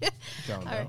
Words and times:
Calm 0.46 0.60
All 0.60 0.64
right. 0.64 0.88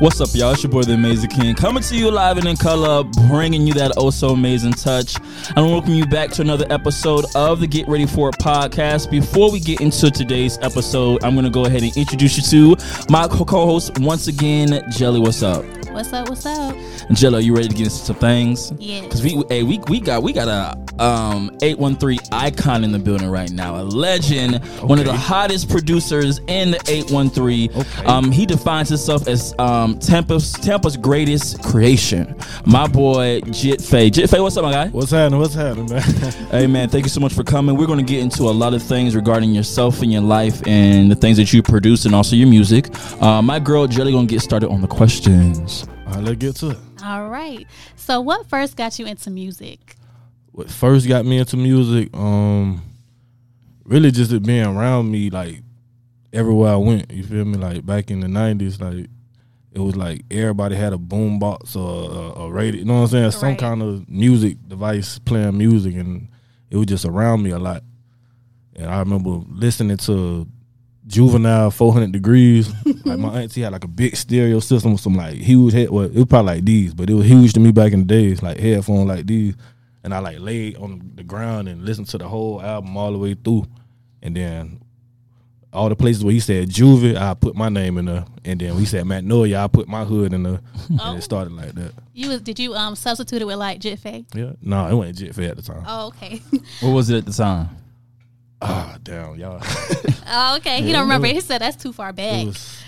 What's 0.00 0.20
up, 0.20 0.28
y'all? 0.32 0.52
It's 0.52 0.62
your 0.62 0.70
boy, 0.70 0.82
the 0.82 0.94
Amazing 0.94 1.30
King, 1.30 1.56
coming 1.56 1.82
to 1.82 1.96
you 1.96 2.08
live 2.12 2.38
and 2.38 2.46
in 2.46 2.56
color, 2.56 3.02
bringing 3.28 3.66
you 3.66 3.74
that 3.74 3.94
oh 3.96 4.10
so 4.10 4.28
amazing 4.28 4.74
touch. 4.74 5.16
And 5.56 5.66
welcome 5.66 5.92
you 5.92 6.06
back 6.06 6.30
to 6.34 6.42
another 6.42 6.66
episode 6.70 7.24
of 7.34 7.58
the 7.58 7.66
Get 7.66 7.88
Ready 7.88 8.06
For 8.06 8.28
It 8.28 8.36
podcast. 8.36 9.10
Before 9.10 9.50
we 9.50 9.58
get 9.58 9.80
into 9.80 10.08
today's 10.08 10.56
episode, 10.58 11.24
I'm 11.24 11.34
going 11.34 11.46
to 11.46 11.50
go 11.50 11.64
ahead 11.64 11.82
and 11.82 11.96
introduce 11.96 12.36
you 12.36 12.76
to 12.76 12.84
my 13.10 13.26
co 13.26 13.44
host 13.44 13.98
once 13.98 14.28
again, 14.28 14.84
Jelly. 14.88 15.18
What's 15.18 15.42
up? 15.42 15.64
What's 15.90 16.12
up? 16.12 16.28
What's 16.28 16.46
up? 16.46 16.76
Jello, 17.12 17.38
you 17.38 17.56
ready 17.56 17.66
to 17.66 17.74
get 17.74 17.86
into 17.86 17.96
some 17.96 18.14
things? 18.14 18.72
Yeah. 18.78 19.00
Cause 19.08 19.20
we, 19.20 19.42
hey, 19.48 19.64
we 19.64 19.80
we 19.88 19.98
got 19.98 20.22
we 20.22 20.32
got 20.32 20.46
a 20.46 21.02
um 21.02 21.50
eight 21.60 21.76
one 21.76 21.96
three 21.96 22.17
icon 22.38 22.84
in 22.84 22.92
the 22.92 22.98
building 22.98 23.28
right 23.28 23.50
now, 23.50 23.76
a 23.80 23.84
legend, 23.84 24.64
one 24.80 24.98
of 24.98 25.04
the 25.04 25.12
hottest 25.16 25.68
producers 25.68 26.40
in 26.46 26.70
the 26.70 26.80
eight 26.88 27.10
one 27.10 27.28
three. 27.30 27.68
Okay. 27.74 28.04
Um, 28.04 28.30
he 28.30 28.46
defines 28.46 28.88
himself 28.88 29.26
as 29.28 29.54
um 29.58 29.98
Tampa's 29.98 30.52
Tampa's 30.52 30.96
greatest 30.96 31.62
creation. 31.62 32.34
My 32.64 32.86
boy 32.86 33.40
Jit 33.50 33.80
Faye. 33.80 34.10
Jit 34.10 34.30
Faye, 34.30 34.40
what's 34.40 34.56
up, 34.56 34.64
my 34.64 34.72
guy? 34.72 34.88
What's 34.88 35.10
happening? 35.10 35.40
What's 35.40 35.54
happening, 35.54 35.90
man? 35.90 36.02
Hey 36.50 36.66
man, 36.66 36.88
thank 36.88 37.04
you 37.04 37.10
so 37.10 37.20
much 37.20 37.34
for 37.34 37.44
coming. 37.44 37.76
We're 37.76 37.86
going 37.86 37.98
to 37.98 38.04
get 38.04 38.20
into 38.22 38.44
a 38.44 38.50
lot 38.50 38.72
of 38.72 38.82
things 38.82 39.14
regarding 39.14 39.52
yourself 39.52 40.00
and 40.02 40.10
your 40.12 40.22
life 40.22 40.66
and 40.66 41.10
the 41.10 41.14
things 41.16 41.36
that 41.36 41.52
you 41.52 41.62
produce 41.62 42.04
and 42.06 42.14
also 42.14 42.36
your 42.36 42.48
music. 42.48 42.88
Uh, 43.20 43.42
my 43.42 43.58
girl 43.58 43.86
Jelly 43.86 44.12
gonna 44.12 44.26
get 44.26 44.40
started 44.40 44.68
on 44.70 44.80
the 44.80 44.86
questions. 44.86 45.86
All 46.06 46.14
right, 46.14 46.24
let's 46.24 46.38
get 46.38 46.56
to 46.56 46.70
it. 46.70 46.78
All 47.04 47.28
right. 47.28 47.66
So, 47.96 48.20
what 48.20 48.46
first 48.46 48.76
got 48.76 48.98
you 48.98 49.06
into 49.06 49.30
music? 49.30 49.97
What 50.58 50.68
first 50.72 51.06
got 51.06 51.24
me 51.24 51.38
into 51.38 51.56
music, 51.56 52.08
um, 52.16 52.82
really 53.84 54.10
just 54.10 54.32
it 54.32 54.42
being 54.44 54.66
around 54.66 55.08
me, 55.08 55.30
like 55.30 55.62
everywhere 56.32 56.72
I 56.72 56.76
went. 56.76 57.12
You 57.12 57.22
feel 57.22 57.44
me? 57.44 57.56
Like 57.56 57.86
back 57.86 58.10
in 58.10 58.18
the 58.18 58.26
nineties, 58.26 58.80
like 58.80 59.06
it 59.70 59.78
was 59.78 59.94
like 59.94 60.24
everybody 60.32 60.74
had 60.74 60.92
a 60.92 60.98
boom 60.98 61.38
box 61.38 61.76
or 61.76 62.10
a, 62.10 62.40
a 62.40 62.50
radio. 62.50 62.80
You 62.80 62.86
know 62.86 62.94
what 62.94 63.00
I'm 63.02 63.06
saying? 63.06 63.30
Some 63.30 63.48
Right. 63.50 63.58
kind 63.58 63.82
of 63.84 64.08
music 64.10 64.56
device 64.66 65.20
playing 65.20 65.56
music, 65.56 65.94
and 65.94 66.26
it 66.70 66.76
was 66.76 66.86
just 66.86 67.04
around 67.04 67.44
me 67.44 67.50
a 67.50 67.58
lot. 67.60 67.84
And 68.74 68.86
I 68.90 68.98
remember 68.98 69.40
listening 69.48 69.96
to 69.98 70.44
Juvenile 71.06 71.70
400 71.70 72.10
Degrees. 72.10 72.68
like 73.04 73.20
my 73.20 73.42
auntie 73.42 73.60
had 73.60 73.70
like 73.70 73.84
a 73.84 73.86
big 73.88 74.16
stereo 74.16 74.58
system 74.58 74.90
with 74.90 75.02
some 75.02 75.14
like 75.14 75.34
huge 75.36 75.72
head. 75.72 75.90
Well, 75.90 76.06
it 76.06 76.14
was 76.14 76.24
probably 76.26 76.54
like 76.56 76.64
these, 76.64 76.94
but 76.94 77.08
it 77.08 77.14
was 77.14 77.26
huge 77.26 77.52
to 77.52 77.60
me 77.60 77.70
back 77.70 77.92
in 77.92 78.00
the 78.00 78.06
days, 78.06 78.42
like 78.42 78.58
headphones 78.58 79.06
like 79.06 79.24
these. 79.24 79.54
And 80.04 80.14
I 80.14 80.18
like 80.20 80.38
laid 80.38 80.76
on 80.76 81.12
the 81.16 81.24
ground 81.24 81.68
and 81.68 81.84
listened 81.84 82.08
to 82.08 82.18
the 82.18 82.28
whole 82.28 82.62
album 82.62 82.96
all 82.96 83.12
the 83.12 83.18
way 83.18 83.34
through. 83.34 83.66
And 84.22 84.34
then 84.36 84.80
all 85.72 85.88
the 85.88 85.96
places 85.96 86.24
where 86.24 86.32
he 86.32 86.40
said 86.40 86.68
Juvie, 86.70 87.16
I 87.16 87.34
put 87.34 87.54
my 87.54 87.68
name 87.68 87.98
in 87.98 88.06
there. 88.06 88.24
And 88.44 88.60
then 88.60 88.76
we 88.76 88.84
said 88.86 89.04
Magnolia, 89.06 89.58
I 89.58 89.66
put 89.66 89.86
my 89.88 90.04
hood 90.04 90.32
in 90.32 90.42
there. 90.44 90.60
Oh. 90.98 91.10
And 91.10 91.18
it 91.18 91.22
started 91.22 91.52
like 91.52 91.72
that. 91.74 91.92
You 92.14 92.28
was 92.30 92.40
did 92.40 92.58
you 92.58 92.74
um 92.74 92.96
substitute 92.96 93.42
it 93.42 93.44
with 93.46 93.56
like 93.56 93.80
Jit 93.80 93.98
Faye? 93.98 94.24
Yeah. 94.34 94.52
No, 94.62 94.86
it 94.88 94.94
wasn't 94.94 95.18
Jit 95.18 95.34
Faye 95.34 95.46
at 95.46 95.56
the 95.56 95.62
time. 95.62 95.82
Oh, 95.86 96.06
okay. 96.08 96.40
What 96.80 96.90
was 96.92 97.10
it 97.10 97.18
at 97.18 97.26
the 97.26 97.32
time? 97.32 97.68
Ah, 98.60 98.98
damn, 99.02 99.36
y'all. 99.36 99.60
oh, 100.26 100.56
okay. 100.56 100.80
He 100.82 100.88
Yeah, 100.88 100.92
don't 100.94 101.02
remember. 101.02 101.26
it 101.28 101.34
He 101.34 101.40
said 101.40 101.60
that's 101.60 101.76
too 101.76 101.92
far 101.92 102.12
back. 102.12 102.46
was, 102.46 102.82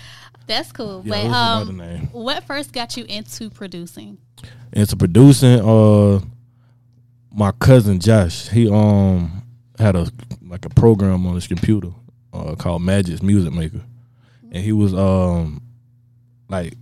that's 0.47 0.71
cool. 0.73 1.01
yeah, 1.05 1.11
but 1.11 1.23
was 1.25 1.33
um, 1.33 1.61
another 1.69 1.73
name. 1.97 2.09
what 2.11 2.43
first 2.45 2.73
got 2.73 2.97
you 2.97 3.05
into 3.05 3.49
producing? 3.49 4.17
into 4.73 4.95
producing 4.97 5.59
uh 5.61 6.19
my 7.33 7.51
cousin 7.53 7.99
Josh 7.99 8.49
he 8.49 8.69
um 8.69 9.43
had 9.79 9.95
a 9.95 10.07
like 10.47 10.65
a 10.65 10.69
program 10.69 11.25
on 11.25 11.35
his 11.35 11.47
computer 11.47 11.89
uh 12.33 12.55
called 12.55 12.81
Magix 12.81 13.21
Music 13.21 13.53
Maker. 13.53 13.81
And 14.51 14.63
he 14.63 14.73
was 14.73 14.93
um 14.93 15.61
like 16.49 16.75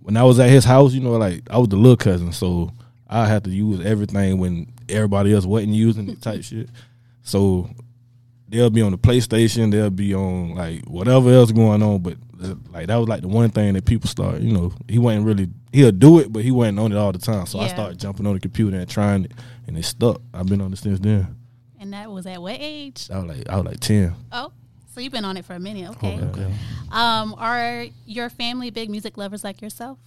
when 0.00 0.16
I 0.16 0.24
was 0.24 0.38
at 0.40 0.50
his 0.50 0.64
house 0.64 0.92
you 0.92 1.00
know 1.00 1.12
like 1.12 1.42
I 1.50 1.58
was 1.58 1.68
the 1.68 1.76
little 1.76 1.96
cousin 1.96 2.32
so 2.32 2.72
I 3.08 3.26
had 3.26 3.44
to 3.44 3.50
use 3.50 3.84
everything 3.84 4.38
when 4.38 4.72
everybody 4.88 5.34
else 5.34 5.44
wasn't 5.44 5.74
using 5.74 6.08
it 6.08 6.22
type 6.22 6.44
shit. 6.44 6.68
So 7.22 7.68
they'll 8.48 8.70
be 8.70 8.82
on 8.82 8.92
the 8.92 8.98
PlayStation 8.98 9.70
they'll 9.70 9.90
be 9.90 10.14
on 10.14 10.54
like 10.54 10.84
whatever 10.86 11.30
else 11.30 11.52
going 11.52 11.82
on 11.82 11.98
but 12.00 12.16
like 12.72 12.86
that 12.86 12.96
was 12.96 13.08
like 13.08 13.20
the 13.22 13.28
one 13.28 13.50
thing 13.50 13.74
that 13.74 13.84
people 13.84 14.08
start 14.08 14.40
you 14.40 14.52
know 14.52 14.72
he 14.88 14.98
wasn't 14.98 15.24
really 15.26 15.48
he'll 15.72 15.92
do 15.92 16.18
it 16.18 16.32
but 16.32 16.42
he 16.42 16.50
wasn't 16.50 16.78
on 16.78 16.90
it 16.92 16.96
all 16.96 17.12
the 17.12 17.18
time 17.18 17.46
so 17.46 17.58
I 17.60 17.68
started 17.68 17.98
jumping 17.98 18.26
on 18.26 18.34
the 18.34 18.40
computer 18.40 18.76
and 18.76 18.88
trying 18.88 19.24
it 19.26 19.32
and 19.66 19.76
it 19.76 19.84
stuck 19.84 20.20
I've 20.32 20.46
been 20.46 20.60
on 20.60 20.72
it 20.72 20.76
since 20.78 21.00
then 21.00 21.36
And 21.78 21.92
that 21.92 22.10
was 22.10 22.26
at 22.26 22.40
what 22.40 22.56
age? 22.58 23.08
I 23.12 23.18
was 23.18 23.26
like 23.36 23.48
I 23.48 23.56
was 23.56 23.64
like 23.66 23.80
10 23.80 24.14
Oh, 24.32 24.52
so 24.94 25.00
you've 25.00 25.12
been 25.12 25.24
on 25.24 25.36
it 25.36 25.44
for 25.44 25.54
a 25.54 25.60
minute. 25.60 25.88
Okay. 25.90 26.18
Okay. 26.20 26.52
Um, 26.90 27.34
are 27.38 27.86
your 28.06 28.28
family 28.28 28.70
big 28.70 28.90
music 28.90 29.16
lovers 29.16 29.44
like 29.44 29.60
yourself? 29.62 29.98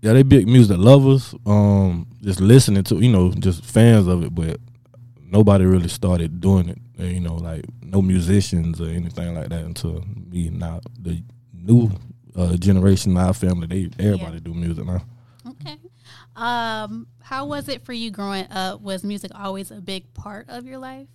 yeah 0.00 0.12
they 0.12 0.22
big 0.22 0.46
music 0.46 0.78
lovers 0.78 1.34
um 1.44 2.06
just 2.22 2.40
listening 2.40 2.84
to 2.84 2.94
you 3.00 3.10
know 3.10 3.32
just 3.32 3.64
fans 3.64 4.06
of 4.06 4.22
it 4.22 4.32
but 4.32 4.60
nobody 5.26 5.64
really 5.64 5.88
started 5.88 6.40
doing 6.40 6.68
it 6.68 6.78
you 6.98 7.18
know 7.20 7.34
like 7.34 7.64
no 7.82 8.00
musicians 8.00 8.80
or 8.80 8.86
anything 8.86 9.34
like 9.34 9.48
that 9.48 9.64
until 9.64 10.04
me 10.30 10.50
now 10.50 10.80
the 11.00 11.20
new 11.68 11.90
uh, 12.36 12.56
generation 12.56 13.16
our 13.16 13.34
family 13.34 13.66
they 13.66 14.04
everybody 14.04 14.34
Yeah. 14.34 14.40
do 14.44 14.54
music 14.54 14.84
now 14.86 15.02
Okay. 15.48 15.76
Um, 16.36 17.06
how 17.20 17.46
was 17.46 17.68
it 17.68 17.84
for 17.84 17.92
you 17.92 18.10
growing 18.10 18.46
up? 18.50 18.80
Was 18.80 19.02
music 19.02 19.32
always 19.34 19.70
a 19.70 19.80
big 19.80 20.12
part 20.14 20.48
of 20.48 20.66
your 20.66 20.78
life? 20.78 21.08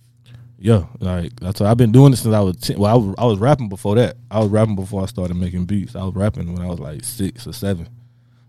Yeah, 0.58 0.86
like 0.98 1.38
that's 1.40 1.60
what 1.60 1.68
I've 1.70 1.76
been 1.76 1.92
doing 1.92 2.12
it 2.12 2.16
since 2.16 2.34
I 2.34 2.40
was 2.40 2.56
10. 2.56 2.78
Well, 2.78 2.90
I 2.90 2.94
was, 2.96 3.14
I 3.18 3.24
was 3.26 3.38
rapping 3.38 3.68
before 3.68 3.94
that. 3.96 4.16
I 4.30 4.40
was 4.40 4.48
rapping 4.48 4.76
before 4.76 5.02
I 5.02 5.06
started 5.06 5.34
making 5.34 5.66
beats. 5.66 5.94
I 5.96 6.02
was 6.04 6.14
rapping 6.14 6.52
when 6.52 6.62
I 6.62 6.66
was 6.68 6.78
like 6.80 7.04
six 7.04 7.46
or 7.46 7.52
seven. 7.52 7.88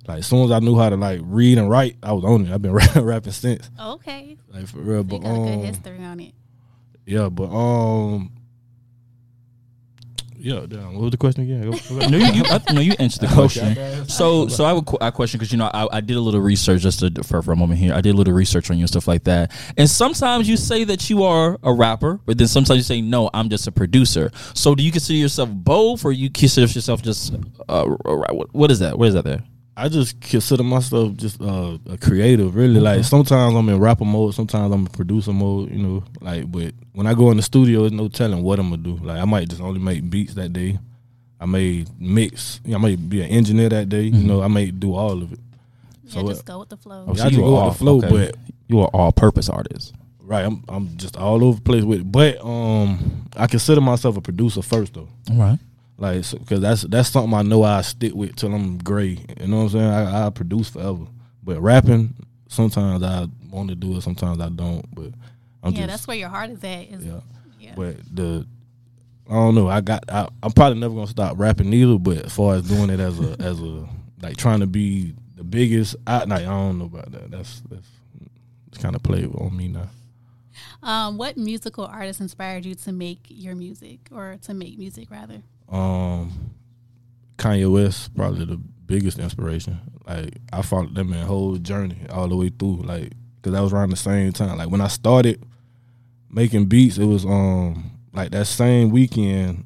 Like 0.07 0.19
as 0.19 0.27
soon 0.27 0.45
as 0.45 0.51
I 0.51 0.59
knew 0.59 0.77
how 0.77 0.89
to 0.89 0.97
like 0.97 1.21
read 1.23 1.57
and 1.59 1.69
write, 1.69 1.97
I 2.03 2.11
was 2.13 2.23
on 2.25 2.45
it. 2.45 2.51
I've 2.51 2.61
been 2.61 2.73
rapping 2.95 3.31
since. 3.31 3.69
Okay. 3.79 4.37
Like 4.53 4.67
for 4.67 4.79
real, 4.79 4.97
You 4.97 5.03
but 5.03 5.17
got 5.19 5.31
a 5.31 5.33
good 5.35 5.53
um, 5.53 5.63
history 5.63 6.03
on 6.03 6.19
it. 6.19 6.33
yeah, 7.05 7.29
but 7.29 7.49
um, 7.55 8.31
yeah. 10.45 10.65
Damn, 10.67 10.93
what 10.93 11.01
was 11.01 11.11
the 11.11 11.17
question 11.17 11.43
again? 11.43 11.63
Go- 11.63 11.77
go 11.89 11.99
back. 11.99 12.09
No, 12.11 12.17
you, 12.17 12.25
you 12.33 12.43
I, 12.45 12.61
no, 12.73 12.79
you 12.79 12.93
answered 12.99 13.27
the 13.27 13.33
question. 13.33 14.07
So, 14.07 14.47
so 14.47 14.63
I 14.63 14.73
would 14.73 14.83
a, 14.83 14.85
qu- 14.85 14.97
a 15.01 15.11
question 15.11 15.39
because 15.39 15.51
you 15.51 15.57
know 15.57 15.71
I, 15.73 15.97
I 15.97 16.01
did 16.01 16.17
a 16.17 16.19
little 16.19 16.39
research 16.39 16.81
just 16.83 16.99
to, 16.99 17.23
for 17.23 17.41
for 17.41 17.51
a 17.51 17.55
moment 17.55 17.79
here. 17.79 17.93
I 17.95 18.01
did 18.01 18.13
a 18.13 18.17
little 18.17 18.33
research 18.33 18.69
on 18.69 18.77
you 18.77 18.83
and 18.83 18.89
stuff 18.89 19.07
like 19.07 19.23
that. 19.23 19.51
And 19.75 19.89
sometimes 19.89 20.47
you 20.47 20.55
say 20.55 20.83
that 20.83 21.09
you 21.09 21.23
are 21.23 21.57
a 21.63 21.73
rapper, 21.73 22.19
but 22.25 22.37
then 22.37 22.47
sometimes 22.47 22.77
you 22.77 22.83
say 22.83 23.01
no, 23.01 23.29
I'm 23.33 23.49
just 23.49 23.67
a 23.67 23.71
producer. 23.71 24.31
So, 24.53 24.75
do 24.75 24.83
you 24.83 24.91
consider 24.91 25.17
yourself 25.17 25.49
both, 25.51 26.05
or 26.05 26.11
you 26.11 26.29
consider 26.29 26.67
yourself 26.67 27.01
just 27.01 27.33
uh, 27.67 27.85
what, 27.85 28.53
what 28.53 28.69
is 28.69 28.79
that? 28.79 28.99
What 28.99 29.07
is 29.07 29.13
that 29.15 29.25
there? 29.25 29.43
I 29.77 29.89
just 29.89 30.21
consider 30.21 30.63
myself 30.63 31.15
just 31.15 31.41
uh, 31.41 31.77
a 31.89 31.97
creative, 31.97 32.55
really. 32.55 32.79
Like 32.79 33.03
sometimes 33.03 33.55
I'm 33.55 33.67
in 33.67 33.79
rapper 33.79 34.05
mode, 34.05 34.33
sometimes 34.33 34.73
I'm 34.73 34.81
in 34.81 34.87
producer 34.87 35.33
mode, 35.33 35.69
you 35.71 35.79
know. 35.79 36.03
Like, 36.21 36.49
but 36.49 36.73
when 36.93 37.07
I 37.07 37.13
go 37.13 37.29
in 37.31 37.37
the 37.37 37.43
studio, 37.43 37.81
there's 37.81 37.91
no 37.91 38.07
telling 38.07 38.41
what 38.41 38.57
I'm 38.57 38.69
gonna 38.69 38.81
do. 38.81 38.95
Like, 39.03 39.19
I 39.21 39.25
might 39.25 39.49
just 39.49 39.61
only 39.61 39.79
make 39.81 40.09
beats 40.09 40.33
that 40.35 40.53
day. 40.53 40.79
I 41.39 41.45
may 41.45 41.85
mix. 41.99 42.61
I 42.73 42.77
may 42.77 42.95
be 42.95 43.21
an 43.21 43.29
engineer 43.29 43.67
that 43.69 43.89
day. 43.89 44.03
You 44.03 44.23
know, 44.23 44.41
I 44.41 44.47
may 44.47 44.71
do 44.71 44.95
all 44.95 45.21
of 45.21 45.33
it. 45.33 45.39
Yeah, 46.05 46.11
So, 46.21 46.27
just 46.29 46.41
uh, 46.49 46.53
go 46.53 46.59
with 46.59 46.69
the 46.69 46.77
flow. 46.77 47.05
Oh, 47.07 47.11
Yeah, 47.13 47.15
so 47.15 47.21
I 47.23 47.29
just 47.29 47.31
you 47.33 47.43
go 47.43 47.57
are 47.57 47.65
with 47.67 47.73
the 47.73 47.79
flow, 47.79 47.97
okay. 47.97 48.09
but 48.09 48.35
You 48.67 48.79
are 48.79 48.87
all-purpose 48.93 49.49
artist. 49.49 49.93
right, 50.21 50.45
I'm 50.45 50.63
I'm 50.69 50.95
just 50.95 51.17
all 51.17 51.43
over 51.43 51.57
the 51.57 51.61
place 51.61 51.83
with 51.83 51.99
it. 51.99 52.11
But 52.11 52.39
um, 52.43 53.27
I 53.35 53.47
consider 53.47 53.81
myself 53.81 54.15
a 54.15 54.21
producer 54.21 54.61
first 54.61 54.93
though. 54.93 55.09
All 55.31 55.35
right. 55.37 55.59
Like, 55.97 56.29
because 56.29 56.59
that's 56.59 56.81
that's 56.83 57.09
something 57.09 57.33
I 57.33 57.41
know 57.41 57.63
I 57.63 57.81
stick 57.81 58.13
with 58.13 58.35
till 58.35 58.53
I'm 58.53 58.77
gray. 58.77 59.19
You 59.39 59.47
know 59.47 59.57
what 59.57 59.63
I'm 59.63 59.69
saying? 59.69 59.85
I, 59.85 60.27
I 60.27 60.29
produce 60.29 60.69
forever. 60.69 61.05
But 61.43 61.61
rapping, 61.61 62.15
sometimes 62.49 63.01
I 63.01 63.27
want 63.49 63.69
to 63.69 63.75
do 63.75 63.95
it, 63.95 64.01
sometimes 64.01 64.39
I 64.41 64.49
don't. 64.49 64.83
But 64.93 65.11
I'm 65.63 65.71
yeah, 65.71 65.81
just 65.81 65.87
that's 65.87 66.07
where 66.07 66.17
your 66.17 66.29
heart 66.29 66.49
is 66.49 66.63
at. 66.63 66.91
Yeah. 66.91 67.21
yeah. 67.59 67.73
But 67.75 67.97
the 68.13 68.45
I 69.29 69.33
don't 69.33 69.55
know. 69.55 69.67
I 69.67 69.81
got. 69.81 70.03
I, 70.09 70.27
I'm 70.43 70.51
probably 70.51 70.79
never 70.79 70.93
gonna 70.93 71.07
stop 71.07 71.39
rapping 71.39 71.73
either. 71.73 71.97
But 71.97 72.25
as 72.25 72.35
far 72.35 72.55
as 72.55 72.63
doing 72.63 72.89
it 72.89 72.99
as 72.99 73.19
a 73.19 73.35
as 73.39 73.59
a 73.61 73.87
like 74.21 74.37
trying 74.37 74.59
to 74.59 74.67
be 74.67 75.13
the 75.35 75.43
biggest, 75.43 75.95
I 76.05 76.25
like, 76.25 76.41
I 76.41 76.45
don't 76.45 76.79
know 76.79 76.85
about 76.85 77.11
that. 77.11 77.31
That's 77.31 77.61
that's 77.69 77.87
it's 78.67 78.77
kind 78.77 78.95
of 78.95 79.03
played 79.03 79.33
on 79.33 79.55
me 79.55 79.69
now. 79.69 79.89
Um, 80.83 81.17
what 81.17 81.37
musical 81.37 81.85
artist 81.85 82.21
inspired 82.21 82.65
you 82.65 82.75
to 82.75 82.91
make 82.91 83.19
your 83.27 83.55
music 83.55 83.99
or 84.11 84.37
to 84.43 84.53
make 84.53 84.77
music 84.77 85.09
rather? 85.09 85.41
Um, 85.69 86.51
Kanye 87.37 87.71
West 87.71 88.15
probably 88.15 88.45
the 88.45 88.57
biggest 88.57 89.19
inspiration. 89.19 89.79
Like 90.07 90.37
I 90.53 90.61
followed 90.61 90.95
them 90.95 91.13
in 91.13 91.25
whole 91.25 91.57
journey 91.57 91.97
all 92.09 92.27
the 92.27 92.35
way 92.35 92.49
through. 92.49 92.83
Like 92.83 93.13
because 93.45 93.53
that 93.53 93.61
was 93.61 93.73
around 93.73 93.91
the 93.91 93.95
same 93.95 94.31
time. 94.31 94.57
Like 94.57 94.69
when 94.69 94.81
I 94.81 94.87
started 94.87 95.43
making 96.31 96.65
beats, 96.65 96.97
it 96.97 97.05
was 97.05 97.25
um 97.25 97.91
like 98.13 98.31
that 98.31 98.47
same 98.47 98.89
weekend. 98.89 99.63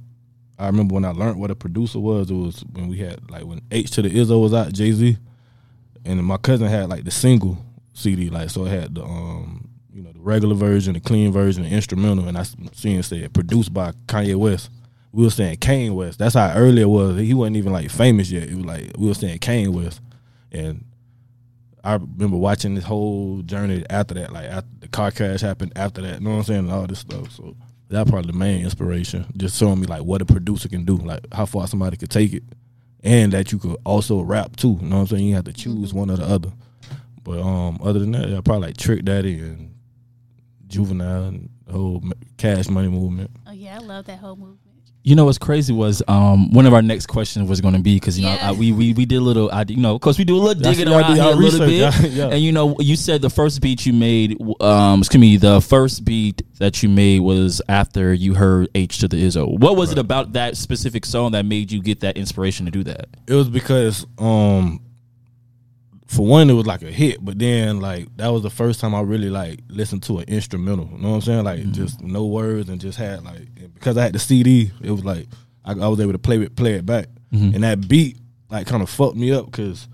I 0.57 0.67
remember 0.67 0.95
when 0.95 1.05
I 1.05 1.11
learned 1.11 1.39
what 1.39 1.51
a 1.51 1.55
producer 1.55 1.99
was. 1.99 2.29
It 2.29 2.33
was 2.33 2.63
when 2.73 2.89
we 2.89 2.97
had 2.97 3.29
like 3.31 3.45
when 3.45 3.61
H 3.71 3.91
to 3.91 4.01
the 4.01 4.09
Izzo 4.09 4.41
was 4.41 4.53
out, 4.53 4.73
Jay 4.73 4.91
Z, 4.91 5.17
and 6.03 6.23
my 6.25 6.37
cousin 6.37 6.67
had 6.67 6.89
like 6.89 7.05
the 7.05 7.11
single 7.11 7.57
CD, 7.93 8.29
like 8.29 8.49
so 8.49 8.65
it 8.65 8.69
had 8.69 8.95
the 8.95 9.03
um 9.03 9.69
you 9.93 10.01
know 10.01 10.11
the 10.11 10.19
regular 10.19 10.55
version, 10.55 10.93
the 10.93 10.99
clean 10.99 11.31
version, 11.31 11.63
the 11.63 11.69
instrumental, 11.69 12.27
and 12.27 12.37
I 12.37 12.43
seen 12.73 12.99
it 12.99 13.03
said 13.03 13.33
produced 13.33 13.73
by 13.73 13.93
Kanye 14.07 14.35
West. 14.35 14.69
We 15.11 15.23
were 15.23 15.31
saying 15.31 15.57
Kane 15.57 15.95
West. 15.95 16.19
That's 16.19 16.35
how 16.35 16.53
early 16.53 16.81
it 16.81 16.89
was. 16.89 17.17
He 17.19 17.33
wasn't 17.33 17.57
even 17.57 17.73
like 17.73 17.89
famous 17.89 18.29
yet. 18.29 18.43
It 18.43 18.55
was 18.55 18.65
like 18.65 18.91
we 18.97 19.07
were 19.07 19.13
saying 19.13 19.39
Kane 19.39 19.73
West, 19.73 20.01
and 20.51 20.85
I 21.83 21.93
remember 21.93 22.37
watching 22.37 22.75
this 22.75 22.83
whole 22.83 23.41
journey 23.41 23.83
after 23.89 24.13
that. 24.15 24.31
Like 24.31 24.45
after 24.45 24.69
the 24.79 24.87
car 24.87 25.11
crash 25.11 25.41
happened 25.41 25.73
after 25.75 26.01
that. 26.01 26.19
You 26.19 26.25
know 26.25 26.31
what 26.31 26.37
I'm 26.37 26.43
saying? 26.43 26.59
And 26.59 26.71
all 26.71 26.85
this 26.85 26.99
stuff. 26.99 27.31
So 27.31 27.55
that 27.89 28.07
probably 28.07 28.31
the 28.31 28.37
main 28.37 28.63
inspiration. 28.63 29.25
Just 29.35 29.57
showing 29.57 29.79
me 29.79 29.87
like 29.87 30.03
what 30.03 30.21
a 30.21 30.25
producer 30.25 30.69
can 30.69 30.85
do, 30.85 30.97
like 30.97 31.21
how 31.33 31.45
far 31.45 31.67
somebody 31.67 31.97
could 31.97 32.11
take 32.11 32.33
it, 32.33 32.43
and 33.03 33.31
that 33.33 33.51
you 33.51 33.57
could 33.57 33.77
also 33.85 34.21
rap 34.21 34.55
too. 34.55 34.77
You 34.81 34.87
know 34.87 34.97
what 34.97 35.01
I'm 35.01 35.07
saying? 35.07 35.25
You 35.25 35.35
have 35.35 35.45
to 35.45 35.53
choose 35.53 35.93
one 35.93 36.11
or 36.11 36.17
the 36.17 36.25
other. 36.25 36.51
But 37.23 37.41
um, 37.41 37.79
other 37.83 37.99
than 37.99 38.11
that, 38.11 38.29
yeah, 38.29 38.41
probably 38.41 38.67
like 38.67 38.77
Trick 38.77 39.03
Daddy 39.05 39.39
and 39.39 39.75
Juvenile 40.67 41.25
and 41.25 41.49
the 41.65 41.73
whole 41.73 42.03
Cash 42.37 42.69
Money 42.69 42.89
movement. 42.89 43.31
Oh 43.47 43.51
yeah, 43.51 43.75
I 43.75 43.79
love 43.79 44.05
that 44.05 44.19
whole 44.19 44.35
movement. 44.35 44.68
You 45.09 45.15
know 45.15 45.25
what's 45.25 45.39
crazy 45.39 45.73
was 45.73 46.03
um, 46.07 46.51
one 46.51 46.67
of 46.67 46.73
our 46.75 46.83
next 46.83 47.07
questions 47.07 47.49
was 47.49 47.61
going 47.61 47.73
to 47.73 47.79
be 47.79 47.95
because 47.95 48.19
you 48.19 48.25
know 48.27 48.33
Yeah. 48.35 48.49
I, 48.49 48.51
we, 48.51 48.71
we 48.71 48.93
we 48.93 49.05
did 49.05 49.15
a 49.15 49.21
little 49.21 49.49
I, 49.51 49.65
you 49.67 49.77
know 49.77 49.95
of 49.95 50.01
course 50.01 50.19
we 50.19 50.23
do 50.23 50.35
a 50.35 50.37
little 50.37 50.53
That's- 50.61 50.77
digging 50.77 50.93
around 50.93 51.15
here 51.15 51.23
a 51.23 51.35
little 51.35 51.59
bit 51.65 52.11
yeah, 52.11 52.27
and 52.27 52.39
you 52.43 52.51
know 52.51 52.75
you 52.79 52.95
said 52.95 53.23
the 53.23 53.29
first 53.31 53.59
beat 53.59 53.87
you 53.87 53.93
made 53.93 54.37
um 54.61 54.99
excuse 54.99 55.19
me 55.19 55.37
the 55.37 55.61
first 55.61 56.05
beat 56.05 56.43
that 56.59 56.83
you 56.83 56.89
made 56.89 57.21
was 57.21 57.59
after 57.67 58.13
you 58.13 58.35
heard 58.35 58.67
H 58.75 58.99
to 58.99 59.07
the 59.07 59.17
Izzo. 59.25 59.57
What 59.59 59.75
was 59.77 59.91
it 59.91 59.97
about 59.97 60.33
that 60.33 60.57
specific 60.57 61.05
song 61.05 61.31
that 61.31 61.43
made 61.43 61.71
you 61.71 61.81
get 61.81 62.01
that 62.01 62.15
inspiration 62.15 62.65
to 62.65 62.71
do 62.71 62.83
that? 62.83 63.07
It 63.27 63.33
was 63.33 63.49
because 63.49 64.05
um 64.19 64.79
for 66.09 66.25
one 66.25 66.49
it 66.49 66.53
was 66.53 66.65
like 66.65 66.81
a 66.81 66.91
hit, 66.91 67.23
but 67.23 67.37
then 67.37 67.79
like 67.79 68.07
that 68.17 68.29
was 68.29 68.41
the 68.41 68.49
first 68.49 68.79
time 68.79 68.95
I 68.95 69.01
really 69.01 69.29
like 69.29 69.59
listened 69.69 70.01
to 70.03 70.17
an 70.17 70.25
instrumental. 70.27 70.89
You 70.91 70.97
know 70.97 71.09
what 71.09 71.15
I'm 71.15 71.21
saying? 71.21 71.43
Like 71.43 71.59
mm-hmm. 71.59 71.71
just 71.71 72.01
no 72.01 72.25
words 72.25 72.67
and 72.67 72.81
just 72.81 72.97
had 72.97 73.23
like 73.23 73.47
because 73.75 73.95
I 73.95 74.03
had 74.03 74.13
the 74.13 74.19
CD, 74.19 74.71
it 74.81 74.89
was 74.89 75.05
like 75.05 75.27
I, 75.63 75.73
I 75.73 75.87
was 75.87 75.99
able 75.99 76.13
to 76.13 76.19
play 76.19 76.41
it 76.41 76.55
play 76.55 76.73
it 76.73 76.85
back. 76.85 77.09
Mm-hmm. 77.31 77.53
And 77.53 77.63
that 77.63 77.87
beat 77.87 78.17
like 78.49 78.65
kind 78.65 78.81
of 78.81 78.89
fucked 78.89 79.17
me 79.17 79.31
up 79.31 79.45
because 79.45 79.87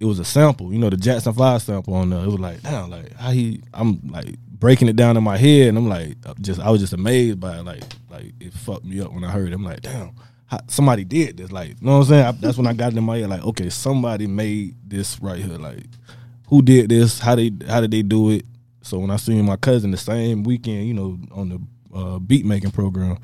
it 0.00 0.04
was 0.04 0.18
a 0.18 0.24
sample, 0.24 0.70
you 0.70 0.78
know, 0.78 0.90
the 0.90 0.98
Jackson 0.98 1.32
Five 1.32 1.62
sample 1.62 1.94
on 1.94 2.10
there. 2.10 2.22
It 2.22 2.26
was 2.26 2.38
like, 2.38 2.60
damn, 2.60 2.90
like 2.90 3.14
how 3.14 3.30
he, 3.30 3.62
I'm 3.72 4.06
like 4.08 4.36
breaking 4.38 4.88
it 4.88 4.96
down 4.96 5.16
in 5.16 5.24
my 5.24 5.38
head, 5.38 5.68
and 5.68 5.78
I'm 5.78 5.88
like, 5.88 6.16
uh, 6.26 6.34
just 6.42 6.60
I 6.60 6.68
was 6.68 6.82
just 6.82 6.92
amazed 6.92 7.40
by 7.40 7.56
it, 7.58 7.64
like, 7.64 7.84
like 8.10 8.34
it 8.38 8.52
fucked 8.52 8.84
me 8.84 9.00
up 9.00 9.14
when 9.14 9.24
I 9.24 9.30
heard 9.30 9.48
it. 9.48 9.54
I'm 9.54 9.64
like, 9.64 9.80
damn, 9.80 10.14
somebody 10.66 11.04
did 11.04 11.36
this, 11.36 11.52
like, 11.52 11.70
you 11.70 11.76
know 11.80 11.98
what 11.98 12.04
I'm 12.04 12.04
saying? 12.04 12.24
I, 12.26 12.32
that's 12.32 12.56
when 12.56 12.66
I 12.66 12.72
got 12.72 12.92
it 12.92 12.98
in 12.98 13.04
my 13.04 13.18
head, 13.18 13.30
like, 13.30 13.44
okay, 13.44 13.68
somebody 13.70 14.26
made 14.26 14.76
this 14.84 15.20
right 15.20 15.38
here, 15.38 15.58
like, 15.58 15.84
who 16.48 16.62
did 16.62 16.90
this? 16.90 17.18
How 17.18 17.34
they, 17.34 17.50
how 17.66 17.80
did 17.80 17.90
they 17.90 18.02
do 18.02 18.30
it? 18.30 18.44
So 18.82 18.98
when 18.98 19.10
I 19.10 19.16
seen 19.16 19.44
my 19.44 19.56
cousin 19.56 19.90
the 19.90 19.96
same 19.96 20.42
weekend, 20.42 20.86
you 20.86 20.94
know, 20.94 21.18
on 21.30 21.48
the 21.48 21.60
uh, 21.96 22.18
beat 22.18 22.44
making 22.44 22.72
program, 22.72 23.18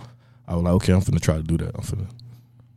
I 0.47 0.55
was 0.55 0.65
like, 0.65 0.75
okay, 0.75 0.93
I'm 0.93 1.01
finna 1.01 1.21
try 1.21 1.37
to 1.37 1.43
do 1.43 1.59
that. 1.59 1.75
I'm 1.75 1.83
finna 1.83 2.09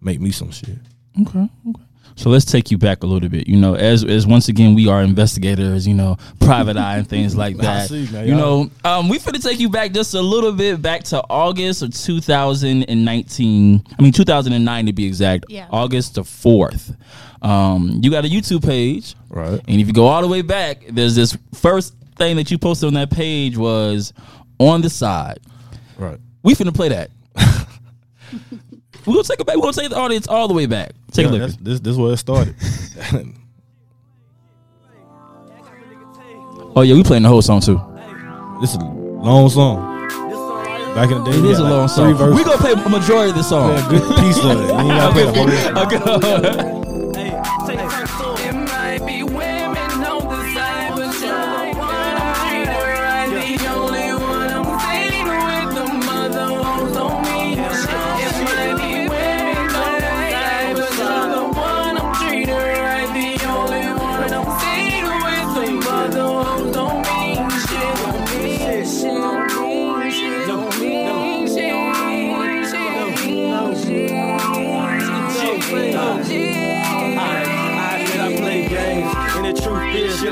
make 0.02 0.20
me 0.20 0.32
some 0.32 0.52
shit. 0.52 0.78
Okay. 1.20 1.50
Okay. 1.70 1.82
So 2.18 2.30
let's 2.30 2.44
take 2.46 2.70
you 2.72 2.78
back 2.78 3.04
a 3.04 3.08
little 3.08 3.30
bit. 3.30 3.48
You 3.48 3.56
know, 3.58 3.74
as 3.76 4.04
as 4.04 4.28
once 4.28 4.50
again 4.50 4.76
we 4.76 4.88
are 4.90 5.02
investigators. 5.02 5.88
You 5.88 5.94
know, 5.94 6.18
private 6.40 6.76
eye 6.78 6.98
and 6.98 7.08
things 7.08 7.36
like 7.44 7.56
I 7.60 7.62
that. 7.62 7.90
see, 7.90 8.08
man. 8.12 8.28
You 8.28 8.36
Y'all- 8.38 8.66
know, 8.66 8.72
um, 8.84 9.08
we 9.10 9.18
finna 9.18 9.42
take 9.42 9.60
you 9.60 9.70
back 9.70 9.92
just 9.94 10.14
a 10.14 10.22
little 10.22 10.52
bit 10.52 10.82
back 10.82 11.04
to 11.06 11.24
August 11.30 11.82
of 11.84 11.94
2019. 11.94 13.84
I 13.98 14.02
mean, 14.02 14.12
2009 14.12 14.86
to 14.88 14.94
be 14.94 15.06
exact. 15.06 15.46
Yeah. 15.50 15.68
August 15.72 16.16
the 16.16 16.24
fourth. 16.24 16.94
Um, 17.42 18.00
you 18.04 18.12
got 18.12 18.24
a 18.26 18.28
YouTube 18.28 18.64
page, 18.64 19.16
Right. 19.30 19.60
and 19.68 19.82
if 19.82 19.88
you 19.88 19.94
go 19.94 20.06
all 20.06 20.22
the 20.22 20.28
way 20.28 20.44
back, 20.44 20.84
there's 20.90 21.16
this 21.16 21.36
first 21.56 21.96
thing 22.18 22.36
that 22.36 22.52
you 22.52 22.58
posted 22.60 22.88
on 22.88 22.94
that 22.96 23.10
page 23.10 23.58
was 23.58 24.14
on 24.60 24.82
the 24.82 24.90
side. 24.92 25.40
Right. 25.98 26.20
We 26.44 26.54
finna 26.54 26.76
play 26.76 26.90
that. 26.90 27.10
We're 29.06 29.14
gonna 29.14 29.24
take 29.24 29.40
it 29.40 29.48
back. 29.48 29.56
We're 29.56 29.62
gonna 29.64 29.74
take 29.74 29.90
the 29.90 29.98
audience 29.98 30.28
all 30.28 30.48
the 30.48 30.54
way 30.54 30.68
back. 30.68 30.92
Take 31.12 31.26
Yeah, 31.26 31.30
a 31.30 31.34
look. 31.34 31.40
that's- 31.42 31.58
This 31.62 31.80
this 31.80 31.96
where 31.98 32.14
it 32.14 32.18
started. 32.18 32.56
Oh 36.74 36.82
yeah, 36.84 36.96
we 36.96 37.04
playing 37.04 37.24
the 37.24 37.30
whole 37.30 37.42
song 37.42 37.60
too. 37.60 37.82
this 38.62 38.72
is 38.72 38.78
a 38.78 38.84
long 38.86 39.50
song. 39.50 40.08
Back 40.96 41.12
in 41.12 41.24
the 41.24 41.32
day, 41.32 41.38
It 41.38 41.42
we 41.42 41.50
is 41.52 41.60
a 41.60 41.64
like 41.64 41.72
long 41.72 41.88
three 41.90 41.96
song. 41.98 42.14
verses. 42.16 42.36
We 42.36 42.44
gonna 42.46 42.58
play 42.58 42.72
a 42.72 42.90
majority 42.90 43.30
of 43.32 43.36
the 43.36 43.44
song. 43.44 43.72
Yeah, 43.72 43.86
a 43.86 43.90
good 43.90 44.16
piece 44.20 44.38
of 44.40 44.52
it. 44.52 44.68
You 44.68 44.80
ain't 44.80 44.88
gotta 44.88 45.12
play 45.14 45.26
the 45.26 46.00
whole 46.00 46.81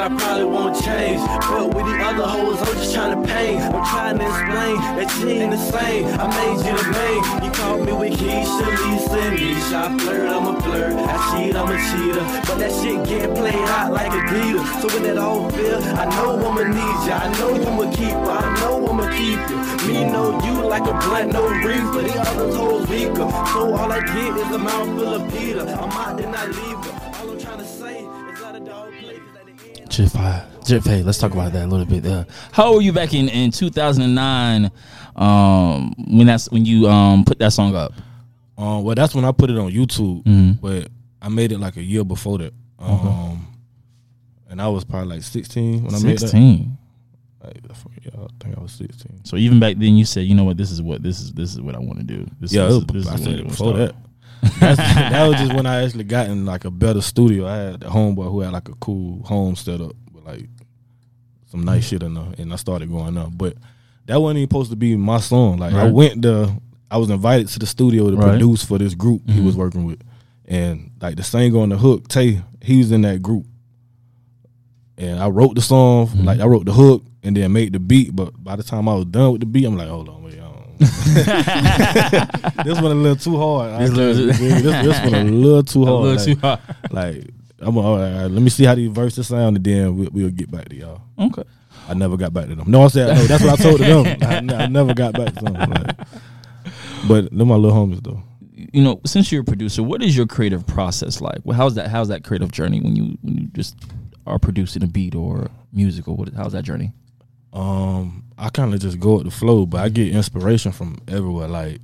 I 0.09 0.17
probably 0.17 0.45
won't 0.45 0.75
change. 0.81 1.21
But 1.21 1.67
with 1.69 1.85
the 1.85 1.97
other 2.01 2.25
hoes, 2.25 2.57
I'm 2.59 2.73
just 2.73 2.95
trying 2.95 3.13
to 3.13 3.27
paint. 3.29 3.61
I'm 3.61 3.85
trying 3.85 4.17
to 4.17 4.25
explain 4.25 4.75
that 4.97 5.07
she 5.13 5.29
ain't 5.38 5.51
the 5.51 5.57
same. 5.57 6.06
I 6.17 6.25
made 6.33 6.65
you 6.65 6.73
the 6.73 6.89
main. 6.97 7.44
You 7.45 7.51
called 7.51 7.85
me 7.85 7.94
with 7.94 8.17
Keisha, 8.17 8.65
Lisa, 8.73 9.19
and 9.21 9.38
Nisha. 9.38 9.77
I 9.85 9.97
flirt, 10.00 10.29
I'm 10.29 10.47
a 10.47 10.61
flirt. 10.61 10.94
I 10.97 11.17
cheat, 11.29 11.56
I'm 11.56 11.69
a 11.69 11.77
cheater. 11.77 12.25
But 12.47 12.57
that 12.57 12.71
shit 12.73 13.06
getting 13.06 13.35
played 13.35 13.53
out 13.77 13.94
like 13.94 14.11
Adidas. 14.11 14.81
So 14.81 14.88
when 14.88 15.03
that 15.03 15.17
all 15.19 15.47
feel, 15.51 15.77
I 15.77 16.06
know 16.17 16.41
I'ma 16.41 16.63
need 16.63 17.00
ya. 17.06 17.15
I 17.21 17.29
know 17.38 17.53
you 17.53 17.81
a 17.83 17.91
keeper. 17.94 18.33
I 18.33 18.59
know 18.61 18.88
I'ma 18.89 19.06
keep 19.13 19.38
you. 19.45 19.94
Me 19.94 20.09
know 20.09 20.33
you 20.44 20.67
like 20.67 20.89
a 20.89 20.94
blunt, 21.06 21.33
no 21.33 21.45
reefer. 21.47 22.01
The 22.01 22.19
other 22.19 22.57
hoes 22.57 22.88
weaker. 22.89 23.29
So 23.53 23.77
all 23.77 23.91
I 23.91 24.00
get 24.01 24.38
is 24.41 24.56
a 24.56 24.57
mouthful 24.57 25.13
of 25.21 25.31
Peter. 25.31 25.61
I'm 25.61 25.91
out, 25.91 26.17
then 26.17 26.33
I 26.33 26.45
leave 26.47 26.83
her. 26.85 27.08
At 29.99 30.11
the 30.11 30.19
end- 30.19 30.44
Jeff, 30.65 30.68
Jeff, 30.68 30.85
hey, 30.85 31.03
let's 31.03 31.18
talk 31.18 31.31
about 31.33 31.51
that 31.53 31.65
a 31.65 31.68
little 31.68 31.85
bit. 31.85 32.06
Uh, 32.06 32.25
how 32.51 32.73
were 32.73 32.81
you 32.81 32.91
back 32.94 33.13
in, 33.13 33.29
in 33.29 33.51
2009 33.51 34.69
um, 35.15 35.94
when 36.09 36.27
that's 36.27 36.49
when 36.51 36.65
you 36.65 36.87
um, 36.87 37.25
put 37.25 37.39
that 37.39 37.51
song 37.53 37.75
up? 37.75 37.94
Um, 38.57 38.83
well, 38.83 38.95
that's 38.95 39.15
when 39.15 39.25
I 39.25 39.31
put 39.31 39.49
it 39.49 39.57
on 39.57 39.71
YouTube, 39.71 40.23
Mm-hmm. 40.23 40.51
but 40.61 40.89
I 41.21 41.29
made 41.29 41.51
it 41.51 41.59
like 41.59 41.77
a 41.77 41.83
year 41.83 42.03
before 42.03 42.37
that. 42.39 42.53
Um, 42.77 43.47
and 44.49 44.61
I 44.61 44.68
was 44.68 44.83
probably 44.83 45.15
like 45.15 45.23
16 45.23 45.83
when 45.83 45.94
I 45.95 45.99
made 45.99 46.13
that. 46.18 46.29
16. 46.29 46.77
Like, 47.44 47.57
I 47.69 47.73
yeah, 48.03 48.11
I 48.25 48.44
think 48.44 48.57
I 48.57 48.61
was 48.61 48.71
16. 48.73 49.21
So 49.25 49.37
even 49.37 49.59
back 49.59 49.77
then, 49.77 49.95
you 49.95 50.06
said, 50.06 50.21
you 50.25 50.35
know 50.35 50.44
what, 50.44 50.57
this 50.57 50.71
is 50.71 50.81
what 50.81 51.01
this 51.03 51.19
is. 51.21 51.31
This 51.33 51.53
is 51.53 51.61
what 51.61 51.75
I 51.75 51.79
want 51.79 51.99
to 51.99 52.03
do. 52.06 52.29
This 52.39 52.51
Yeah, 52.53 52.68
is, 52.68 52.77
it 52.77 52.91
was, 52.94 53.06
this 53.06 53.07
I 53.13 53.15
said 53.18 53.27
what 53.27 53.39
it 53.39 53.45
I 53.45 53.47
before 53.47 53.73
that. 53.73 53.95
That's, 54.59 54.77
that 54.77 55.27
was 55.27 55.37
just 55.39 55.53
when 55.53 55.65
I 55.65 55.83
actually 55.83 56.03
got 56.05 56.27
in 56.27 56.45
like 56.45 56.65
a 56.65 56.71
better 56.71 57.01
studio. 57.01 57.47
I 57.47 57.55
had 57.57 57.83
a 57.83 57.87
homeboy 57.89 58.29
who 58.31 58.41
had 58.41 58.53
like 58.53 58.69
a 58.69 58.75
cool 58.75 59.23
home 59.23 59.55
setup 59.55 59.93
with 60.13 60.23
like 60.25 60.47
some 61.47 61.63
nice 61.63 61.87
shit 61.87 62.03
in 62.03 62.13
there, 62.13 62.27
and 62.37 62.53
I 62.53 62.55
started 62.55 62.89
going 62.89 63.17
up. 63.17 63.37
But 63.37 63.55
that 64.05 64.19
wasn't 64.21 64.39
even 64.39 64.49
supposed 64.49 64.69
to 64.71 64.75
be 64.77 64.95
my 64.95 65.19
song. 65.19 65.57
Like 65.57 65.73
I 65.73 65.85
went 65.89 66.21
to, 66.23 66.53
I 66.91 66.97
was 66.97 67.09
invited 67.09 67.47
to 67.49 67.59
the 67.59 67.67
studio 67.67 68.09
to 68.09 68.15
Right. 68.17 68.29
produce 68.29 68.63
for 68.63 68.77
this 68.77 68.93
group 68.95 69.21
he 69.27 69.39
Mhm. 69.39 69.45
was 69.45 69.55
working 69.57 69.85
with, 69.85 69.99
and 70.45 70.91
like 71.01 71.15
the 71.15 71.23
singer 71.23 71.59
on 71.59 71.69
the 71.69 71.77
hook, 71.77 72.07
Tay, 72.07 72.41
he 72.61 72.77
was 72.79 72.91
in 72.91 73.01
that 73.01 73.21
group, 73.21 73.45
and 74.97 75.19
I 75.19 75.27
wrote 75.29 75.55
the 75.55 75.61
song, 75.61 76.07
Mm-hmm. 76.07 76.25
like 76.25 76.39
I 76.39 76.45
wrote 76.45 76.65
the 76.65 76.73
hook, 76.73 77.03
and 77.23 77.35
then 77.35 77.51
made 77.51 77.73
the 77.73 77.79
beat. 77.79 78.15
But 78.15 78.41
by 78.43 78.55
the 78.55 78.63
time 78.63 78.87
I 78.89 78.95
was 78.95 79.05
done 79.05 79.31
with 79.33 79.41
the 79.41 79.45
beat, 79.47 79.65
I'm 79.65 79.77
like, 79.77 79.87
hold 79.89 80.09
on, 80.09 80.23
wait. 80.23 80.39
this 82.64 82.80
one 82.81 82.92
a 82.92 82.95
little 82.95 83.16
too 83.16 83.38
hard. 83.38 83.81
This 83.81 83.92
little- 83.92 84.28
this, 84.28 84.38
this 84.40 85.00
one 85.12 85.14
a 85.16 85.24
little 85.24 85.64
too 85.64 85.83
A 85.83 85.86
hard. 85.86 86.04
little 86.04 86.16
like, 86.16 86.26
too 86.26 86.36
hard. 86.40 86.59
like, 86.92 87.30
I'm 87.59 87.78
all 87.78 87.98
right, 87.98 88.14
all 88.14 88.21
right, 88.24 88.31
let 88.31 88.42
me 88.42 88.50
see 88.50 88.64
how 88.66 88.76
these 88.76 88.90
verses 88.90 89.28
sound, 89.28 89.57
and 89.57 89.66
then 89.66 89.98
we'll, 89.98 90.09
we'll 90.12 90.30
get 90.30 90.50
back 90.52 90.69
to 90.69 90.76
y'all. 90.76 91.02
Okay. 91.19 91.44
I 91.88 91.94
never 91.95 92.18
got 92.18 92.33
back 92.33 92.48
to 92.48 92.56
them. 92.56 92.69
No, 92.69 92.83
I 92.83 92.88
said 92.88 93.07
no. 93.16 93.24
That's 93.24 93.44
what 93.44 93.59
I 93.59 93.64
told 93.64 93.80
them. 93.80 94.18
I, 94.52 94.64
I 94.64 94.68
never 94.68 94.94
got 94.94 95.14
back 95.14 95.33
to 95.36 95.44
them. 95.45 95.54
Like, 95.54 95.95
but 97.07 97.30
they're 97.36 97.45
my 97.45 97.56
little 97.56 97.76
homies 97.78 98.04
though. 98.04 98.21
You 98.71 98.83
know, 98.83 99.02
since 99.06 99.31
you're 99.31 99.42
a 99.42 99.45
producer, 99.45 99.81
what 99.81 100.04
is 100.04 100.16
your 100.16 100.28
creative 100.28 100.68
process 100.68 101.19
like? 101.21 101.40
Well, 101.44 101.57
how's 101.57 101.76
that? 101.76 101.88
How's 101.90 102.09
that 102.09 102.24
creative 102.24 102.52
journey 102.52 102.80
when 102.81 102.95
you 102.95 103.18
when 103.21 103.38
you 103.38 103.48
just 103.54 103.76
are 104.28 104.38
producing 104.38 104.83
a 104.83 104.88
beat 104.88 105.16
or 105.16 105.48
music 105.74 106.07
or 106.07 106.16
what? 106.16 106.31
How's 106.33 106.52
that 106.54 106.64
journey? 106.64 106.92
Um, 107.54 108.24
I 108.39 108.49
kind 108.49 108.73
of 108.73 108.79
just 108.79 108.99
go 108.99 109.17
with 109.17 109.25
the 109.25 109.31
flow, 109.31 109.65
but 109.65 109.81
I 109.81 109.87
mm-hmm. 109.87 109.95
get 109.95 110.15
inspiration 110.15 110.71
from 110.71 110.97
everywhere. 111.07 111.47
Like 111.49 111.81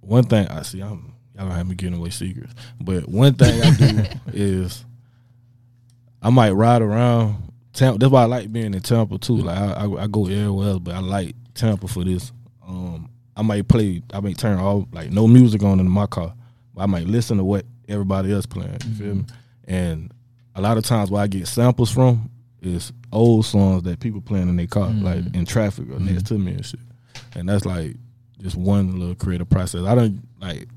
one 0.00 0.24
thing 0.24 0.46
I 0.48 0.62
see, 0.62 0.80
I'm 0.80 1.14
y'all 1.34 1.44
gonna 1.44 1.54
have 1.54 1.66
me 1.66 1.74
giving 1.74 1.98
away 1.98 2.10
secrets. 2.10 2.54
But 2.80 3.08
one 3.08 3.34
thing 3.34 3.62
I 3.62 3.70
do 3.74 4.02
is 4.32 4.84
I 6.20 6.30
might 6.30 6.50
ride 6.50 6.82
around. 6.82 7.44
Tampa. 7.72 7.98
That's 7.98 8.10
why 8.12 8.22
I 8.22 8.26
like 8.26 8.52
being 8.52 8.74
in 8.74 8.80
Tampa 8.80 9.18
too. 9.18 9.36
Mm-hmm. 9.36 9.46
Like 9.46 9.58
I, 9.58 9.84
I, 9.84 10.04
I 10.04 10.06
go 10.06 10.26
everywhere 10.26 10.68
else, 10.68 10.80
but 10.80 10.94
I 10.94 11.00
like 11.00 11.34
Tampa 11.54 11.88
for 11.88 12.04
this. 12.04 12.32
Um, 12.66 13.08
I 13.36 13.42
might 13.42 13.68
play. 13.68 14.02
I 14.12 14.20
might 14.20 14.36
turn 14.36 14.58
all 14.58 14.86
like 14.92 15.10
no 15.10 15.26
music 15.26 15.62
on 15.62 15.80
in 15.80 15.88
my 15.88 16.06
car. 16.06 16.34
But 16.74 16.82
I 16.82 16.86
might 16.86 17.06
listen 17.06 17.38
to 17.38 17.44
what 17.44 17.64
everybody 17.88 18.32
else 18.32 18.46
playing. 18.46 18.78
You 18.84 18.94
feel 18.94 19.06
mm-hmm. 19.08 19.18
me? 19.18 19.24
And 19.66 20.12
a 20.54 20.60
lot 20.60 20.76
of 20.76 20.84
times, 20.84 21.10
where 21.10 21.22
I 21.22 21.26
get 21.26 21.46
samples 21.46 21.90
from 21.90 22.30
is 22.60 22.92
old 23.12 23.46
songs 23.46 23.84
that 23.84 24.00
people 24.00 24.20
playing 24.20 24.48
in 24.48 24.56
their 24.56 24.66
car, 24.66 24.88
mm-hmm. 24.88 25.04
like 25.04 25.34
in 25.34 25.44
traffic 25.44 25.86
or 25.90 25.98
next 25.98 26.24
mm-hmm. 26.24 26.34
to 26.34 26.38
me 26.38 26.52
and 26.52 26.66
shit. 26.66 26.80
And 27.34 27.48
that's 27.48 27.64
like 27.64 27.96
just 28.40 28.56
one 28.56 28.98
little 28.98 29.14
creative 29.14 29.48
process. 29.48 29.82
I 29.84 29.94
don't 29.94 30.26
like 30.40 30.68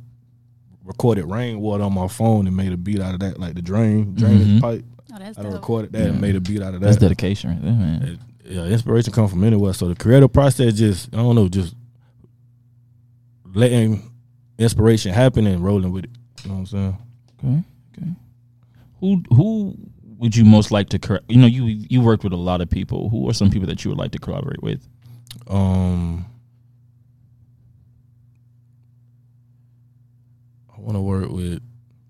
recorded 0.84 1.26
rainwater 1.26 1.84
on 1.84 1.94
my 1.94 2.08
phone 2.08 2.48
and 2.48 2.56
made 2.56 2.72
a 2.72 2.78
beat 2.78 3.00
out 3.00 3.14
of 3.14 3.20
that, 3.22 3.40
like 3.40 3.56
the 3.56 3.62
drain 3.62 4.16
drainage 4.16 4.48
mm-hmm. 4.48 4.60
pipe. 4.60 4.86
Oh, 5.14 5.20
that's 5.20 5.38
I 5.38 5.44
done 5.44 5.52
dope. 5.52 5.62
recorded 5.62 5.92
that 5.94 6.08
and 6.10 6.22
made 6.22 6.36
a 6.36 6.42
beat 6.42 6.62
out 6.62 6.74
of 6.74 6.82
that. 6.82 6.88
That's 6.88 6.98
dedication 6.98 7.52
right 7.52 7.62
there, 7.62 7.74
man. 7.74 8.04
It- 8.04 8.20
yeah, 8.44 8.66
inspiration 8.66 9.14
come 9.14 9.28
from 9.28 9.44
anywhere. 9.44 9.74
So 9.74 9.88
the 9.88 9.96
creative 9.96 10.34
process 10.34 10.74
just 10.74 11.14
I 11.14 11.18
don't 11.18 11.36
know, 11.36 11.48
just 11.48 11.74
letting 13.54 14.12
inspiration 14.58 15.14
happen 15.14 15.48
and 15.48 15.64
rolling 15.64 15.92
with 15.92 16.06
it. 16.06 16.10
You 16.44 16.50
know 16.50 16.56
what 16.56 16.60
I'm 16.60 16.66
saying? 16.66 16.98
Okay, 17.40 17.64
okay. 17.98 18.12
Who 19.00 19.24
who 19.34 19.78
would 20.22 20.36
you 20.36 20.46
most 20.46 20.72
like 20.72 20.88
to? 20.90 21.00
cor- 21.00 21.20
You 21.28 21.38
know, 21.38 21.48
you 21.48 21.66
you 21.66 22.00
worked 22.02 22.24
with 22.24 22.32
a 22.32 22.38
lot 22.38 22.62
of 22.62 22.70
people. 22.70 23.10
Who 23.10 23.28
are 23.30 23.34
some 23.34 23.50
people 23.50 23.68
that 23.68 23.84
you 23.84 23.90
would 23.92 23.98
like 23.98 24.12
to 24.12 24.20
collaborate 24.20 24.62
with? 24.64 24.88
Um, 25.48 26.26
I 30.76 30.80
want 30.80 30.96
to 30.96 31.02
work 31.02 31.30
with. 31.30 31.62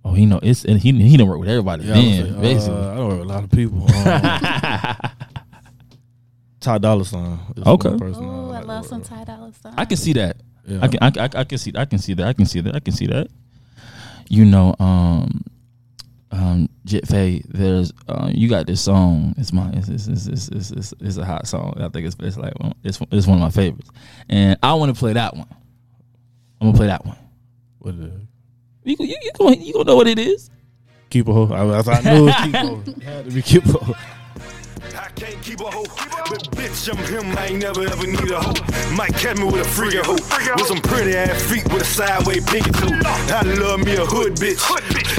Oh, 0.04 0.14
he 0.14 0.26
know 0.26 0.40
it's 0.42 0.66
and 0.66 0.80
he 0.80 0.92
he 0.92 1.16
don't 1.18 1.28
work 1.30 1.40
with 1.40 1.50
everybody. 1.50 1.86
Yeah, 1.86 1.94
I, 1.94 1.96
then, 2.02 2.24
would 2.26 2.34
say, 2.36 2.42
basically. 2.42 2.76
uh, 2.78 2.92
I 2.92 2.96
don't 2.96 3.08
work 3.08 3.20
with 3.20 3.30
a 3.30 3.34
lot 3.34 3.44
of 3.44 3.52
people. 3.52 3.84
Um, 3.84 5.12
Ty 6.60 6.78
Dolla 6.80 7.06
Sign. 7.06 7.40
Okay. 7.66 7.90
one 7.90 8.14
Oh, 8.16 8.50
I 8.50 8.52
like 8.52 8.62
to 8.62 8.68
love 8.68 8.86
some. 8.86 9.02
Ty 9.02 9.24
Dolla 9.24 9.52
Sign. 9.62 9.74
I 9.78 9.86
can 9.86 9.98
see 9.98 10.14
that. 10.14 10.38
Yeah. 10.66 10.80
I 10.82 10.88
can 10.88 11.00
I, 11.02 11.12
I, 11.26 11.30
I 11.40 11.44
can 11.44 11.58
see 11.58 11.72
I 11.76 11.86
can 11.86 11.98
see 12.00 12.14
that 12.14 12.28
I 12.28 12.34
can 12.34 12.46
see 12.46 12.62
that 12.62 12.76
I 12.76 12.80
can 12.80 12.94
see 12.94 13.08
that. 13.08 13.28
You 14.28 14.46
know, 14.46 14.76
um, 14.80 15.44
um, 16.32 16.70
Jit 16.86 17.08
Faye, 17.08 17.44
there's 17.48 17.92
uh, 18.08 18.32
you 18.34 18.48
got 18.48 18.66
this 18.66 18.82
song. 18.82 19.36
It's 19.38 19.52
my 19.52 19.70
it's 19.74 19.90
it's, 19.90 20.08
it's, 20.08 20.28
it's, 20.48 20.72
it's, 20.72 20.94
it's, 21.00 21.18
a 21.18 21.26
hot 21.26 21.48
song. 21.48 21.74
I 21.78 21.90
think 21.90 22.08
it's 22.08 22.16
it's 22.20 22.38
like 22.38 22.58
one- 22.60 22.74
it's 22.84 23.00
it's 23.12 23.28
one 23.28 23.38
of 23.38 23.42
my 23.42 23.50
favorites, 23.50 23.90
and 24.30 24.58
I 24.64 24.74
want 24.76 24.94
to 24.94 25.00
play 25.00 25.14
that 25.14 25.36
one. 25.36 25.48
I'm 26.60 26.68
gonna 26.68 26.78
play 26.78 26.88
that 26.88 27.06
one. 27.06 27.18
What 27.80 27.98
the 28.00 28.12
You 28.84 28.96
you 29.00 29.18
you 29.22 29.32
gonna 29.38 29.56
you 29.58 29.74
gonna 29.74 29.86
know 29.86 29.96
what 29.96 30.08
it 30.08 30.20
is? 30.20 30.50
keep 31.10 31.28
a 31.28 31.34
hoe. 31.34 31.50
I, 31.54 31.82
I, 31.82 31.98
I 31.98 32.02
knew 32.02 32.30
it 32.30 32.32
was 32.32 32.36
keep 32.36 32.56
a. 32.56 32.92
It 33.02 33.04
had 33.04 33.26
to 33.26 33.32
be 33.32 33.42
keep 33.42 33.66
a. 33.66 33.98
I 34.96 35.08
can't 35.16 35.42
keep 35.42 35.60
a 35.62 35.72
hoe, 35.72 35.86
but 36.30 36.44
bitch, 36.52 36.90
I'm 36.90 36.98
him. 37.06 37.38
I 37.38 37.48
ain't 37.48 37.62
never 37.62 37.82
ever 37.82 38.06
need 38.08 38.32
a 38.32 38.40
hoe. 38.40 38.96
Might 38.96 39.14
catch 39.14 39.38
me 39.38 39.46
with 39.46 39.62
a 39.62 39.70
freaking 39.70 40.04
hoe, 40.04 40.20
with 40.56 40.68
some 40.68 40.82
pretty 40.82 41.16
ass 41.16 41.42
feet 41.50 41.64
with 41.72 41.84
a 41.84 41.86
sideways 41.86 42.44
pinky 42.46 42.72
toe. 42.72 43.00
I 43.06 43.42
love 43.60 43.86
me 43.86 43.96
a 43.96 44.06
hood 44.06 44.36
bitch. 44.36 44.60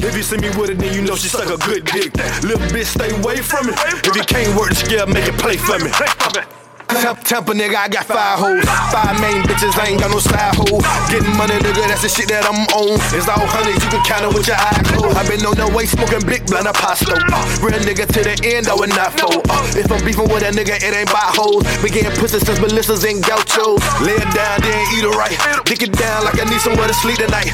If 0.05 0.17
you 0.17 0.23
see 0.23 0.37
me 0.38 0.50
with 0.50 0.71
it, 0.71 0.79
then 0.79 0.95
you 0.95 1.02
know 1.02 1.17
she 1.17 1.29
suck 1.29 1.49
a 1.49 1.57
good 1.64 1.85
dick. 1.87 2.14
Little 2.43 2.67
bitch, 2.69 2.87
stay 2.87 3.11
away 3.19 3.37
from 3.37 3.67
me. 3.67 3.73
If 4.05 4.14
you 4.14 4.25
can't 4.25 4.55
work 4.59 4.71
the 4.71 4.75
scale, 4.75 5.07
make 5.07 5.26
it 5.26 5.38
play 5.38 5.57
for 5.57 5.79
me. 5.79 6.62
Temp, 7.00 7.25
temper 7.25 7.54
nigga, 7.54 7.76
I 7.76 7.88
got 7.88 8.04
five 8.04 8.38
hoes. 8.38 8.64
Five 8.92 9.16
main 9.20 9.40
bitches, 9.49 9.72
I 9.80 9.94
ain't 9.94 10.00
got 10.00 10.11
no 10.11 10.20
side 10.20 10.54
hoe. 10.54 10.82
Getting 11.08 11.32
money, 11.40 11.56
nigga, 11.64 11.88
that's 11.88 12.02
the 12.04 12.11
shit 12.12 12.28
that 12.28 12.44
I'm 12.44 12.68
on. 12.76 13.00
It's 13.16 13.25
all 13.30 13.40
hundreds, 13.49 13.80
you 13.80 13.88
can 13.88 14.04
count 14.04 14.28
it 14.28 14.32
with 14.37 14.44
your 14.44 14.61
eyes 14.61 14.84
closed. 14.92 15.16
i 15.16 15.22
been 15.25 15.40
on 15.49 15.56
the 15.56 15.68
way 15.72 15.88
smoking 15.88 16.20
big 16.28 16.44
blunt 16.46 16.68
pasta. 16.76 17.16
Real 17.64 17.80
nigga 17.87 18.04
to 18.04 18.20
the 18.20 18.37
end, 18.44 18.68
I 18.68 18.75
would 18.76 18.92
not 18.92 19.16
fold. 19.16 19.40
If 19.72 19.88
I'm 19.88 20.04
beefing 20.04 20.28
with 20.28 20.44
a 20.44 20.52
nigga, 20.52 20.76
it 20.76 20.92
ain't 20.92 21.08
by 21.08 21.32
hoes. 21.32 21.64
Been 21.80 21.92
getting 21.96 22.14
pussy 22.20 22.38
since 22.38 22.61
Melissa's 22.61 23.04
and 23.08 23.25
gauchos. 23.25 23.80
Lay 24.04 24.18
it 24.18 24.30
down, 24.37 24.61
then 24.61 24.78
eat 24.92 25.04
it 25.06 25.14
right. 25.16 25.34
Dick 25.64 25.82
it 25.82 25.96
down 25.96 26.28
like 26.28 26.37
I 26.37 26.44
need 26.44 26.61
somewhere 26.61 26.87
to 26.87 26.94
sleep 26.94 27.16
tonight. 27.16 27.49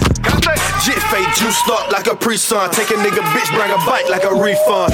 Jit 0.83 0.99
Faye 1.11 1.26
juiced 1.37 1.68
up 1.68 1.90
like 1.92 2.07
a 2.07 2.16
pre-sun. 2.16 2.71
Take 2.71 2.90
a 2.90 2.99
nigga 2.99 3.23
bitch, 3.35 3.50
bring 3.54 3.71
a 3.71 3.78
bite 3.87 4.09
like 4.09 4.25
a 4.25 4.35
refund. 4.35 4.92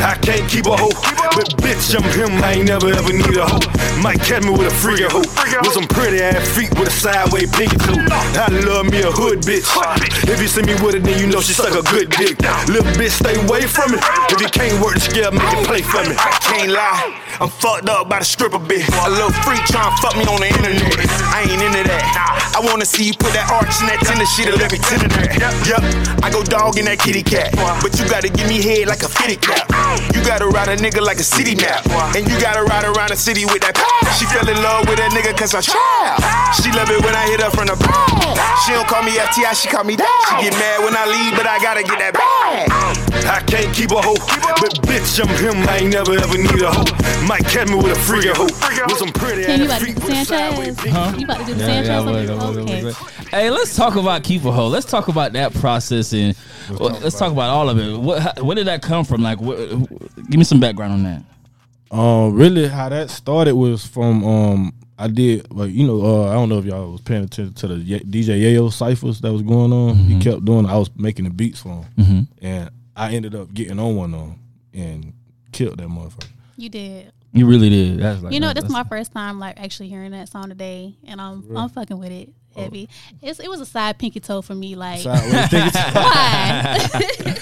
I 0.00 0.16
can't 0.20 0.48
keep 0.48 0.66
a 0.66 0.76
hoe, 0.76 0.94
but 1.34 1.54
bitch, 1.60 1.94
I'm 1.94 2.04
him. 2.14 2.42
I 2.42 2.54
ain't 2.54 2.68
never 2.68 2.88
ever 2.88 3.12
need 3.12 3.36
a 3.36 3.46
hoe. 3.46 3.81
Might 4.02 4.20
catch 4.20 4.42
me 4.42 4.50
with 4.50 4.66
a 4.66 4.74
freaking 4.82 5.10
hoe, 5.10 5.22
with 5.62 5.72
some 5.72 5.86
pretty 5.86 6.18
ass 6.20 6.42
feet 6.56 6.70
with 6.78 6.88
a 6.88 6.90
sideways 6.90 7.50
pinky 7.54 7.76
toe. 7.76 7.98
I 8.34 8.50
love 8.66 8.90
me 8.90 9.02
a 9.02 9.10
hood 9.10 9.42
bitch. 9.42 9.66
If 10.26 10.42
you 10.42 10.48
see 10.48 10.62
me 10.62 10.74
with 10.82 10.96
it, 10.96 11.04
then 11.04 11.18
you 11.20 11.26
know 11.26 11.40
she 11.40 11.52
suck 11.52 11.74
a 11.74 11.82
good 11.86 12.10
dick. 12.10 12.40
Little 12.66 12.90
bitch, 12.98 13.14
stay 13.22 13.38
away 13.38 13.62
from 13.66 13.92
me. 13.92 13.98
If 14.30 14.40
you 14.40 14.48
can't 14.50 14.74
work 14.82 14.94
the 14.94 15.00
scale, 15.00 15.30
make 15.30 15.46
it 15.54 15.66
play 15.66 15.82
for 15.82 16.02
me. 16.02 16.18
I 16.18 16.34
can't 16.42 16.72
lie, 16.72 17.14
I'm 17.38 17.48
fucked 17.48 17.88
up 17.88 18.08
by 18.08 18.18
the 18.18 18.24
stripper 18.24 18.58
bitch. 18.58 18.90
A 18.90 19.10
little 19.10 19.30
freak 19.46 19.62
trying 19.70 19.90
to 19.90 19.96
fuck 20.02 20.16
me 20.18 20.26
on 20.26 20.40
the 20.42 20.50
internet. 20.50 20.82
I 21.30 21.46
ain't 21.46 21.62
into 21.62 21.86
that. 21.86 22.54
I 22.58 22.60
wanna 22.60 22.84
see 22.84 23.06
you 23.06 23.14
put 23.14 23.32
that 23.38 23.48
arch 23.54 23.70
in 23.80 23.86
that 23.86 24.02
tender 24.02 24.26
shit 24.26 24.50
and 24.50 24.58
let 24.58 24.72
me 24.72 24.78
tender 24.78 25.08
that. 25.08 25.38
Yup, 25.66 25.82
I 26.24 26.30
go 26.30 26.42
dog 26.42 26.78
in 26.78 26.86
that 26.86 26.98
kitty 26.98 27.22
cat. 27.22 27.54
But 27.80 27.98
you 27.98 28.08
gotta 28.08 28.28
give 28.28 28.48
me 28.48 28.58
head 28.60 28.88
like 28.88 29.02
a 29.02 29.08
fitty 29.08 29.36
cap. 29.36 29.70
You 30.10 30.20
gotta 30.26 30.46
ride 30.46 30.68
a 30.68 30.76
nigga 30.76 31.00
like 31.00 31.18
a 31.18 31.26
city 31.26 31.54
map. 31.54 31.86
And 32.16 32.26
you 32.26 32.34
gotta 32.40 32.62
ride 32.66 32.84
around 32.84 33.10
the 33.10 33.16
city 33.16 33.44
with 33.46 33.62
that 33.62 33.71
pad. 33.72 34.04
She 34.18 34.24
fell 34.28 34.46
in 34.48 34.56
love 34.62 34.86
with 34.88 34.98
that 35.00 35.10
nigga 35.12 35.36
cause 35.36 35.54
I 35.54 35.60
child. 35.60 36.20
She 36.60 36.70
love 36.72 36.88
it 36.90 37.00
when 37.02 37.14
I 37.14 37.24
hit 37.28 37.40
her 37.40 37.50
from 37.50 37.66
the 37.66 37.76
back. 37.76 38.12
She 38.64 38.72
don't 38.72 38.86
call 38.86 39.02
me 39.02 39.12
FTI, 39.18 39.52
she 39.56 39.68
call 39.68 39.84
me 39.84 39.96
dad. 39.96 40.06
She 40.28 40.48
get 40.48 40.54
mad 40.60 40.84
when 40.84 40.94
I 40.94 41.04
leave, 41.08 41.34
but 41.36 41.46
I 41.46 41.58
gotta 41.58 41.82
get 41.82 41.98
that 41.98 42.14
bag. 42.14 42.68
I 43.26 43.40
can't 43.46 43.74
keep 43.74 43.90
a 43.90 44.00
hoe, 44.02 44.18
but 44.60 44.72
bitch, 44.86 45.18
I'm 45.20 45.28
him. 45.40 45.66
I 45.68 45.78
ain't 45.78 45.92
never 45.92 46.12
ever 46.12 46.38
need 46.38 46.62
a 46.62 46.70
hoe. 46.70 47.26
Might 47.26 47.44
catch 47.46 47.68
me 47.68 47.76
with 47.76 47.96
a 47.96 48.00
freaking 48.00 48.36
hoe. 48.36 48.50
With 48.86 48.98
some 48.98 49.12
pretty 49.12 49.44
Can 49.44 49.60
you 49.60 49.66
ass 49.70 49.70
about 49.70 49.80
to 49.80 49.86
feet 49.86 49.94
do 49.96 50.00
the 50.00 50.06
with 50.06 50.28
Sanchez? 50.28 50.76
pinky 50.76 51.18
You 51.18 51.24
about 51.24 51.38
to 51.40 51.44
do 51.46 51.54
the 51.54 51.60
Sanchez? 51.60 52.30
okay. 52.58 53.12
Hey, 53.30 53.50
let's 53.50 53.74
talk 53.76 53.96
about 53.96 54.22
keep 54.24 54.44
a 54.44 54.52
hoe. 54.52 54.68
Let's 54.68 54.86
talk 54.86 55.08
about 55.08 55.32
that 55.32 55.54
process 55.54 56.12
and 56.12 56.36
well, 56.78 56.90
let's 57.00 57.18
talk 57.18 57.32
about 57.32 57.50
all 57.50 57.68
of 57.68 57.78
it. 57.78 57.96
What 57.98 58.20
how, 58.22 58.32
where 58.44 58.54
did 58.54 58.66
that 58.66 58.82
come 58.82 59.04
from? 59.04 59.22
Like, 59.22 59.40
what, 59.40 59.56
give 60.28 60.36
me 60.38 60.44
some 60.44 60.60
background 60.60 60.92
on 60.92 61.02
that. 61.04 61.22
Um, 61.92 62.34
really, 62.34 62.68
how 62.68 62.88
that 62.88 63.10
started 63.10 63.54
was 63.54 63.86
from 63.86 64.24
um, 64.24 64.72
I 64.98 65.08
did 65.08 65.52
like 65.52 65.70
you 65.72 65.86
know 65.86 66.00
uh, 66.00 66.30
I 66.30 66.32
don't 66.32 66.48
know 66.48 66.58
if 66.58 66.64
y'all 66.64 66.92
was 66.92 67.00
paying 67.02 67.24
attention 67.24 67.52
to 67.54 67.68
the 67.68 68.00
DJ 68.00 68.40
Yayo 68.40 68.72
ciphers 68.72 69.20
that 69.20 69.32
was 69.32 69.42
going 69.42 69.72
on. 69.72 69.96
He 69.96 70.18
kept 70.20 70.44
doing. 70.44 70.64
I 70.66 70.78
was 70.78 70.90
making 70.96 71.24
the 71.26 71.30
beats 71.30 71.60
for 71.60 71.68
him, 71.68 72.28
and 72.40 72.70
I 72.96 73.12
ended 73.14 73.34
up 73.34 73.52
getting 73.52 73.78
on 73.78 73.96
one 73.96 74.14
of 74.14 74.20
them 74.20 74.38
and 74.72 75.12
killed 75.52 75.78
that 75.78 75.88
motherfucker. 75.88 76.28
You 76.56 76.68
did. 76.70 77.12
You 77.32 77.46
really 77.46 77.70
did. 77.70 77.98
That's 77.98 78.22
like 78.22 78.32
You 78.34 78.40
know, 78.40 78.48
that's, 78.48 78.60
this 78.60 78.64
is 78.66 78.72
my 78.72 78.84
first 78.84 79.12
time 79.12 79.38
like 79.38 79.58
actually 79.60 79.88
hearing 79.88 80.10
that 80.12 80.28
song 80.28 80.48
today, 80.48 80.96
and 81.04 81.20
I'm 81.20 81.56
I'm 81.56 81.68
fucking 81.70 81.98
with 81.98 82.10
it 82.12 82.28
heavy. 82.54 82.88
It's, 83.22 83.40
it 83.40 83.48
was 83.48 83.60
a 83.60 83.66
side 83.66 83.98
pinky 83.98 84.20
toe 84.20 84.42
for 84.42 84.54
me. 84.54 84.74
Like, 84.74 85.02
why? 85.06 86.88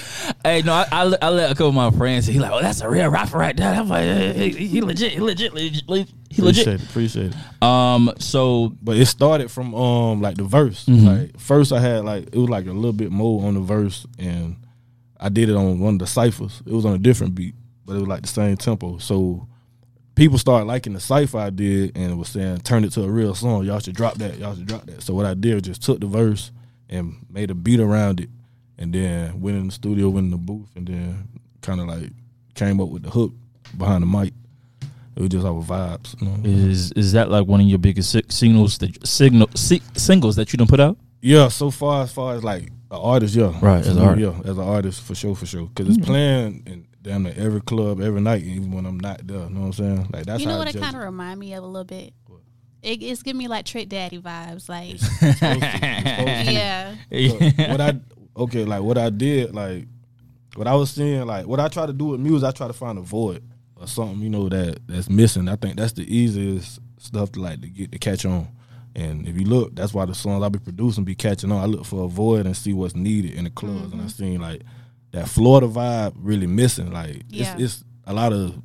Hey, 0.43 0.61
no, 0.63 0.73
I, 0.73 0.87
I, 0.91 1.03
let- 1.03 1.23
I 1.23 1.29
let 1.29 1.51
a 1.51 1.53
couple 1.53 1.67
of 1.67 1.75
my 1.75 1.91
friends. 1.91 2.25
He 2.25 2.39
like, 2.39 2.51
oh, 2.51 2.61
that's 2.61 2.81
a 2.81 2.89
real 2.89 3.09
rapper 3.09 3.37
right 3.37 3.55
there. 3.55 3.73
I'm 3.75 3.87
like, 3.87 4.05
hey, 4.05 4.49
he, 4.49 4.65
he 4.67 4.81
legit, 4.81 5.11
he 5.11 5.19
legit, 5.19 5.53
legit, 5.53 5.83
he 6.29 6.41
legit. 6.41 6.65
appreciate 6.65 6.67
it, 6.81 6.83
appreciate 6.89 7.35
it. 7.35 7.63
Um, 7.63 8.11
so 8.17 8.75
But 8.81 8.97
it 8.97 9.05
started 9.05 9.51
from 9.51 9.75
um 9.75 10.19
like 10.21 10.37
the 10.37 10.43
verse. 10.45 10.87
Like 10.87 11.39
first 11.39 11.71
I 11.71 11.79
had 11.79 12.05
like 12.05 12.29
it 12.33 12.37
was 12.37 12.49
like 12.49 12.65
a 12.65 12.71
little 12.71 12.93
bit 12.93 13.11
more 13.11 13.45
on 13.45 13.53
the 13.53 13.59
verse 13.59 14.07
and 14.17 14.55
I 15.19 15.29
did 15.29 15.49
it 15.49 15.55
on 15.55 15.79
one 15.79 15.93
of 15.95 15.99
the 15.99 16.07
ciphers. 16.07 16.63
It 16.65 16.73
was 16.73 16.85
on 16.85 16.93
a 16.95 16.99
different 16.99 17.35
beat, 17.35 17.53
but 17.85 17.93
it 17.95 17.99
was 17.99 18.07
like 18.07 18.21
the 18.23 18.27
same 18.29 18.57
tempo. 18.57 18.97
So 18.97 19.47
people 20.21 20.37
started 20.37 20.65
liking 20.65 20.93
the 20.93 20.99
cipher 20.99 21.39
I 21.39 21.49
did 21.49 21.97
and 21.97 22.15
was 22.19 22.29
saying 22.29 22.59
turn 22.59 22.83
it 22.83 22.91
to 22.91 23.01
a 23.01 23.09
real 23.09 23.33
song. 23.33 23.65
Y'all 23.65 23.79
should 23.79 23.95
drop 23.95 24.19
that. 24.19 24.37
Y'all 24.37 24.53
should 24.53 24.67
drop 24.67 24.85
that. 24.85 25.01
So 25.01 25.15
what 25.15 25.25
I 25.25 25.33
did 25.33 25.55
was 25.55 25.63
just 25.63 25.81
took 25.81 25.99
the 25.99 26.05
verse 26.05 26.51
and 26.91 27.25
made 27.27 27.49
a 27.49 27.55
beat 27.55 27.79
around 27.79 28.19
it 28.19 28.29
and 28.77 28.93
then 28.93 29.41
went 29.41 29.57
in 29.57 29.65
the 29.65 29.71
studio, 29.71 30.09
went 30.09 30.25
in 30.25 30.31
the 30.31 30.37
booth 30.37 30.69
and 30.75 30.87
then 30.87 31.27
kind 31.61 31.81
of 31.81 31.87
like 31.87 32.11
came 32.53 32.79
up 32.79 32.89
with 32.89 33.01
the 33.01 33.09
hook 33.09 33.33
behind 33.75 34.03
the 34.03 34.05
mic. 34.05 34.31
It 35.15 35.21
was 35.21 35.29
just 35.29 35.43
our 35.43 35.63
vibes. 35.63 36.21
You 36.21 36.27
know? 36.27 36.37
is 36.47 36.91
is 36.91 37.13
that 37.13 37.31
like 37.31 37.47
one 37.47 37.59
of 37.59 37.65
your 37.65 37.79
biggest 37.79 38.11
si- 38.11 38.21
signals 38.29 38.77
that 38.77 39.07
signal 39.07 39.49
si- 39.55 39.81
singles 39.95 40.35
that 40.35 40.53
you 40.53 40.57
done 40.57 40.67
put 40.67 40.79
out? 40.79 40.97
Yeah, 41.19 41.47
so 41.47 41.71
far 41.71 42.03
as 42.03 42.13
far 42.13 42.35
as 42.35 42.43
like 42.43 42.67
an 42.91 42.97
artist, 42.97 43.33
yeah, 43.33 43.57
Right, 43.59 43.79
as 43.79 43.95
an 43.95 44.03
artist. 44.03 44.35
yeah, 44.35 44.51
as 44.51 44.57
an 44.57 44.63
artist 44.63 45.01
for 45.01 45.15
sure, 45.15 45.35
for 45.35 45.47
sure, 45.47 45.65
because 45.65 45.87
it's 45.87 45.97
mm-hmm. 45.97 46.11
playing 46.11 46.63
in 46.67 46.87
damn 47.01 47.23
near 47.23 47.33
every 47.35 47.61
club 47.61 48.01
every 48.01 48.21
night, 48.21 48.43
even 48.43 48.71
when 48.71 48.85
I'm 48.85 48.99
not 48.99 49.25
there. 49.25 49.37
You 49.37 49.49
know 49.49 49.61
what 49.61 49.65
I'm 49.67 49.73
saying? 49.73 50.07
Like 50.11 50.25
that's 50.25 50.41
you 50.41 50.47
know 50.47 50.53
how 50.53 50.59
what 50.59 50.75
it 50.75 50.79
kind 50.79 50.95
of 50.95 51.01
remind 51.01 51.39
me 51.39 51.53
of 51.53 51.63
a 51.63 51.67
little 51.67 51.83
bit. 51.83 52.13
It, 52.81 53.03
it's 53.03 53.21
giving 53.21 53.37
me 53.37 53.47
like 53.47 53.65
Trick 53.65 53.89
Daddy 53.89 54.19
vibes. 54.19 54.67
Like, 54.67 54.97
to- 54.97 55.05
it's 55.21 55.39
supposed 55.39 55.61
to. 55.61 56.51
yeah, 56.51 56.95
But 57.57 57.69
what 57.69 57.81
I 57.81 57.99
okay, 58.35 58.65
like 58.65 58.81
what 58.81 58.97
I 58.97 59.09
did, 59.09 59.53
like 59.53 59.85
what 60.55 60.67
I 60.67 60.75
was 60.75 60.91
saying, 60.91 61.25
like 61.27 61.45
what 61.47 61.59
I 61.59 61.67
try 61.67 61.85
to 61.85 61.93
do 61.93 62.05
with 62.05 62.19
music, 62.19 62.47
I 62.47 62.51
try 62.51 62.67
to 62.67 62.73
find 62.73 62.97
a 62.97 63.01
void 63.01 63.43
or 63.75 63.87
something, 63.87 64.21
you 64.21 64.29
know, 64.29 64.49
that 64.49 64.79
that's 64.87 65.09
missing. 65.09 65.47
I 65.47 65.55
think 65.55 65.77
that's 65.77 65.93
the 65.93 66.03
easiest 66.03 66.79
stuff 66.97 67.31
to 67.33 67.41
like 67.41 67.61
to 67.61 67.67
get 67.67 67.91
to 67.91 67.99
catch 67.99 68.25
on. 68.25 68.47
And 68.95 69.27
if 69.27 69.39
you 69.39 69.45
look, 69.45 69.75
that's 69.75 69.93
why 69.93 70.05
the 70.05 70.13
songs 70.13 70.43
I 70.43 70.49
be 70.49 70.59
producing 70.59 71.05
be 71.05 71.15
catching 71.15 71.51
on. 71.51 71.61
I 71.61 71.65
look 71.65 71.85
for 71.85 72.03
a 72.03 72.07
void 72.07 72.45
and 72.45 72.57
see 72.57 72.73
what's 72.73 72.95
needed 72.95 73.33
in 73.35 73.45
the 73.45 73.49
clubs, 73.49 73.93
and 73.93 74.01
I 74.01 74.05
mm-hmm. 74.05 74.07
seen 74.07 74.41
like 74.41 74.63
that 75.11 75.27
Florida 75.29 75.67
vibe 75.67 76.13
really 76.15 76.47
missing. 76.47 76.91
Like 76.91 77.23
Yeah. 77.29 77.53
it's, 77.53 77.61
it's 77.61 77.83
a 78.05 78.13
lot 78.13 78.33
of 78.33 78.55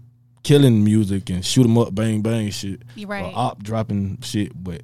killing 0.42 0.84
music 0.84 1.28
and 1.30 1.44
shoot 1.44 1.64
'em 1.66 1.76
up, 1.78 1.94
bang 1.94 2.22
bang 2.22 2.50
shit, 2.50 2.82
You're 2.94 3.08
right. 3.08 3.24
or 3.24 3.32
op 3.34 3.62
dropping 3.62 4.20
shit, 4.22 4.52
but 4.54 4.82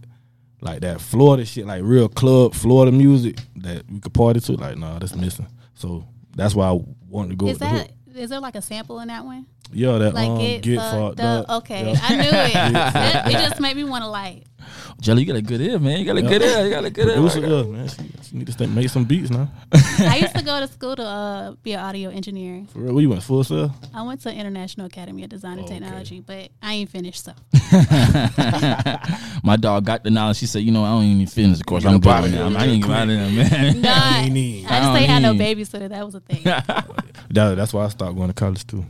like 0.60 0.80
that 0.80 1.00
Florida 1.00 1.44
shit, 1.44 1.66
like 1.66 1.82
real 1.84 2.08
club 2.08 2.54
Florida 2.54 2.90
music 2.92 3.38
that 3.56 3.88
we 3.90 4.00
could 4.00 4.12
party 4.14 4.40
to, 4.40 4.52
like 4.54 4.76
nah, 4.76 4.98
that's 4.98 5.14
missing. 5.14 5.46
So 5.74 6.04
that's 6.36 6.54
why 6.54 6.68
I 6.68 6.78
wanted 7.08 7.30
to 7.30 7.36
go. 7.36 7.46
Is 7.46 7.52
with 7.58 7.60
the 7.60 7.68
hook. 7.68 7.88
that 7.88 8.20
is 8.20 8.28
there 8.30 8.40
like 8.40 8.56
a 8.56 8.62
sample 8.62 9.00
in 9.00 9.08
that 9.08 9.24
one? 9.24 9.46
Yeah, 9.72 9.96
that 9.98 10.12
Like 10.14 10.28
um, 10.28 10.38
get, 10.38 10.62
get, 10.62 10.78
fucked 10.78 10.92
fucked 10.94 11.20
up. 11.20 11.48
up. 11.48 11.62
Okay, 11.62 11.92
Yeah. 11.92 11.98
I 12.02 12.14
knew 12.16 12.22
it. 12.28 13.26
it. 13.34 13.34
It 13.34 13.48
just 13.48 13.60
made 13.60 13.74
me 13.76 13.84
want 13.84 14.04
to 14.04 14.10
like. 14.10 14.44
Jelly, 15.00 15.22
you 15.22 15.26
got 15.26 15.36
a 15.36 15.42
good 15.42 15.60
ear, 15.62 15.78
man. 15.78 15.98
You 15.98 16.04
got 16.04 16.18
a 16.18 16.22
good 16.22 16.42
ear. 16.42 16.64
You 16.64 16.70
got 16.70 16.84
a 16.84 16.90
good 16.90 17.08
ear. 17.08 17.14
Producer, 17.14 17.40
yeah, 17.40 17.62
man. 17.62 17.88
She, 18.32 18.38
she 18.38 18.38
need 18.38 18.46
to 18.46 18.52
start, 18.52 18.70
make 18.70 18.88
some 18.88 19.04
beats 19.04 19.30
now. 19.30 19.48
I 19.72 20.16
used 20.22 20.34
to 20.36 20.42
go 20.44 20.60
to 20.60 20.68
school 20.68 20.96
to 20.96 21.02
uh, 21.02 21.50
be 21.62 21.72
an 21.72 21.80
audio 21.80 22.10
engineer. 22.10 22.64
For 22.72 22.78
real, 22.80 22.94
where 22.94 23.02
you 23.02 23.10
went 23.10 23.22
Full 23.22 23.44
Sail? 23.44 23.74
I 23.92 24.02
went 24.02 24.20
to 24.22 24.32
International 24.32 24.86
Academy 24.86 25.22
of 25.24 25.30
Design 25.30 25.58
and 25.58 25.62
Oh, 25.62 25.64
okay. 25.64 25.78
Technology, 25.78 26.20
but 26.20 26.48
I 26.62 26.74
ain't 26.74 26.90
finished. 26.90 27.24
So 27.24 27.32
My 29.44 29.56
dog 29.56 29.84
got 29.84 30.04
the 30.04 30.10
knowledge. 30.10 30.36
She 30.38 30.46
said, 30.46 30.60
"You 30.62 30.72
know, 30.72 30.84
I 30.84 30.90
don't 30.90 31.04
even 31.04 31.26
finish 31.26 31.58
the 31.58 31.64
course. 31.64 31.84
You 31.84 31.90
I'm 31.90 32.00
get 32.00 32.10
up 32.12 32.30
now. 32.30 32.48
here. 32.48 32.58
I 32.58 32.64
ain't 32.66 32.82
get 32.82 32.90
out 32.90 33.02
of 33.02 33.08
there, 33.08 33.30
man." 33.30 33.80
no, 33.80 33.88
I. 33.90 33.92
I 33.94 34.20
I 34.20 34.20
just 34.24 34.66
don't 34.82 34.96
ain't 34.96 35.10
had 35.10 35.22
no 35.22 35.32
need. 35.32 35.56
babysitter. 35.58 35.88
That 35.88 36.04
was 36.06 36.14
a 36.14 36.20
thing. 36.20 36.42
That, 37.30 37.54
that's 37.54 37.72
why 37.72 37.84
I 37.84 37.88
stopped 37.88 38.14
going 38.14 38.28
to 38.28 38.34
college 38.34 38.66
too. 38.66 38.84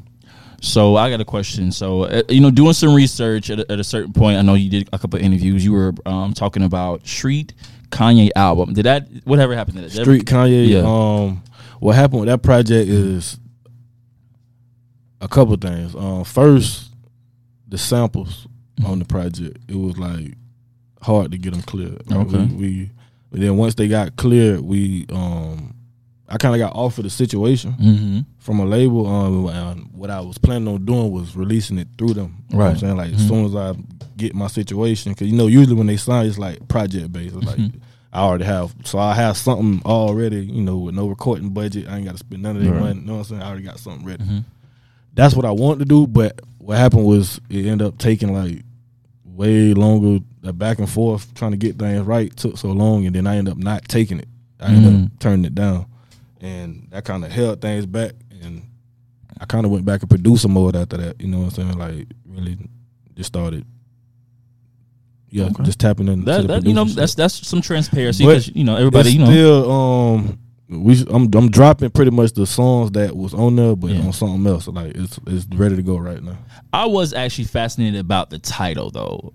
So 0.60 0.96
I 0.96 1.10
got 1.10 1.20
a 1.20 1.24
question. 1.24 1.70
So 1.70 2.02
uh, 2.04 2.22
you 2.28 2.40
know, 2.40 2.50
doing 2.50 2.72
some 2.72 2.92
research 2.94 3.50
at 3.50 3.60
a, 3.60 3.72
at 3.72 3.78
a 3.78 3.84
certain 3.84 4.12
point, 4.12 4.36
I 4.36 4.42
know 4.42 4.54
you 4.54 4.68
did 4.68 4.88
a 4.92 4.98
couple 4.98 5.18
of 5.20 5.24
interviews. 5.24 5.64
You 5.64 5.72
were 5.72 5.94
um, 6.06 6.34
talking 6.34 6.62
about 6.64 7.06
Street 7.06 7.54
Kanye 7.92 8.30
album. 8.34 8.72
Did 8.74 8.86
that? 8.86 9.06
Whatever 9.24 9.54
happened 9.54 9.76
to 9.76 9.82
that? 9.82 9.90
Street 9.90 10.24
Kanye. 10.24 10.68
Yeah. 10.68 10.80
Um, 10.80 11.42
what 11.78 11.94
happened 11.94 12.20
with 12.20 12.28
that 12.28 12.42
project 12.42 12.88
is 12.88 13.38
a 15.20 15.28
couple 15.28 15.56
things. 15.56 15.94
Um, 15.94 16.24
first, 16.24 16.90
the 17.68 17.78
samples 17.78 18.46
on 18.84 18.98
the 18.98 19.04
project. 19.04 19.58
It 19.68 19.76
was 19.76 19.96
like 19.98 20.34
hard 21.02 21.32
to 21.32 21.38
get 21.38 21.52
them 21.52 21.62
cleared. 21.62 22.08
Like, 22.10 22.26
Okay. 22.26 22.44
We, 22.46 22.56
we 22.56 22.90
but 23.30 23.40
then 23.40 23.56
once 23.56 23.74
they 23.76 23.88
got 23.88 24.16
cleared, 24.16 24.60
we 24.60 25.06
um, 25.10 25.74
I 26.28 26.36
kind 26.38 26.54
of 26.54 26.58
got 26.58 26.74
off 26.76 26.98
of 26.98 27.04
the 27.04 27.10
situation 27.10 27.72
Mhm. 27.80 28.26
From 28.42 28.58
a 28.60 28.64
label. 28.64 29.06
Um, 29.06 29.88
what 29.92 30.10
I 30.10 30.20
was 30.20 30.36
planning 30.38 30.68
on 30.68 30.84
doing 30.84 31.10
was 31.12 31.36
releasing 31.36 31.78
it 31.78 31.88
through 31.96 32.14
them. 32.14 32.44
You 32.50 32.58
know 32.58 32.64
what 32.64 32.64
I'm 32.66 32.72
Right. 32.72 32.80
saying 32.80 32.96
like 32.96 33.10
Mhm. 33.12 33.14
as 33.14 33.28
soon 33.28 33.44
as 33.46 33.54
I 33.54 33.74
get 34.16 34.34
my 34.34 34.48
situation, 34.48 35.12
because 35.12 35.28
you 35.28 35.36
know 35.36 35.46
usually 35.46 35.76
when 35.76 35.86
they 35.86 35.96
sign, 35.96 36.26
it's 36.26 36.38
like 36.38 36.66
project 36.68 37.12
based. 37.12 37.36
It's 37.36 37.46
like 37.46 37.56
Mhm. 37.56 37.72
I 38.12 38.20
already 38.20 38.44
have, 38.44 38.74
so 38.84 38.98
I 38.98 39.14
have 39.14 39.36
something 39.36 39.80
already. 39.86 40.44
You 40.44 40.62
know, 40.62 40.76
with 40.78 40.94
no 40.94 41.06
recording 41.08 41.50
budget, 41.50 41.88
I 41.88 41.96
ain't 41.96 42.04
got 42.04 42.12
to 42.12 42.18
spend 42.18 42.42
none 42.42 42.56
of 42.56 42.62
that 42.64 42.70
Right. 42.70 42.80
money. 42.80 43.00
You 43.00 43.06
know 43.06 43.12
what 43.14 43.18
I'm 43.20 43.24
saying? 43.24 43.42
I 43.42 43.46
already 43.46 43.62
got 43.64 43.78
something 43.78 44.04
ready. 44.06 44.22
Mhm. 44.24 44.44
That's 45.14 45.34
what 45.36 45.44
I 45.44 45.50
wanted 45.50 45.78
to 45.80 45.84
do, 45.86 46.06
but 46.06 46.40
what 46.58 46.76
happened 46.78 47.04
was 47.06 47.40
it 47.48 47.64
ended 47.66 47.86
up 47.86 47.98
taking 47.98 48.32
like 48.32 48.64
way 49.24 49.72
longer. 49.74 50.18
The 50.42 50.52
back 50.52 50.78
and 50.80 50.88
forth 50.90 51.32
trying 51.34 51.52
to 51.52 51.56
get 51.56 51.78
things 51.78 52.04
right 52.04 52.34
took 52.36 52.58
so 52.58 52.72
long, 52.72 53.06
and 53.06 53.14
then 53.14 53.26
I 53.28 53.36
ended 53.36 53.52
up 53.52 53.58
not 53.58 53.86
taking 53.88 54.18
it. 54.18 54.28
I 54.60 54.72
ended 54.74 54.92
Mm. 54.92 55.04
up 55.06 55.10
turning 55.20 55.44
it 55.44 55.54
down, 55.54 55.86
and 56.40 56.88
that 56.90 57.04
kind 57.04 57.24
of 57.24 57.30
held 57.30 57.60
things 57.60 57.86
back. 57.86 58.12
And 58.42 58.62
I 59.40 59.46
kind 59.46 59.64
of 59.64 59.72
went 59.72 59.84
back 59.84 60.00
and 60.02 60.10
produced 60.10 60.42
some 60.42 60.52
more 60.52 60.74
after 60.76 60.96
that. 60.96 61.20
You 61.20 61.28
know 61.28 61.38
what 61.38 61.58
I'm 61.58 61.76
saying? 61.76 61.78
Like 61.78 62.06
really, 62.26 62.58
just 63.14 63.28
started. 63.28 63.64
Yeah, 65.30 65.44
Okay. 65.46 65.62
just 65.64 65.80
tapping 65.80 66.08
into 66.08 66.26
That, 66.26 66.42
the 66.42 66.46
that 66.48 66.66
you 66.66 66.74
know, 66.74 66.84
that's 66.84 67.14
that's 67.14 67.46
some 67.46 67.62
transparency. 67.62 68.24
But 68.24 68.46
you 68.48 68.64
know, 68.64 68.76
everybody, 68.76 69.12
you 69.12 69.18
know, 69.20 69.26
still 69.26 69.72
um 69.72 70.38
we 70.72 71.04
I'm 71.10 71.28
I'm 71.34 71.50
dropping 71.50 71.90
pretty 71.90 72.10
much 72.10 72.32
the 72.32 72.46
songs 72.46 72.92
that 72.92 73.16
was 73.16 73.34
on 73.34 73.56
there, 73.56 73.76
but 73.76 73.90
Yeah. 73.90 74.00
on 74.06 74.12
something 74.12 74.46
else. 74.46 74.66
Like 74.68 74.94
it's 74.96 75.18
it's 75.26 75.46
ready 75.54 75.76
to 75.76 75.82
go 75.82 75.96
right 75.98 76.22
now. 76.22 76.38
I 76.72 76.86
was 76.86 77.12
actually 77.12 77.44
fascinated 77.44 78.00
about 78.00 78.30
the 78.30 78.38
title, 78.38 78.90
though. 78.90 79.34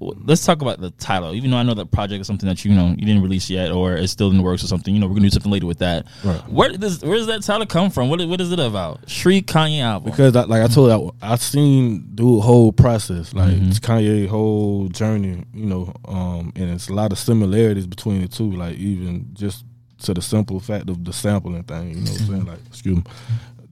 Let's 0.00 0.44
talk 0.44 0.62
about 0.62 0.80
the 0.80 0.90
title. 0.92 1.34
Even 1.34 1.50
though 1.50 1.58
I 1.58 1.62
know 1.62 1.74
that 1.74 1.90
project 1.90 2.20
is 2.22 2.26
something 2.26 2.48
that 2.48 2.64
you 2.64 2.74
know 2.74 2.88
you 2.98 3.04
didn't 3.06 3.22
release 3.22 3.50
yet, 3.50 3.70
or 3.70 3.94
it's 3.94 4.12
still 4.12 4.30
in 4.30 4.36
the 4.38 4.42
works 4.42 4.64
or 4.64 4.66
something. 4.68 4.94
You 4.94 5.00
know, 5.00 5.06
we're 5.06 5.14
gonna 5.14 5.26
do 5.26 5.30
something 5.30 5.52
later 5.52 5.66
with 5.66 5.78
that. 5.78 6.06
Right. 6.24 6.40
Where 6.48 6.70
does 6.70 7.02
where 7.02 7.16
does 7.18 7.26
that 7.26 7.42
title 7.42 7.66
come 7.66 7.90
from? 7.90 8.08
What 8.08 8.26
what 8.28 8.40
is 8.40 8.52
it 8.52 8.58
about? 8.58 9.08
Street 9.10 9.46
Kanye 9.46 9.80
album. 9.82 10.10
Because 10.10 10.34
I, 10.36 10.44
like 10.44 10.62
I 10.62 10.68
told 10.68 10.90
you, 10.90 11.12
I, 11.22 11.32
I 11.32 11.36
seen 11.36 12.08
the 12.14 12.24
whole 12.40 12.72
process, 12.72 13.34
like 13.34 13.50
Mhm. 13.54 13.68
it's 13.68 13.80
Kanye 13.80 14.28
whole 14.28 14.88
journey, 14.88 15.44
you 15.54 15.66
know, 15.66 15.92
um, 16.08 16.52
and 16.56 16.70
it's 16.70 16.88
a 16.88 16.94
lot 16.94 17.12
of 17.12 17.18
similarities 17.18 17.86
between 17.86 18.22
the 18.22 18.28
two. 18.28 18.50
Like 18.50 18.76
even 18.76 19.26
just 19.34 19.64
to 20.00 20.14
the 20.14 20.22
simple 20.22 20.60
fact 20.60 20.88
of 20.90 21.04
the 21.04 21.12
sampling 21.12 21.62
thing, 21.64 21.90
you 21.90 21.96
know 21.96 22.10
what 22.10 22.20
I'm 22.20 22.26
saying? 22.26 22.44
Like 22.46 22.58
excuse 22.66 22.96
me, 22.96 23.02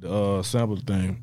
the 0.01 0.13
uh, 0.13 0.43
sample 0.43 0.77
thing, 0.77 1.23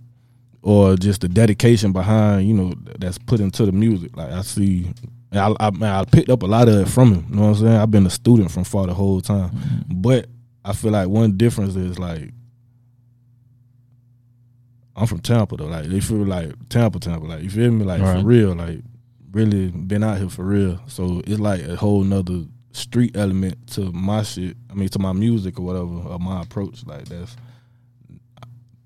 or 0.61 0.95
just 0.95 1.21
the 1.21 1.27
dedication 1.29 1.91
behind, 1.91 2.47
you 2.47 2.53
know, 2.53 2.73
that's 2.99 3.17
put 3.17 3.39
into 3.39 3.65
the 3.65 3.71
music. 3.71 4.15
Like 4.17 4.31
I 4.31 4.41
see. 4.41 4.91
I, 5.31 5.53
I, 5.59 5.69
man, 5.71 5.93
I 5.93 6.05
picked 6.05 6.29
up 6.29 6.43
a 6.43 6.45
lot 6.45 6.69
of 6.69 6.75
it 6.75 6.87
from 6.87 7.13
him. 7.13 7.25
You 7.29 7.35
know 7.35 7.41
what 7.41 7.47
I'm 7.49 7.55
saying? 7.55 7.75
I've 7.75 7.91
been 7.91 8.05
a 8.05 8.09
student 8.09 8.51
from 8.51 8.63
far 8.63 8.87
the 8.87 8.93
whole 8.93 9.19
time, 9.19 9.51
but 9.87 10.27
I 10.63 10.71
feel 10.73 10.91
like 10.91 11.09
one 11.09 11.35
difference 11.35 11.75
is 11.75 11.99
like 11.99 12.31
I'm 14.95 15.07
from 15.07 15.19
Tampa 15.19 15.57
though. 15.57 15.65
Like 15.65 15.85
they 15.85 15.99
feel 15.99 16.25
like 16.25 16.53
Tampa, 16.69 16.99
Tampa. 16.99 17.25
Like 17.25 17.43
you 17.43 17.49
feel 17.49 17.71
me? 17.71 17.83
Like 17.83 18.01
Right. 18.01 18.19
for 18.21 18.25
real. 18.25 18.55
Like 18.55 18.79
really 19.31 19.67
been 19.69 20.03
out 20.03 20.17
here 20.19 20.29
for 20.29 20.45
real. 20.45 20.79
So 20.87 21.21
it's 21.27 21.39
like 21.39 21.61
a 21.63 21.75
whole 21.75 22.03
nother 22.03 22.45
street 22.75 23.15
element 23.17 23.55
to 23.71 23.91
my 23.91 24.23
shit. 24.23 24.55
I 24.69 24.73
mean 24.73 24.89
to 24.89 24.99
my 24.99 25.13
music 25.13 25.59
or 25.59 25.63
whatever, 25.63 25.85
or 26.09 26.19
my 26.19 26.41
approach. 26.41 26.85
Like 26.85 27.05
that's 27.05 27.35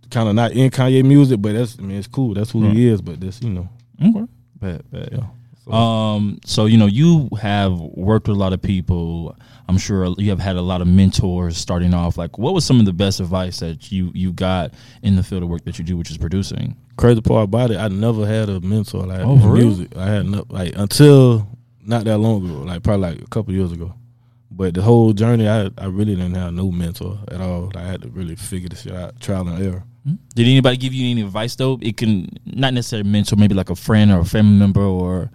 kind 0.10 0.28
of 0.30 0.36
not 0.36 0.52
in 0.54 0.70
Kanye 0.72 1.04
music, 1.04 1.42
but 1.42 1.54
that's 1.54 1.78
I 1.78 1.82
mean 1.84 1.98
it's 1.98 2.08
cool. 2.08 2.34
That's 2.34 2.52
who 2.52 2.66
Right. 2.66 2.76
he 2.76 2.88
is. 2.88 3.02
But 3.02 3.20
that's 3.20 3.42
you 3.42 3.50
know 3.50 3.70
Okay. 4.02 4.26
Bad, 4.60 4.90
bad. 4.92 5.10
yeah. 5.12 5.24
So, 5.66 5.74
Um, 5.74 6.40
so 6.46 6.66
you 6.66 6.78
know, 6.78 6.86
you 6.88 7.30
have 7.42 7.74
worked 7.80 8.28
with 8.28 8.38
a 8.38 8.40
lot 8.40 8.54
of 8.54 8.62
people. 8.62 9.36
I'm 9.68 9.78
sure 9.78 10.16
you 10.18 10.32
have 10.32 10.40
had 10.40 10.56
a 10.56 10.62
lot 10.62 10.82
of 10.82 10.88
mentors 10.88 11.56
starting 11.58 11.94
off. 11.94 12.18
Like, 12.18 12.40
what 12.40 12.56
was 12.56 12.66
some 12.66 12.80
of 12.80 12.88
the 12.88 12.94
best 12.94 13.20
advice 13.20 13.60
that 13.60 13.92
you 13.92 14.12
you 14.16 14.34
got 14.34 14.74
in 15.04 15.16
the 15.16 15.22
field 15.24 15.44
of 15.44 15.50
work 15.50 15.64
that 15.66 15.78
you 15.78 15.86
do, 15.86 15.96
which 15.98 16.10
is 16.12 16.18
producing? 16.18 16.76
crazy 16.98 17.22
part 17.22 17.46
about 17.46 17.72
it, 17.72 17.78
I 17.78 17.88
never 17.88 18.26
had 18.28 18.50
a 18.50 18.60
mentor 18.60 19.06
like 19.06 19.22
Oh, 19.22 19.36
in 19.36 19.40
for 19.42 19.52
real? 19.52 19.68
music. 19.68 19.96
I 19.96 20.08
had 20.08 20.26
no 20.26 20.44
like 20.50 20.74
until 20.76 21.48
not 21.90 22.04
that 22.06 22.18
long 22.20 22.46
ago, 22.46 22.60
like 22.62 22.84
probably 22.84 23.10
like 23.10 23.22
a 23.22 23.28
couple 23.28 23.54
years 23.54 23.72
ago. 23.72 23.94
But 24.52 24.74
the 24.74 24.82
whole 24.82 25.14
journey, 25.14 25.48
I 25.48 25.70
I 25.78 25.86
really 25.86 26.16
didn't 26.16 26.36
have 26.36 26.54
no 26.54 26.72
mentor 26.72 27.20
at 27.30 27.40
all. 27.42 27.72
I 27.76 27.82
had 27.82 28.02
to 28.04 28.10
really 28.10 28.36
figure 28.36 28.70
this 28.70 28.82
shit 28.82 28.94
out, 28.94 29.20
trial 29.20 29.48
and 29.48 29.62
error. 29.64 29.84
Did 30.34 30.48
anybody 30.48 30.78
give 30.78 30.94
you 30.94 31.12
any 31.12 31.22
advice 31.22 31.56
though? 31.56 31.78
It 31.82 31.98
can 31.98 32.30
not 32.46 32.74
necessarily 32.74 33.08
mentor, 33.10 33.36
maybe 33.36 33.54
like 33.54 33.70
a 33.70 33.76
friend 33.76 34.12
or 34.12 34.20
a 34.20 34.26
family 34.26 34.58
member 34.58 34.82
or 34.82 35.30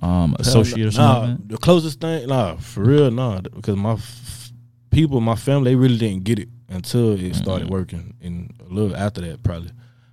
um, 0.00 0.36
associate 0.38 0.86
or 0.86 0.90
something. 0.92 1.22
Nah, 1.30 1.30
like 1.32 1.48
the 1.48 1.56
closest 1.58 2.00
thing, 2.00 2.28
nah, 2.28 2.56
for 2.56 2.82
real, 2.84 3.10
nah, 3.10 3.40
because 3.40 3.76
my 3.76 3.92
f- 3.94 4.52
people, 4.90 5.20
my 5.20 5.34
family, 5.36 5.70
they 5.72 5.76
really 5.76 5.98
didn't 5.98 6.24
get 6.24 6.38
it 6.38 6.48
until 6.68 7.12
it 7.18 7.34
started 7.34 7.64
Mm-hmm. 7.66 7.72
working, 7.74 8.14
and 8.22 8.54
a 8.60 8.72
little 8.72 8.94
after 8.96 9.20
that, 9.22 9.42
probably. 9.42 9.70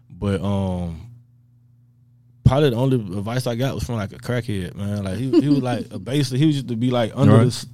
But 0.09 0.41
um, 0.41 1.08
probably 2.43 2.69
the 2.71 2.75
only 2.75 2.95
advice 2.97 3.45
I 3.47 3.55
got 3.55 3.75
was 3.75 3.83
from 3.83 3.95
like 3.95 4.11
a 4.13 4.17
crackhead, 4.17 4.75
man. 4.75 5.03
Like 5.03 5.17
he, 5.17 5.29
he 5.41 5.49
was 5.49 5.61
like 5.61 5.85
a 5.91 5.99
basically 6.13 6.39
he 6.39 6.45
used 6.47 6.67
to 6.67 6.75
be 6.75 6.91
like 6.91 7.11
under 7.15 7.35
Right. 7.37 7.45
this. 7.45 7.65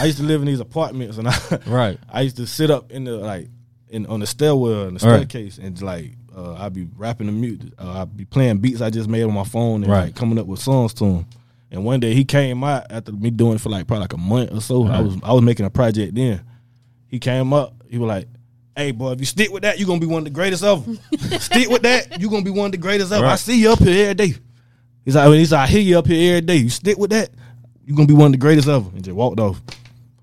I 0.00 0.06
used 0.06 0.18
to 0.18 0.24
live 0.24 0.40
in 0.40 0.46
these 0.46 0.60
apartments, 0.60 1.18
and 1.18 1.28
I 1.28 1.38
Right. 1.66 1.98
I 2.08 2.22
used 2.22 2.36
to 2.36 2.46
sit 2.46 2.70
up 2.70 2.90
in 2.90 3.04
the 3.04 3.16
like 3.18 3.48
in 3.88 4.06
on 4.06 4.20
the 4.20 4.26
stairwell 4.26 4.88
in 4.88 4.94
the 4.94 5.06
Right. 5.06 5.28
staircase 5.28 5.58
and 5.58 5.80
like 5.82 6.12
uh, 6.36 6.54
I'd 6.54 6.72
be 6.74 6.86
rapping 6.96 7.26
the 7.26 7.32
music. 7.32 7.72
Uh, 7.78 8.02
I'd 8.02 8.16
be 8.16 8.24
playing 8.24 8.58
beats 8.58 8.80
I 8.80 8.90
just 8.90 9.08
made 9.08 9.22
on 9.24 9.32
my 9.34 9.44
phone 9.44 9.82
and 9.82 9.92
Right. 9.92 10.04
like 10.06 10.14
coming 10.16 10.38
up 10.38 10.46
with 10.46 10.60
songs 10.60 10.94
to 10.94 11.04
him. 11.04 11.26
And 11.70 11.84
one 11.84 12.00
day 12.00 12.14
he 12.14 12.24
came 12.24 12.64
out 12.64 12.84
after 12.90 13.12
me 13.12 13.30
doing 13.30 13.56
it 13.56 13.60
for 13.60 13.68
like 13.68 13.86
probably 13.86 14.02
like 14.02 14.12
a 14.14 14.18
month 14.18 14.52
or 14.52 14.60
so. 14.60 14.86
I 14.86 15.00
was 15.00 15.16
I 15.22 15.32
was 15.32 15.42
making 15.42 15.66
a 15.66 15.70
project 15.70 16.14
then. 16.14 16.40
He 17.08 17.18
came 17.18 17.52
up. 17.52 17.74
He 17.88 17.98
was 17.98 18.08
like, 18.08 18.28
"Hey 18.78 18.92
boy, 18.92 19.12
if 19.12 19.20
you 19.20 19.26
stick 19.26 19.50
with 19.50 19.62
that, 19.64 19.78
you're 19.78 19.86
gonna 19.86 20.00
be 20.00 20.06
one 20.06 20.20
of 20.20 20.24
the 20.24 20.30
greatest 20.30 20.62
ever. 20.64 20.82
stick 21.38 21.68
with 21.68 21.82
that, 21.82 22.20
you're 22.20 22.30
gonna 22.30 22.44
be 22.44 22.50
one 22.50 22.66
of 22.66 22.72
the 22.72 22.78
greatest 22.78 23.12
ever. 23.12 23.26
I 23.26 23.36
see 23.36 23.60
you 23.60 23.72
up 23.72 23.80
here 23.80 24.10
every 24.10 24.14
day." 24.14 24.34
He's 25.04 25.14
like, 25.16 25.32
he's 25.32 25.52
like, 25.52 25.68
I 25.68 25.72
hear 25.72 25.80
you 25.80 25.98
up 25.98 26.06
here 26.06 26.36
every 26.36 26.40
day. 26.42 26.56
You 26.56 26.68
stick 26.68 26.98
with 26.98 27.10
that, 27.10 27.30
you're 27.84 27.96
gonna 27.96 28.08
be 28.08 28.14
one 28.14 28.26
of 28.26 28.32
the 28.32 28.38
greatest 28.38 28.68
ever. 28.68 28.88
And 28.94 29.04
just 29.04 29.16
walked 29.16 29.40
off. 29.40 29.60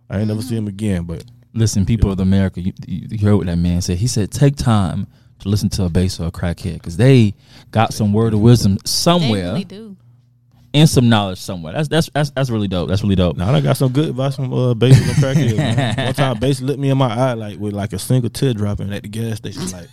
I 0.10 0.20
ain't 0.20 0.28
never 0.28 0.41
see 0.41 0.56
him 0.56 0.68
again, 0.68 1.04
but 1.04 1.24
Listen, 1.56 1.86
people 1.86 2.12
of 2.12 2.20
America, 2.20 2.60
you, 2.60 2.74
you, 2.86 3.08
you 3.12 3.26
heard 3.26 3.38
what 3.38 3.46
that 3.46 3.56
man 3.56 3.82
said. 3.82 3.98
He 3.98 4.08
said, 4.08 4.30
take 4.30 4.58
time 4.58 5.08
to 5.39 5.48
listen 5.48 5.70
to 5.70 5.86
a 5.86 5.89
bass 5.89 6.20
or 6.20 6.28
a 6.28 6.32
crackhead 6.32 6.74
because 6.74 6.98
they 6.98 7.34
got 7.72 7.94
some 7.94 8.12
word 8.12 8.34
of 8.34 8.41
wisdom 8.41 8.74
They 8.76 8.82
somewhere 8.84 9.54
really 9.54 9.63
do. 9.63 9.96
And 10.75 10.89
some 10.89 11.07
knowledge 11.09 11.39
somewhere. 11.39 11.73
That's 11.73 11.88
that's 11.88 12.09
that's, 12.09 12.29
that's 12.31 12.49
really 12.49 12.67
dope. 12.67 12.89
That's 12.89 13.01
really 13.01 13.15
dope. 13.15 13.38
Now 13.38 13.53
I 13.53 13.61
got 13.61 13.77
some 13.77 13.91
good 13.93 14.09
advice 14.09 14.35
from 14.35 14.53
uh, 14.53 14.73
Bass 14.73 14.97
and 14.97 15.11
crackheads. 15.23 15.57
man. 15.57 15.95
One 16.05 16.13
time, 16.13 16.39
Bass 16.39 16.61
looked 16.61 16.79
me 16.79 16.89
in 16.89 16.97
my 16.97 17.13
eye 17.13 17.33
like 17.33 17.57
with 17.59 17.73
like 17.73 17.93
a 17.93 17.99
single 17.99 18.29
tear 18.29 18.53
dropping 18.53 18.93
at 18.93 19.03
the 19.03 19.07
gas 19.07 19.38
station. 19.38 19.71
Like, 19.71 19.88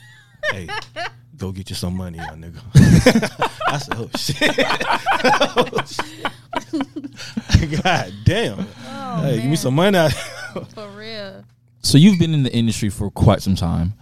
hey, 0.50 0.68
go 1.36 1.52
get 1.52 1.70
you 1.70 1.76
some 1.76 1.96
money, 1.96 2.18
young 2.18 2.42
nigga. 2.42 2.60
I 3.68 3.78
said, 3.78 3.94
oh 3.96 4.10
shit. 4.16 4.42
oh, 5.56 5.66
shit. 7.60 7.82
God 7.82 8.12
damn. 8.24 8.66
Oh, 8.84 9.22
hey, 9.22 9.36
give 9.36 9.50
me 9.50 9.56
some 9.56 9.74
money. 9.74 9.96
out. 9.96 10.12
For 10.74 10.88
real. 10.88 11.44
So 11.80 11.96
you've 11.96 12.18
been 12.18 12.34
in 12.34 12.42
the 12.42 12.52
industry 12.52 12.90
for 12.90 13.10
quite 13.10 13.40
some 13.40 13.54
time. 13.54 13.94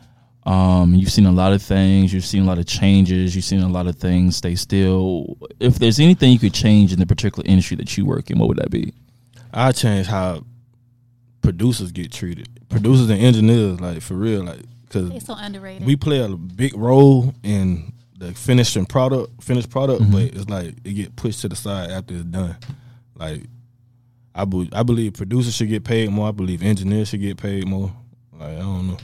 Um, 0.46 0.94
you've 0.94 1.12
seen 1.12 1.26
a 1.26 1.33
lot 1.33 1.53
of 1.53 1.62
things. 1.62 2.12
You've 2.12 2.24
seen 2.24 2.42
a 2.42 2.46
lot 2.46 2.59
of 2.59 2.66
changes. 2.66 3.37
You've 3.37 3.44
seen 3.44 3.61
a 3.61 3.68
lot 3.68 3.87
of 3.87 3.96
things 3.96 4.37
stay 4.37 4.55
still. 4.55 5.37
If 5.61 5.79
there's 5.79 6.00
anything 6.00 6.33
you 6.33 6.38
could 6.38 6.55
change 6.55 6.92
in 6.92 6.98
the 6.98 7.07
particular 7.07 7.46
industry 7.46 7.76
that 7.76 7.96
you 7.96 8.07
work 8.07 8.31
in, 8.31 8.38
what 8.38 8.48
would 8.48 8.59
that 8.59 8.70
be? 8.70 8.94
I 9.53 9.72
change 9.72 10.07
how 10.07 10.44
producers 11.42 11.92
get 11.92 12.12
treated. 12.12 12.48
Producers 12.68 13.11
and 13.11 13.20
engineers, 13.20 13.81
like 13.81 14.00
for 14.00 14.14
real, 14.14 14.44
like 14.44 14.61
because 14.85 15.11
They 15.11 15.18
so 15.18 15.35
underrated. 15.37 15.87
we 15.87 15.96
play 15.96 16.20
a 16.20 16.29
big 16.29 16.76
role 16.76 17.35
in 17.42 17.92
the 18.16 18.33
finishing 18.33 18.87
product, 18.87 19.42
finished 19.42 19.70
product, 19.70 20.11
but 20.11 20.22
it's 20.22 20.48
like 20.48 20.74
it 20.85 20.92
get 20.94 21.16
pushed 21.16 21.40
to 21.42 21.48
the 21.48 21.57
side 21.57 21.90
after 21.90 22.14
it's 22.14 22.24
done. 22.24 22.57
Like 23.16 23.42
I, 24.35 24.44
be, 24.44 24.68
I 24.72 24.83
believe 24.83 25.14
producers 25.14 25.55
should 25.55 25.68
get 25.68 25.85
paid 25.85 26.11
more. 26.11 26.29
I 26.29 26.33
believe 26.33 26.62
engineers 26.62 27.09
should 27.09 27.20
get 27.20 27.37
paid 27.37 27.66
more. 27.66 27.92
Like 28.33 28.57
I 28.57 28.61
don't 28.61 28.88
know. 28.88 28.96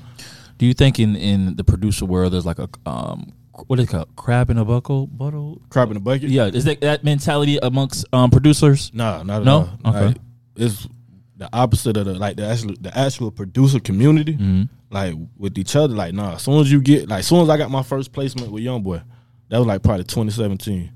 Do 0.58 0.66
you 0.66 0.74
think 0.74 0.98
in, 0.98 1.16
in 1.16 1.56
the 1.56 1.64
producer 1.64 2.04
world 2.06 2.32
there's 2.32 2.46
like 2.46 2.58
a 2.58 2.68
um 2.86 3.32
what 3.68 3.78
is 3.78 3.86
it 3.86 3.88
called 3.88 4.14
crab 4.16 4.50
in 4.50 4.58
a 4.58 4.64
buckle 4.64 5.06
bottle? 5.06 5.60
Crab 5.70 5.88
in 5.88 5.94
the 5.94 6.00
bucket. 6.00 6.24
Yeah, 6.30 6.46
is 6.46 6.64
that 6.64 6.80
that 6.82 7.04
mentality 7.04 7.58
amongst 7.62 8.04
um 8.12 8.30
producers? 8.30 8.90
Nah, 8.94 9.22
not 9.22 9.40
at 9.40 9.44
No? 9.44 9.70
all. 9.84 9.94
Okay. 9.94 10.06
Like, 10.08 10.16
it's 10.56 10.88
the 11.36 11.48
opposite 11.52 11.96
of 11.96 12.06
the 12.06 12.14
like 12.14 12.36
the 12.36 12.46
actual 12.46 12.74
the 12.80 12.96
actual 12.96 13.30
producer 13.30 13.80
community. 13.80 14.34
Mm-hmm. 14.34 14.62
Like 14.90 15.14
with 15.36 15.58
each 15.58 15.74
other, 15.74 15.94
like 15.94 16.14
nah. 16.14 16.34
As 16.34 16.42
soon 16.42 16.60
as 16.60 16.70
you 16.70 16.80
get 16.80 17.08
like, 17.08 17.20
as 17.20 17.26
soon 17.26 17.40
as 17.42 17.48
I 17.50 17.56
got 17.56 17.70
my 17.70 17.82
first 17.82 18.12
placement 18.12 18.52
with 18.52 18.62
YoungBoy, 18.62 19.02
that 19.48 19.58
was 19.58 19.66
like 19.66 19.82
probably 19.82 20.04
2017. 20.04 20.92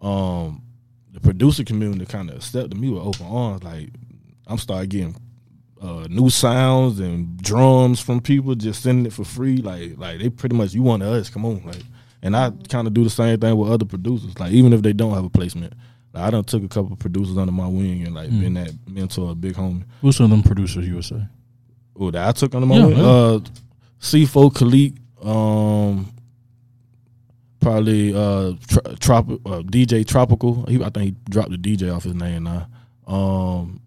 Um, 0.00 0.62
the 1.12 1.20
producer 1.20 1.64
community 1.64 2.06
kind 2.06 2.30
of 2.30 2.36
accepted 2.36 2.76
me 2.78 2.90
with 2.90 3.02
open 3.02 3.26
arms. 3.26 3.62
Like 3.64 3.90
I'm 4.46 4.58
starting 4.58 4.88
getting 4.88 5.16
uh, 5.80 6.06
new 6.10 6.28
sounds 6.30 6.98
and 7.00 7.36
drums 7.42 8.00
from 8.00 8.20
people 8.20 8.54
just 8.54 8.82
sending 8.82 9.06
it 9.06 9.12
for 9.12 9.24
free. 9.24 9.58
Like 9.58 9.96
like 9.98 10.18
they 10.18 10.28
pretty 10.30 10.56
much 10.56 10.74
you 10.74 10.82
want 10.82 11.02
us, 11.02 11.30
come 11.30 11.44
on, 11.44 11.62
like. 11.64 11.82
And 12.20 12.36
I 12.36 12.50
kind 12.68 12.88
of 12.88 12.94
do 12.94 13.04
the 13.04 13.10
same 13.10 13.38
thing 13.38 13.56
with 13.56 13.70
other 13.70 13.84
producers. 13.84 14.36
Like 14.40 14.50
even 14.50 14.72
if 14.72 14.82
they 14.82 14.92
don't 14.92 15.14
have 15.14 15.24
a 15.24 15.30
placement, 15.30 15.72
like, 16.12 16.24
I 16.24 16.30
done 16.30 16.42
took 16.42 16.64
a 16.64 16.68
couple 16.68 16.96
producers 16.96 17.38
under 17.38 17.52
my 17.52 17.68
wing 17.68 18.02
and 18.04 18.12
like 18.14 18.28
been 18.30 18.54
that 18.54 18.72
mentor, 18.88 19.30
a 19.30 19.34
big 19.36 19.54
homie. 19.54 19.84
Who's 20.00 20.16
some 20.16 20.24
of 20.24 20.30
them 20.30 20.42
producers 20.42 20.84
you 20.88 20.96
would 20.96 21.04
say? 21.04 21.22
Oh, 21.96 22.10
that 22.10 22.28
I 22.28 22.32
took 22.32 22.52
under 22.56 22.66
my 22.66 22.76
Yeah, 22.78 22.86
wing. 22.86 22.96
yeah. 22.96 23.04
Uh, 23.04 23.38
C4 24.00 24.52
Khalik, 24.52 25.24
um, 25.24 26.12
probably 27.60 28.14
uh, 28.14 28.52
Tro- 28.66 28.94
Trop- 28.98 29.46
uh, 29.46 29.62
DJ 29.62 30.06
Tropical. 30.06 30.64
He, 30.66 30.76
I 30.82 30.90
think 30.90 31.04
he 31.04 31.10
dropped 31.30 31.50
the 31.50 31.56
DJ 31.56 31.94
off 31.94 32.04
his 32.04 32.14
name 32.14 32.44
now. 32.44 32.66
Um, 33.06 33.80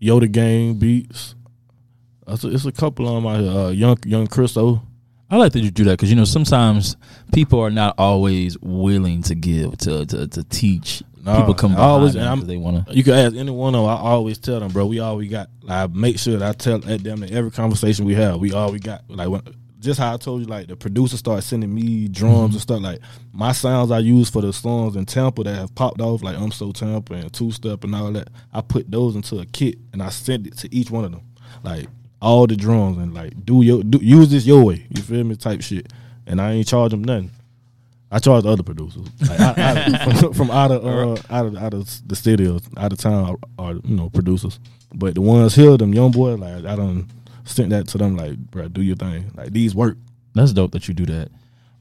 Yoda 0.00 0.30
Gang 0.30 0.74
Beats. 0.74 1.34
It's 2.28 2.44
a, 2.44 2.48
it's 2.48 2.64
a 2.64 2.72
couple 2.72 3.08
on 3.08 3.22
my 3.22 3.36
uh, 3.36 3.68
young 3.70 3.96
young 4.04 4.26
Chriso. 4.26 4.82
I 5.32 5.36
like 5.36 5.52
that 5.52 5.60
you 5.60 5.70
do 5.70 5.84
that 5.84 5.92
because 5.92 6.10
you 6.10 6.16
know 6.16 6.24
sometimes 6.24 6.96
people 7.32 7.60
are 7.60 7.70
not 7.70 7.94
always 7.98 8.58
willing 8.60 9.22
to 9.22 9.34
give 9.34 9.76
to 9.78 10.06
to, 10.06 10.26
to 10.28 10.44
teach. 10.44 11.02
Nah, 11.22 11.36
people 11.38 11.54
come 11.54 11.76
I 11.76 11.80
always- 11.80 12.16
I'm- 12.16 12.46
they 12.46 12.56
want 12.56 12.86
to. 12.86 12.96
You 12.96 13.04
can 13.04 13.12
ask 13.12 13.36
any 13.36 13.50
one 13.50 13.74
of 13.74 13.82
them. 13.82 13.90
I 13.90 13.96
always 13.98 14.38
tell 14.38 14.58
them, 14.60 14.70
bro. 14.72 14.86
We 14.86 15.00
all 15.00 15.16
we 15.16 15.28
got. 15.28 15.48
I 15.68 15.86
make 15.88 16.18
sure 16.18 16.38
that 16.38 16.48
I 16.48 16.52
tell 16.52 16.76
at 16.90 17.04
them 17.04 17.20
that 17.20 17.30
every 17.30 17.50
conversation 17.50 18.06
we 18.06 18.14
have, 18.14 18.40
we 18.40 18.52
all 18.52 18.72
we 18.72 18.78
got. 18.78 19.02
Like 19.10 19.28
when, 19.28 19.42
just 19.80 19.98
how 19.98 20.14
I 20.14 20.16
told 20.18 20.42
you, 20.42 20.46
like 20.46 20.68
the 20.68 20.76
producer 20.76 21.16
started 21.16 21.42
sending 21.42 21.74
me 21.74 22.06
drums 22.08 22.54
and 22.54 22.62
stuff. 22.62 22.80
Like 22.80 23.00
my 23.32 23.52
sounds 23.52 23.90
I 23.90 23.98
use 23.98 24.30
for 24.30 24.42
the 24.42 24.52
songs 24.52 24.94
in 24.94 25.06
Tampa 25.06 25.42
that 25.44 25.54
have 25.54 25.74
popped 25.74 26.00
off, 26.00 26.22
like 26.22 26.36
I'm 26.38 26.52
so 26.52 26.70
Tampa 26.70 27.14
and 27.14 27.32
Two 27.32 27.50
Step 27.50 27.84
and 27.84 27.94
all 27.94 28.12
that. 28.12 28.28
I 28.52 28.60
put 28.60 28.90
those 28.90 29.16
into 29.16 29.38
a 29.38 29.46
kit 29.46 29.78
and 29.92 30.02
I 30.02 30.10
send 30.10 30.46
it 30.46 30.56
to 30.58 30.74
each 30.74 30.90
one 30.90 31.04
of 31.06 31.12
them, 31.12 31.22
like 31.62 31.88
all 32.22 32.46
the 32.46 32.56
drums 32.56 32.98
and 32.98 33.14
like 33.14 33.44
do 33.44 33.62
your 33.62 33.82
do, 33.82 33.98
use 34.02 34.30
this 34.30 34.46
your 34.46 34.64
way. 34.64 34.86
You 34.90 35.02
feel 35.02 35.24
me? 35.24 35.36
Type 35.36 35.62
shit. 35.62 35.92
And 36.26 36.40
I 36.40 36.52
ain't 36.52 36.68
charge 36.68 36.90
them 36.90 37.02
nothing. 37.02 37.30
I 38.12 38.18
charge 38.18 38.42
the 38.42 38.50
other 38.50 38.62
producers 38.64 39.06
like, 39.28 39.40
out, 39.40 39.58
out, 39.78 40.18
from, 40.18 40.32
from 40.34 40.50
out 40.50 40.72
of 40.72 40.84
uh, 40.84 41.22
out 41.30 41.46
of 41.46 41.56
out 41.56 41.74
of 41.74 42.08
the 42.08 42.16
studios, 42.16 42.62
out 42.76 42.92
of 42.92 42.98
town 42.98 43.36
are, 43.58 43.74
you 43.74 43.96
know 43.96 44.10
producers. 44.10 44.58
But 44.92 45.14
the 45.14 45.20
ones 45.20 45.54
here, 45.54 45.76
them 45.76 45.94
young 45.94 46.10
boys, 46.10 46.38
like 46.38 46.64
I 46.64 46.76
don't 46.76 47.06
sent 47.44 47.70
that 47.70 47.88
to 47.88 47.98
them. 47.98 48.16
Like, 48.16 48.36
bro, 48.38 48.68
do 48.68 48.82
your 48.82 48.96
thing. 48.96 49.30
Like 49.34 49.52
these 49.52 49.74
work. 49.74 49.96
That's 50.34 50.52
dope 50.52 50.70
that 50.72 50.86
you 50.88 50.94
do 50.94 51.06
that. 51.06 51.28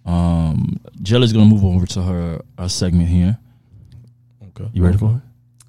Um, 0.06 0.80
Jelly's 1.02 1.34
gonna 1.34 1.46
move 1.46 1.64
over 1.64 1.86
to 1.86 2.02
her, 2.02 2.42
her 2.58 2.70
segment 2.70 3.10
here. 3.10 3.38
Okay, 4.50 4.70
You 4.74 4.84
ready 4.84 4.98
for 4.98 5.16
it? 5.18 5.22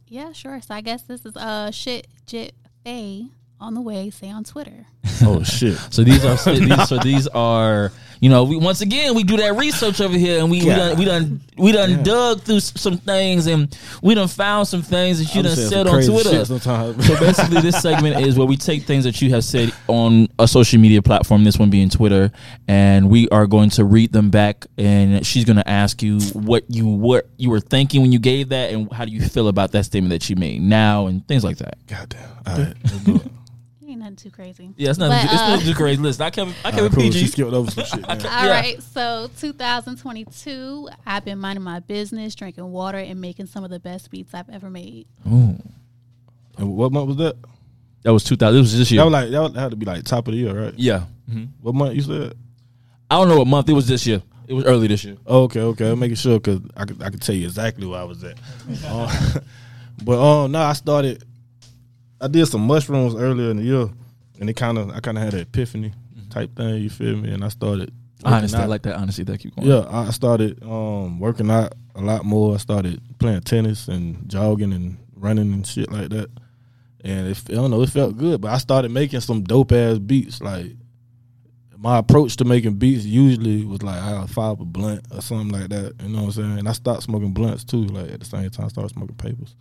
yeah, 0.09 0.33
sure. 0.33 0.61
So 0.63 0.75
I 0.75 0.81
guess 0.81 1.03
this 1.03 1.25
is 1.27 1.37
uh 1.37 1.71
shit 1.71 2.07
jit 2.27 2.55
Faye 2.85 3.27
on 3.61 3.75
the 3.75 3.81
way. 3.81 4.11
Say 4.11 4.31
on 4.31 4.45
Twitter. 4.45 4.87
Oh 5.23 5.43
shit. 5.43 5.79
So 5.91 6.05
these 6.05 6.25
are 6.25 6.37
so 6.37 6.55
these, 6.55 6.89
so 6.89 6.99
these 6.99 7.27
are 7.29 7.93
you 8.21 8.29
know 8.29 8.45
we 8.45 8.57
once 8.57 8.81
again 8.81 9.15
we 9.15 9.25
do 9.25 9.37
that 9.39 9.57
research 9.57 10.01
over 10.01 10.17
here 10.17 10.41
and 10.41 10.51
we 10.51 10.61
we 10.61 10.67
done 10.67 10.99
we 10.99 11.05
done 11.05 11.41
we 11.57 11.73
done 11.73 12.03
dug 12.03 12.43
through 12.43 12.61
some 12.61 12.99
things 12.99 13.47
and 13.47 13.77
we 14.03 14.15
done 14.15 14.29
found 14.29 14.69
some 14.69 14.83
things 14.83 15.19
that 15.19 15.35
you 15.35 15.41
I'm 15.41 15.47
done 15.47 15.57
said 15.57 15.87
on 15.87 16.03
Twitter. 16.03 16.45
So 16.45 17.19
basically, 17.19 17.61
this 17.61 17.81
segment 17.83 18.21
is 18.21 18.37
where 18.39 18.47
we 18.47 18.57
take 18.57 18.85
things 18.85 19.05
that 19.05 19.21
you 19.21 19.31
have 19.31 19.45
said 19.45 19.73
on 19.89 20.29
a 20.39 20.47
social 20.47 20.79
media 20.81 21.03
platform, 21.03 21.45
this 21.45 21.59
one 21.59 21.71
being 21.71 21.89
Twitter, 21.89 22.31
and 22.69 23.11
we 23.11 23.29
are 23.31 23.47
going 23.47 23.71
to 23.71 23.85
read 23.85 24.13
them 24.13 24.31
back. 24.31 24.67
And 24.79 25.27
she's 25.27 25.45
going 25.45 25.57
to 25.57 25.69
ask 25.69 26.03
you 26.03 26.21
what 26.33 26.65
you 26.69 26.87
what 26.87 27.29
you 27.37 27.51
were 27.51 27.61
thinking 27.61 28.03
when 28.03 28.13
you 28.13 28.19
gave 28.19 28.51
that, 28.51 28.73
and 28.73 28.91
how 28.93 29.05
do 29.05 29.13
you 29.13 29.21
feel 29.23 29.49
about 29.49 29.73
that 29.73 29.85
statement 29.85 30.11
that 30.11 30.29
you 30.31 30.37
made 30.37 30.63
now, 30.63 31.07
and 31.07 31.27
things 31.27 31.43
like 31.45 31.59
that. 31.59 31.85
Goddamn. 31.87 32.31
All 32.47 32.57
right, 32.59 32.75
let's 32.85 32.99
do 33.05 33.17
it. 33.17 33.23
Ain't 34.03 34.13
nothing 34.15 34.17
too 34.17 34.31
crazy. 34.31 34.71
Yeah, 34.77 34.91
it's 34.91 34.99
not 34.99 35.11
But, 35.11 35.25
it's 35.25 35.43
uh, 35.43 35.49
not 35.57 35.61
too 35.61 35.75
crazy. 35.75 36.01
Listen, 36.01 36.23
I 36.23 36.31
kept 36.31 36.51
I 36.65 36.71
All 36.71 36.71
kept 36.71 36.83
right, 36.83 36.85
it 36.85 36.93
cool. 36.95 37.03
She 37.05 37.11
PG. 37.11 37.27
skipped 37.29 37.53
over 37.53 37.71
some 37.71 37.85
shit. 37.85 38.01
man. 38.09 38.27
All 38.27 38.45
Yeah. 38.45 38.51
right, 38.51 38.83
so 38.83 39.29
2022, 39.39 40.89
I've 41.07 41.25
been 41.25 41.39
minding 41.39 41.63
my 41.65 41.81
business, 41.81 42.35
drinking 42.35 42.71
water, 42.71 42.99
and 42.99 43.21
making 43.21 43.47
some 43.47 43.65
of 43.65 43.71
the 43.71 43.81
best 43.81 44.11
beats 44.11 44.33
I've 44.35 44.49
ever 44.49 44.71
made. 44.71 45.07
Ooh. 45.27 45.57
And 46.59 46.77
what 46.77 46.93
month 46.93 47.09
was 47.09 47.17
that? 47.19 47.37
That 48.03 48.13
was 48.15 48.25
two 48.25 48.37
thousand. 48.37 48.57
It 48.59 48.61
was 48.63 48.77
this 48.79 48.91
year. 48.91 49.01
That 49.01 49.05
was 49.05 49.13
like 49.13 49.31
that, 49.55 49.61
had 49.61 49.71
to 49.73 49.77
be 49.77 49.85
like 49.87 50.05
top 50.05 50.27
of 50.29 50.33
the 50.33 50.39
year, 50.39 50.65
right? 50.65 50.75
yeah. 50.77 51.05
What 51.61 51.75
month 51.75 51.95
you 51.95 52.03
said? 52.03 52.33
I 53.11 53.17
don't 53.17 53.29
know 53.29 53.39
what 53.39 53.47
month 53.47 53.69
it 53.69 53.73
was. 53.75 53.87
This 53.87 54.07
year. 54.07 54.23
It 54.49 54.55
was 54.55 54.65
early 54.65 54.89
this 54.89 55.05
year. 55.05 55.17
Oh, 55.27 55.45
okay, 55.45 55.61
okay. 55.61 55.91
I'm 55.93 55.99
making 56.01 56.17
sure 56.17 56.41
because 56.41 56.61
I 56.77 56.85
could 56.85 57.03
I 57.03 57.11
could 57.11 57.23
tell 57.23 57.35
you 57.37 57.47
exactly 57.47 57.87
where 57.87 58.01
I 58.01 58.05
was 58.05 58.25
at. 58.25 58.37
Uh, 58.85 59.39
but 60.03 60.19
um, 60.45 60.51
no, 60.53 60.61
I 60.61 60.73
started. 60.73 61.23
I 62.21 62.29
did 62.29 62.47
some 62.47 62.67
mushrooms 62.67 63.15
earlier 63.15 63.51
in 63.51 63.57
the 63.57 63.63
year, 63.63 63.89
and 64.41 64.51
it 64.51 64.55
kind 64.55 64.79
of 64.79 64.91
I 64.91 65.01
kind 65.01 65.17
of 65.17 65.25
had 65.25 65.35
an 65.35 65.41
epiphany 65.41 65.93
type 66.31 66.55
thing. 66.57 66.83
You 66.83 66.91
feel 66.91 67.17
me? 67.17 67.31
And 67.31 67.45
I 67.45 67.49
started. 67.49 67.93
Understand. 68.25 68.65
I 68.65 68.67
like 68.67 68.83
that 68.83 68.97
honesty. 68.97 69.23
That 69.25 69.39
keep 69.39 69.57
going. 69.57 69.69
Yeah, 69.69 69.87
I 69.89 70.11
started 70.11 70.63
um, 70.63 71.19
working 71.19 71.51
out 71.51 71.73
a 71.95 72.01
lot 72.03 72.25
more. 72.25 72.55
I 72.55 72.59
started 72.59 73.01
playing 73.19 73.41
tennis 73.43 73.89
and 73.89 74.29
jogging 74.29 74.73
and 74.73 74.99
running 75.15 75.53
and 75.53 75.67
shit 75.67 75.91
like 75.91 76.11
that. 76.11 76.31
And 77.03 77.29
it, 77.29 77.41
I 77.49 77.55
don't 77.55 77.71
know, 77.71 77.83
it 77.83 77.89
felt 77.89 78.19
good. 78.19 78.43
But 78.43 78.53
I 78.53 78.59
started 78.59 78.91
making 78.91 79.21
some 79.21 79.43
dope 79.43 79.73
ass 79.73 79.99
beats. 79.99 80.43
Like 80.43 80.73
my 81.79 81.97
approach 81.97 82.37
to 82.37 82.45
making 82.45 82.75
beats 82.75 83.07
usually 83.07 83.65
was 83.65 83.83
like 83.83 83.99
I 83.99 84.27
fire 84.27 84.53
up 84.53 84.61
a 84.61 84.67
blunt 84.67 85.07
or 85.11 85.23
something 85.23 85.49
like 85.49 85.71
that. 85.71 85.95
You 86.03 86.11
know 86.11 86.19
what 86.19 86.25
I'm 86.27 86.33
saying? 86.33 86.59
And 86.59 86.69
I 86.69 86.73
stopped 86.73 87.05
smoking 87.05 87.33
blunts 87.33 87.65
too. 87.65 87.87
Like 87.87 88.11
at 88.11 88.21
the 88.21 88.27
same 88.27 88.51
time, 88.51 88.67
I 88.67 88.69
started 88.69 88.93
smoking 88.93 89.17
papers, 89.17 89.57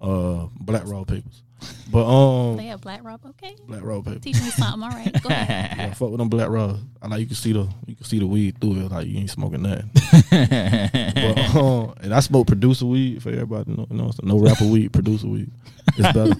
uh, 0.00 0.46
black 0.58 0.86
raw 0.86 1.04
papers. 1.04 1.42
But 1.90 2.06
um, 2.06 2.56
They 2.56 2.66
have 2.66 2.80
Black 2.80 3.02
Rob. 3.02 3.20
Okay, 3.24 3.56
black 3.66 3.82
raw 3.82 4.00
papers. 4.00 4.20
teach 4.20 4.40
me 4.40 4.50
something. 4.50 4.82
All 4.82 4.90
right, 4.90 5.22
go 5.22 5.28
ahead. 5.28 5.76
Yeah, 5.78 5.94
fuck 5.94 6.10
with 6.10 6.18
them 6.18 6.28
black 6.28 6.48
raws. 6.48 6.78
I 7.00 7.08
like 7.08 7.20
you 7.20 7.26
can 7.26 7.36
see 7.36 7.52
the 7.52 7.68
you 7.86 7.96
can 7.96 8.04
see 8.04 8.18
the 8.18 8.26
weed 8.26 8.60
through 8.60 8.80
it. 8.86 8.90
Like 8.90 9.06
you 9.06 9.18
ain't 9.18 9.30
smoking 9.30 9.62
nothing. 9.62 9.90
but, 10.30 11.56
um, 11.56 11.94
and 12.02 12.14
I 12.14 12.20
smoke 12.20 12.46
producer 12.46 12.84
weed 12.86 13.22
for 13.22 13.30
everybody. 13.30 13.64
to 13.64 13.70
know, 13.72 13.86
you 13.90 13.96
know, 13.96 14.10
so 14.10 14.20
no 14.24 14.38
rapper 14.38 14.66
weed, 14.66 14.92
producer 14.92 15.26
weed. 15.28 15.50
It's 15.96 16.12
better. 16.12 16.34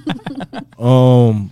um, 0.83 1.51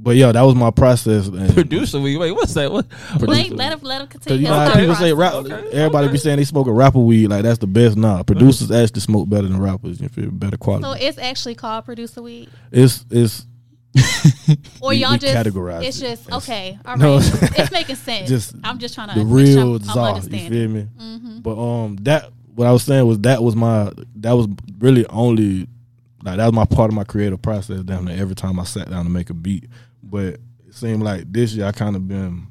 but 0.00 0.16
yeah, 0.16 0.30
that 0.32 0.42
was 0.42 0.54
my 0.54 0.70
process. 0.70 1.26
And 1.28 1.52
Producer, 1.54 2.00
wait, 2.00 2.16
wait, 2.16 2.32
what's 2.32 2.54
that? 2.54 2.70
What? 2.70 2.86
Wait, 3.20 3.52
let 3.52 3.72
him 3.72 3.80
let 3.82 4.00
him 4.00 4.06
continue. 4.06 4.42
you 4.42 4.48
know 4.48 4.54
how 4.54 4.74
people 4.74 4.94
say 4.94 5.12
rap. 5.12 5.32
process. 5.32 5.72
Everybody 5.72 6.08
be 6.08 6.18
saying 6.18 6.36
they 6.36 6.44
smoke 6.44 6.66
a 6.68 6.72
rapper 6.72 7.00
weed 7.00 7.26
like 7.28 7.42
that's 7.42 7.58
the 7.58 7.66
best. 7.66 7.96
Nah, 7.96 8.22
producers 8.22 8.70
actually 8.70 9.00
smoke 9.00 9.28
better 9.28 9.48
than 9.48 9.60
rappers. 9.60 10.00
You 10.00 10.08
feel 10.08 10.30
better 10.30 10.56
quality. 10.56 10.84
So 10.84 10.92
it's 10.92 11.18
actually 11.18 11.54
called 11.56 11.84
producer 11.84 12.22
weed, 12.22 12.48
it's 12.70 13.04
it's 13.10 13.46
or 14.80 14.92
y'all 14.92 15.12
we 15.12 15.18
just 15.18 15.34
categorize 15.34 15.82
It's 15.84 15.98
it 15.98 16.08
just 16.10 16.28
as- 16.30 16.42
okay. 16.42 16.78
All 16.84 16.92
right, 16.94 17.00
No. 17.00 17.16
it's 17.22 17.72
making 17.72 17.96
sense. 17.96 18.28
Just 18.28 18.54
I'm 18.62 18.78
just 18.78 18.94
trying 18.94 19.08
to 19.08 19.18
the 19.18 19.24
real 19.24 19.76
I'm, 19.76 19.82
I'm 19.82 19.82
czar. 19.82 20.08
You 20.10 20.14
understanding. 20.16 20.50
feel 20.50 20.68
me? 20.68 20.88
Mm-hmm. 21.00 21.38
But 21.40 21.58
um, 21.58 21.96
that 22.02 22.30
what 22.54 22.66
I 22.66 22.72
was 22.72 22.82
saying 22.84 23.06
was 23.06 23.18
that 23.20 23.42
was 23.42 23.56
my 23.56 23.90
that 24.16 24.32
was 24.32 24.46
really 24.78 25.06
only 25.06 25.66
like 26.22 26.36
that 26.36 26.44
was 26.46 26.52
my 26.54 26.64
part 26.66 26.90
of 26.90 26.94
my 26.94 27.04
creative 27.04 27.40
process 27.40 27.80
down 27.80 28.04
there. 28.04 28.16
Every 28.20 28.34
time 28.34 28.60
I 28.60 28.64
sat 28.64 28.90
down 28.90 29.04
to 29.04 29.10
make 29.10 29.30
a 29.30 29.34
beat, 29.34 29.64
but 30.02 30.34
it 30.34 30.74
seemed 30.74 31.02
like 31.02 31.32
this 31.32 31.54
year 31.54 31.66
I 31.66 31.72
kind 31.72 31.96
of 31.96 32.06
been 32.08 32.46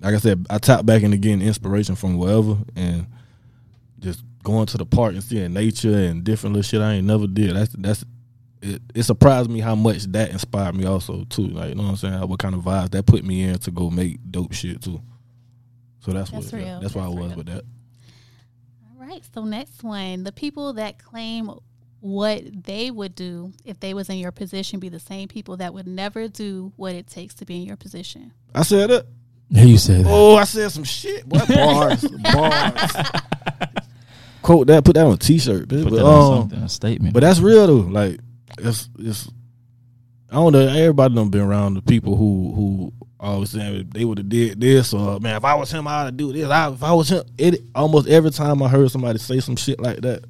like 0.00 0.14
I 0.14 0.18
said, 0.18 0.46
I 0.48 0.58
tapped 0.58 0.86
back 0.86 1.02
into 1.02 1.18
getting 1.18 1.42
inspiration 1.42 1.94
from 1.94 2.16
wherever 2.16 2.56
and 2.74 3.06
just 3.98 4.24
going 4.42 4.66
to 4.66 4.78
the 4.78 4.86
park 4.86 5.12
and 5.12 5.22
seeing 5.22 5.52
nature 5.52 5.94
and 5.94 6.24
different 6.24 6.54
little 6.54 6.66
shit 6.66 6.80
I 6.80 6.94
ain't 6.94 7.06
never 7.06 7.26
did. 7.26 7.54
That's 7.54 7.74
that's 7.76 8.04
it, 8.62 8.80
it 8.94 9.02
surprised 9.04 9.50
me 9.50 9.60
how 9.60 9.74
much 9.74 10.04
that 10.12 10.30
inspired 10.30 10.74
me 10.74 10.86
also 10.86 11.24
too. 11.24 11.48
Like 11.48 11.70
you 11.70 11.74
know 11.74 11.82
what 11.84 11.90
I'm 11.90 11.96
saying? 11.96 12.28
What 12.28 12.38
kind 12.38 12.54
of 12.54 12.62
vibes 12.62 12.90
that 12.90 13.06
put 13.06 13.24
me 13.24 13.42
in 13.42 13.58
to 13.60 13.70
go 13.70 13.90
make 13.90 14.18
dope 14.30 14.52
shit 14.52 14.82
too. 14.82 15.00
So 16.00 16.12
that's, 16.12 16.30
That's 16.30 16.50
what 16.52 16.80
that's 16.80 16.94
why 16.94 17.04
I 17.04 17.08
was 17.08 17.28
real. 17.28 17.36
with 17.36 17.46
that. 17.46 17.64
All 18.90 19.06
right. 19.06 19.22
So 19.34 19.44
next 19.44 19.82
one, 19.82 20.24
the 20.24 20.32
people 20.32 20.72
that 20.74 20.98
claim 21.02 21.50
what 22.00 22.42
they 22.64 22.90
would 22.90 23.14
do 23.14 23.52
if 23.64 23.78
they 23.80 23.94
was 23.94 24.08
in 24.08 24.16
your 24.18 24.32
position 24.32 24.80
be 24.80 24.88
the 24.88 24.98
same 25.00 25.28
people 25.28 25.56
that 25.58 25.74
would 25.74 25.86
never 25.86 26.28
do 26.28 26.72
what 26.76 26.94
it 26.94 27.06
takes 27.06 27.34
to 27.34 27.44
be 27.44 27.56
in 27.56 27.62
your 27.62 27.76
position. 27.76 28.32
I 28.54 28.62
said 28.62 28.90
that. 28.90 29.06
Yeah, 29.50 29.64
you 29.64 29.78
said 29.78 30.04
that. 30.04 30.10
Oh, 30.10 30.36
I 30.36 30.44
said 30.44 30.70
some 30.70 30.84
shit. 30.84 31.26
What 31.26 31.48
bars? 31.54 32.02
bars. 32.08 32.92
Quote 34.42 34.66
that. 34.68 34.84
Put 34.84 34.94
that 34.94 35.06
on 35.06 35.14
a 35.14 35.16
t-shirt. 35.16 35.68
Bitch. 35.68 35.82
Put 35.82 35.90
But, 35.90 35.96
that 35.96 36.04
on 36.06 36.32
um, 36.32 36.40
something, 36.42 36.58
a 36.62 36.68
statement. 36.68 37.14
But 37.14 37.20
that's 37.20 37.40
real 37.40 37.66
though. 37.66 37.88
Like 37.90 38.20
it's 38.58 38.88
it's 38.98 39.28
I 40.30 40.34
don't 40.36 40.52
know. 40.52 40.66
Everybody 40.66 41.14
done 41.14 41.28
been 41.30 41.40
around 41.42 41.74
the 41.74 41.82
people 41.82 42.16
who 42.16 42.52
who 42.54 42.92
always 43.18 43.50
saying 43.50 43.90
they 43.92 44.04
would 44.04 44.18
have 44.18 44.28
did 44.28 44.60
this 44.60 44.94
or 44.94 45.20
man, 45.20 45.36
if 45.36 45.44
I 45.44 45.54
was 45.54 45.70
him, 45.70 45.86
I'd 45.86 46.16
do 46.16 46.32
this. 46.32 46.48
I, 46.48 46.70
if 46.70 46.82
I 46.82 46.92
was 46.92 47.10
him, 47.10 47.22
it 47.36 47.60
almost 47.74 48.08
every 48.08 48.30
time 48.30 48.62
I 48.62 48.68
heard 48.68 48.90
somebody 48.90 49.18
say 49.18 49.40
some 49.40 49.56
shit 49.56 49.78
like 49.80 49.98
that, 50.00 50.24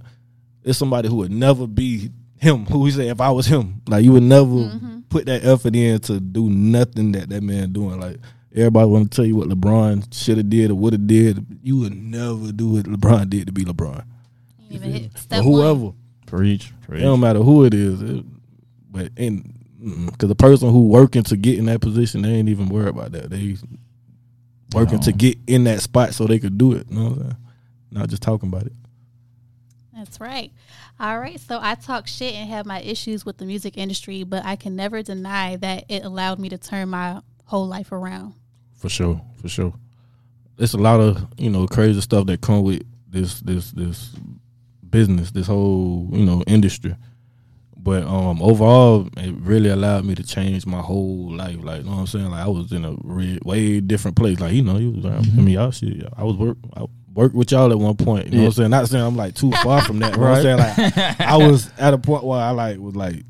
it's 0.64 0.78
somebody 0.78 1.08
who 1.08 1.16
would 1.16 1.32
never 1.32 1.66
be 1.66 2.10
him. 2.36 2.66
Who 2.66 2.84
he 2.86 2.90
said, 2.92 3.06
if 3.06 3.20
I 3.20 3.30
was 3.30 3.46
him, 3.46 3.82
like 3.88 4.04
you 4.04 4.12
would 4.12 4.22
never 4.22 4.46
mm-hmm. 4.46 5.00
put 5.08 5.26
that 5.26 5.44
effort 5.44 5.76
in 5.76 6.00
to 6.00 6.20
do 6.20 6.48
nothing 6.48 7.12
that 7.12 7.28
that 7.28 7.42
man 7.42 7.72
doing. 7.72 8.00
Like 8.00 8.18
everybody 8.54 8.88
want 8.88 9.10
to 9.10 9.16
tell 9.16 9.24
you 9.26 9.36
what 9.36 9.48
LeBron 9.48 10.12
should 10.12 10.38
have 10.38 10.50
did 10.50 10.70
or 10.70 10.74
would 10.74 10.92
have 10.92 11.06
did. 11.06 11.44
You 11.62 11.78
would 11.78 11.94
never 11.94 12.52
do 12.52 12.70
what 12.72 12.86
LeBron 12.86 13.30
did 13.30 13.46
to 13.46 13.52
be 13.52 13.64
LeBron. 13.64 14.04
You 14.68 14.76
even 14.76 14.92
hit 14.92 15.12
Or 15.32 15.42
whoever. 15.42 15.80
one. 15.86 15.94
preach, 16.26 16.66
It 16.66 16.86
preach. 16.86 17.02
don't 17.02 17.20
matter 17.20 17.40
who 17.40 17.64
it 17.64 17.74
is, 17.74 18.00
it, 18.02 18.24
but 18.90 19.10
in 19.16 19.56
because 20.06 20.28
the 20.28 20.34
person 20.34 20.70
who 20.70 20.88
working 20.88 21.22
to 21.22 21.36
get 21.36 21.58
in 21.58 21.64
that 21.66 21.80
position, 21.80 22.22
they 22.22 22.28
ain't 22.30 22.50
even 22.50 22.68
worried 22.68 22.88
about 22.88 23.12
that. 23.12 23.30
They 23.30 23.56
working 24.74 25.00
to 25.00 25.12
get 25.12 25.38
in 25.46 25.64
that 25.64 25.80
spot 25.80 26.12
so 26.14 26.26
they 26.26 26.38
could 26.38 26.58
do 26.58 26.72
it. 26.72 26.86
You 26.90 26.96
know 26.96 27.04
what 27.04 27.12
I'm 27.12 27.22
saying? 27.22 27.36
Not 27.92 28.08
just 28.08 28.22
talking 28.22 28.48
about 28.48 28.66
it. 28.66 28.72
That's 30.00 30.18
right. 30.18 30.50
All 30.98 31.20
right. 31.20 31.38
So 31.38 31.58
I 31.60 31.74
talk 31.74 32.06
shit 32.06 32.34
and 32.34 32.48
have 32.48 32.64
my 32.64 32.80
issues 32.80 33.26
with 33.26 33.36
the 33.36 33.44
music 33.44 33.76
industry, 33.76 34.22
but 34.24 34.46
I 34.46 34.56
can 34.56 34.74
never 34.74 35.02
deny 35.02 35.56
that 35.56 35.84
it 35.90 36.04
allowed 36.04 36.38
me 36.38 36.48
to 36.48 36.56
turn 36.56 36.88
my 36.88 37.20
whole 37.44 37.68
life 37.68 37.92
around. 37.92 38.32
For 38.78 38.88
sure, 38.88 39.20
for 39.42 39.48
sure. 39.50 39.74
It's 40.56 40.72
a 40.72 40.78
lot 40.78 41.00
of 41.00 41.26
you 41.36 41.50
know 41.50 41.66
crazy 41.66 42.00
stuff 42.00 42.24
that 42.28 42.40
come 42.40 42.62
with 42.62 42.82
this 43.10 43.40
this 43.40 43.72
this 43.72 44.08
business, 44.88 45.32
this 45.32 45.46
whole 45.46 46.08
you 46.12 46.24
know 46.24 46.42
industry. 46.46 46.96
But 47.76 48.04
um 48.04 48.42
overall, 48.42 49.06
it 49.18 49.34
really 49.38 49.68
allowed 49.68 50.06
me 50.06 50.14
to 50.14 50.22
change 50.22 50.64
my 50.64 50.80
whole 50.80 51.30
life. 51.30 51.58
Like 51.62 51.82
you 51.82 51.84
know 51.84 51.96
what 51.96 52.00
I'm 52.00 52.06
saying? 52.06 52.30
Like 52.30 52.46
I 52.46 52.48
was 52.48 52.72
in 52.72 52.86
a 52.86 52.96
re- 53.04 53.38
way 53.44 53.80
different 53.80 54.16
place. 54.16 54.40
Like 54.40 54.54
you 54.54 54.62
know, 54.62 54.78
you 54.78 54.92
was 54.92 55.04
around, 55.04 55.26
I 55.36 55.42
mean 55.42 55.48
y'all 55.48 55.70
shit. 55.70 56.06
I 56.16 56.24
was 56.24 56.36
work. 56.36 56.56
I 56.74 56.86
worked 57.14 57.34
with 57.34 57.50
y'all 57.52 57.70
at 57.72 57.78
one 57.78 57.96
point. 57.96 58.26
You 58.26 58.32
know 58.32 58.38
what 58.42 58.46
I'm 58.48 58.52
saying? 58.54 58.70
Not 58.70 58.88
saying 58.88 59.04
I'm 59.04 59.16
like 59.16 59.34
too 59.34 59.50
far 59.52 59.82
from 59.82 59.98
that. 60.00 60.16
Right. 60.16 60.36
I'm 60.38 60.42
saying 60.42 60.58
like 60.58 61.20
I 61.20 61.36
was 61.36 61.70
at 61.78 61.92
a 61.94 61.98
point 61.98 62.24
where 62.24 62.40
I 62.40 62.50
like 62.50 62.78
was 62.78 62.96
like 62.96 63.24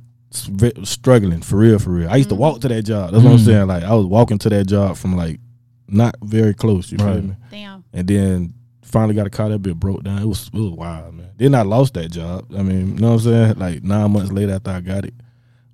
struggling 0.85 1.41
for 1.43 1.57
real, 1.57 1.79
for 1.79 1.91
real. 1.91 2.09
I 2.11 2.17
used 2.17 2.29
to 2.31 2.35
walk 2.35 2.61
to 2.61 2.69
that 2.69 2.83
job. 2.83 3.13
That's 3.13 3.25
what 3.25 3.33
I'm 3.33 3.39
Mm. 3.39 3.45
saying. 3.45 3.67
Like 3.69 3.83
I 3.85 3.95
was 3.95 4.07
walking 4.07 4.39
to 4.39 4.49
that 4.51 4.67
job 4.67 4.97
from 4.97 5.17
like 5.17 5.41
not 5.89 6.15
very 6.23 6.55
close. 6.55 6.91
You 6.93 6.99
feel 6.99 7.07
Right. 7.07 7.25
me? 7.25 7.35
Damn. 7.51 7.85
And 7.93 8.07
then 8.07 8.55
finally 8.83 9.15
got 9.15 9.27
a 9.27 9.31
car 9.31 9.49
that 9.49 9.59
bit 9.61 9.77
broke 9.79 10.03
down. 10.05 10.21
It 10.23 10.27
was 10.27 10.49
it 10.53 10.59
was 10.59 10.71
wild, 10.73 11.15
man. 11.15 11.31
Then 11.37 11.55
I 11.55 11.63
lost 11.63 11.95
that 11.95 12.11
job. 12.11 12.47
I 12.57 12.63
mean, 12.63 12.95
you 12.97 13.01
know 13.01 13.09
what 13.15 13.25
I'm 13.27 13.33
saying? 13.33 13.59
Like 13.59 13.83
nine 13.83 14.11
months 14.13 14.31
later 14.33 14.53
after 14.55 14.71
I 14.71 14.81
got 14.81 15.05
it. 15.05 15.15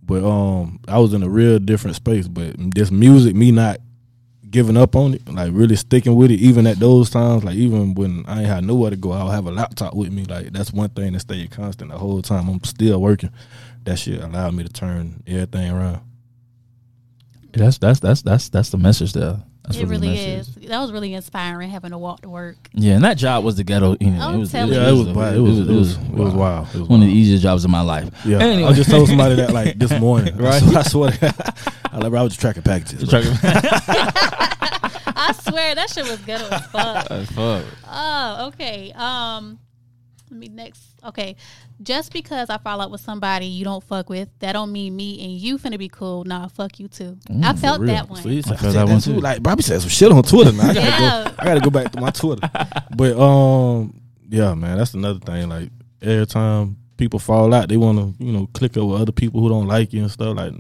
But 0.03 0.25
um 0.25 0.79
I 0.89 0.99
was 0.99 1.13
in 1.15 1.23
a 1.23 1.29
real 1.29 1.59
different 1.59 1.97
space. 1.97 2.29
But 2.29 2.55
this 2.75 2.91
music, 2.91 3.35
me 3.35 3.51
not 3.53 3.79
giving 4.51 4.77
up 4.77 4.95
on 4.95 5.15
it, 5.15 5.29
like 5.29 5.51
really 5.53 5.77
sticking 5.77 6.17
with 6.17 6.31
it, 6.31 6.41
even 6.41 6.67
at 6.67 6.79
those 6.79 7.11
times, 7.11 7.45
like 7.45 7.57
even 7.57 7.95
when 7.95 8.25
I 8.27 8.41
ain't 8.41 8.47
had 8.47 8.65
nowhere 8.65 8.91
to 8.91 8.97
go, 8.97 9.13
I'll 9.13 9.31
have 9.31 9.47
a 9.47 9.51
laptop 9.51 9.95
with 9.95 10.13
me. 10.13 10.25
Like 10.25 10.53
that's 10.53 10.73
one 10.73 10.91
thing 10.91 11.13
that 11.13 11.21
stayed 11.21 11.51
constant 11.51 11.91
the 11.91 11.99
whole 11.99 12.23
time. 12.23 12.49
I'm 12.49 12.63
still 12.65 13.01
working. 13.01 13.31
That 13.85 13.99
shit 13.99 14.23
allowed 14.23 14.55
me 14.55 14.65
to 14.65 14.73
turn 14.73 15.23
everything 15.27 15.71
around. 15.71 16.01
That's 17.53 17.79
that's 17.79 18.01
that's 18.01 18.23
that's 18.23 18.49
that's 18.51 18.71
the 18.71 18.79
message 18.79 19.13
there. 19.15 19.43
That's 19.67 19.79
it 19.79 19.87
really 19.89 20.09
message. 20.09 20.57
is. 20.63 20.69
That 20.69 20.79
was 20.81 20.93
really 20.93 21.13
inspiring 21.15 21.71
having 21.71 21.91
to 21.91 21.99
walk 21.99 22.23
to 22.23 22.29
work. 22.29 22.57
Yeah, 22.73 22.95
and 22.95 23.05
that 23.05 23.17
job 23.17 23.45
was 23.45 23.57
the 23.57 23.65
ghetto. 23.65 23.97
You 24.01 24.11
know, 24.13 24.21
I'm 24.21 24.35
it 24.37 24.39
was, 24.39 24.53
telling 24.53 24.73
Yeah, 24.73 24.89
it 24.89 24.93
was 24.93 25.09
a- 25.09 25.13
wild. 25.15 25.37
It 25.37 25.41
was 25.41 25.59
it 25.59 25.67
was, 25.73 25.97
it 25.97 26.11
was 26.11 26.35
wow. 26.35 26.39
wild. 26.63 26.69
It 26.75 26.79
was 26.81 26.89
One 26.89 27.03
of 27.03 27.07
the 27.09 27.13
easiest 27.13 27.43
jobs 27.43 27.65
of 27.65 27.71
my 27.71 27.81
life. 27.83 28.11
Yeah, 28.25 28.39
Anyway. 28.39 28.69
I 28.69 28.73
just 28.73 28.91
told 28.91 29.09
somebody 29.09 29.35
that 29.37 29.53
like 29.53 29.79
this 29.79 29.93
morning. 30.01 30.37
right? 30.37 30.63
I 30.63 30.83
swear, 30.83 31.11
to 31.13 31.19
God. 31.21 31.35
I 31.93 31.99
like, 31.99 32.11
bro, 32.11 32.21
I 32.21 32.23
was 32.23 32.33
just 32.33 32.41
tracking 32.41 32.63
packages. 32.63 33.09
bro. 33.09 33.21
I 35.19 35.33
swear 35.49 35.75
that 35.75 35.91
shit 35.91 36.05
was 36.09 36.19
ghetto 36.21 36.45
as 36.51 36.67
fuck. 36.67 37.09
That's 37.09 37.33
fuck. 37.33 37.65
Oh, 37.89 38.47
okay. 38.49 38.93
Um, 38.93 39.59
let 40.31 40.39
me 40.41 40.49
next. 40.49 40.83
Okay, 41.05 41.37
just 41.83 42.13
because 42.13 42.49
I 42.51 42.59
fall 42.59 42.81
out 42.81 42.91
with 42.91 43.01
somebody 43.01 43.47
you 43.47 43.65
don't 43.65 43.83
fuck 43.85 44.09
with, 44.09 44.29
that 44.41 44.53
don't 44.53 44.73
mean 44.73 44.97
me 44.97 45.23
and 45.23 45.33
you 45.33 45.59
finna 45.59 45.79
be 45.79 45.89
cool. 45.89 46.25
Nah, 46.25 46.49
fuck 46.49 46.79
you 46.81 46.89
too. 46.89 47.19
I 47.43 47.53
felt 47.55 47.81
Real. 47.81 47.95
that 47.95 48.09
one. 48.09 48.23
See, 48.23 48.37
I 48.37 48.39
I 48.39 48.43
felt 48.43 48.61
said 48.61 48.73
that 48.75 48.89
one 48.89 49.01
too. 49.01 49.21
Like, 49.21 49.43
Bobby 49.43 49.63
said 49.63 49.81
some 49.81 49.91
shit 49.91 50.11
on 50.11 50.23
Twitter. 50.23 50.53
Now 50.53 50.71
I 50.71 50.75
gotta 50.75 50.81
Yeah. 50.81 51.25
go. 51.29 51.35
I 51.39 51.45
gotta 51.45 51.61
go 51.61 51.71
back 51.71 51.93
to 51.93 52.01
my 52.01 52.11
Twitter. 52.11 52.49
But 52.97 53.19
um, 53.21 54.01
yeah, 54.29 54.55
man, 54.55 54.79
that's 54.79 54.95
another 54.95 55.19
thing. 55.21 55.49
Like 55.49 55.71
every 56.03 56.27
time 56.27 56.77
people 56.97 57.19
fall 57.19 57.53
out, 57.53 57.69
they 57.69 57.77
want 57.77 57.99
to 58.19 58.25
you 58.25 58.33
know 58.33 58.47
click 58.55 58.77
up 58.77 58.85
with 58.87 59.01
other 59.01 59.13
people 59.13 59.41
who 59.41 59.49
don't 59.49 59.67
like 59.67 59.93
you 59.93 60.03
and 60.03 60.11
stuff. 60.11 60.37
Like 60.37 60.53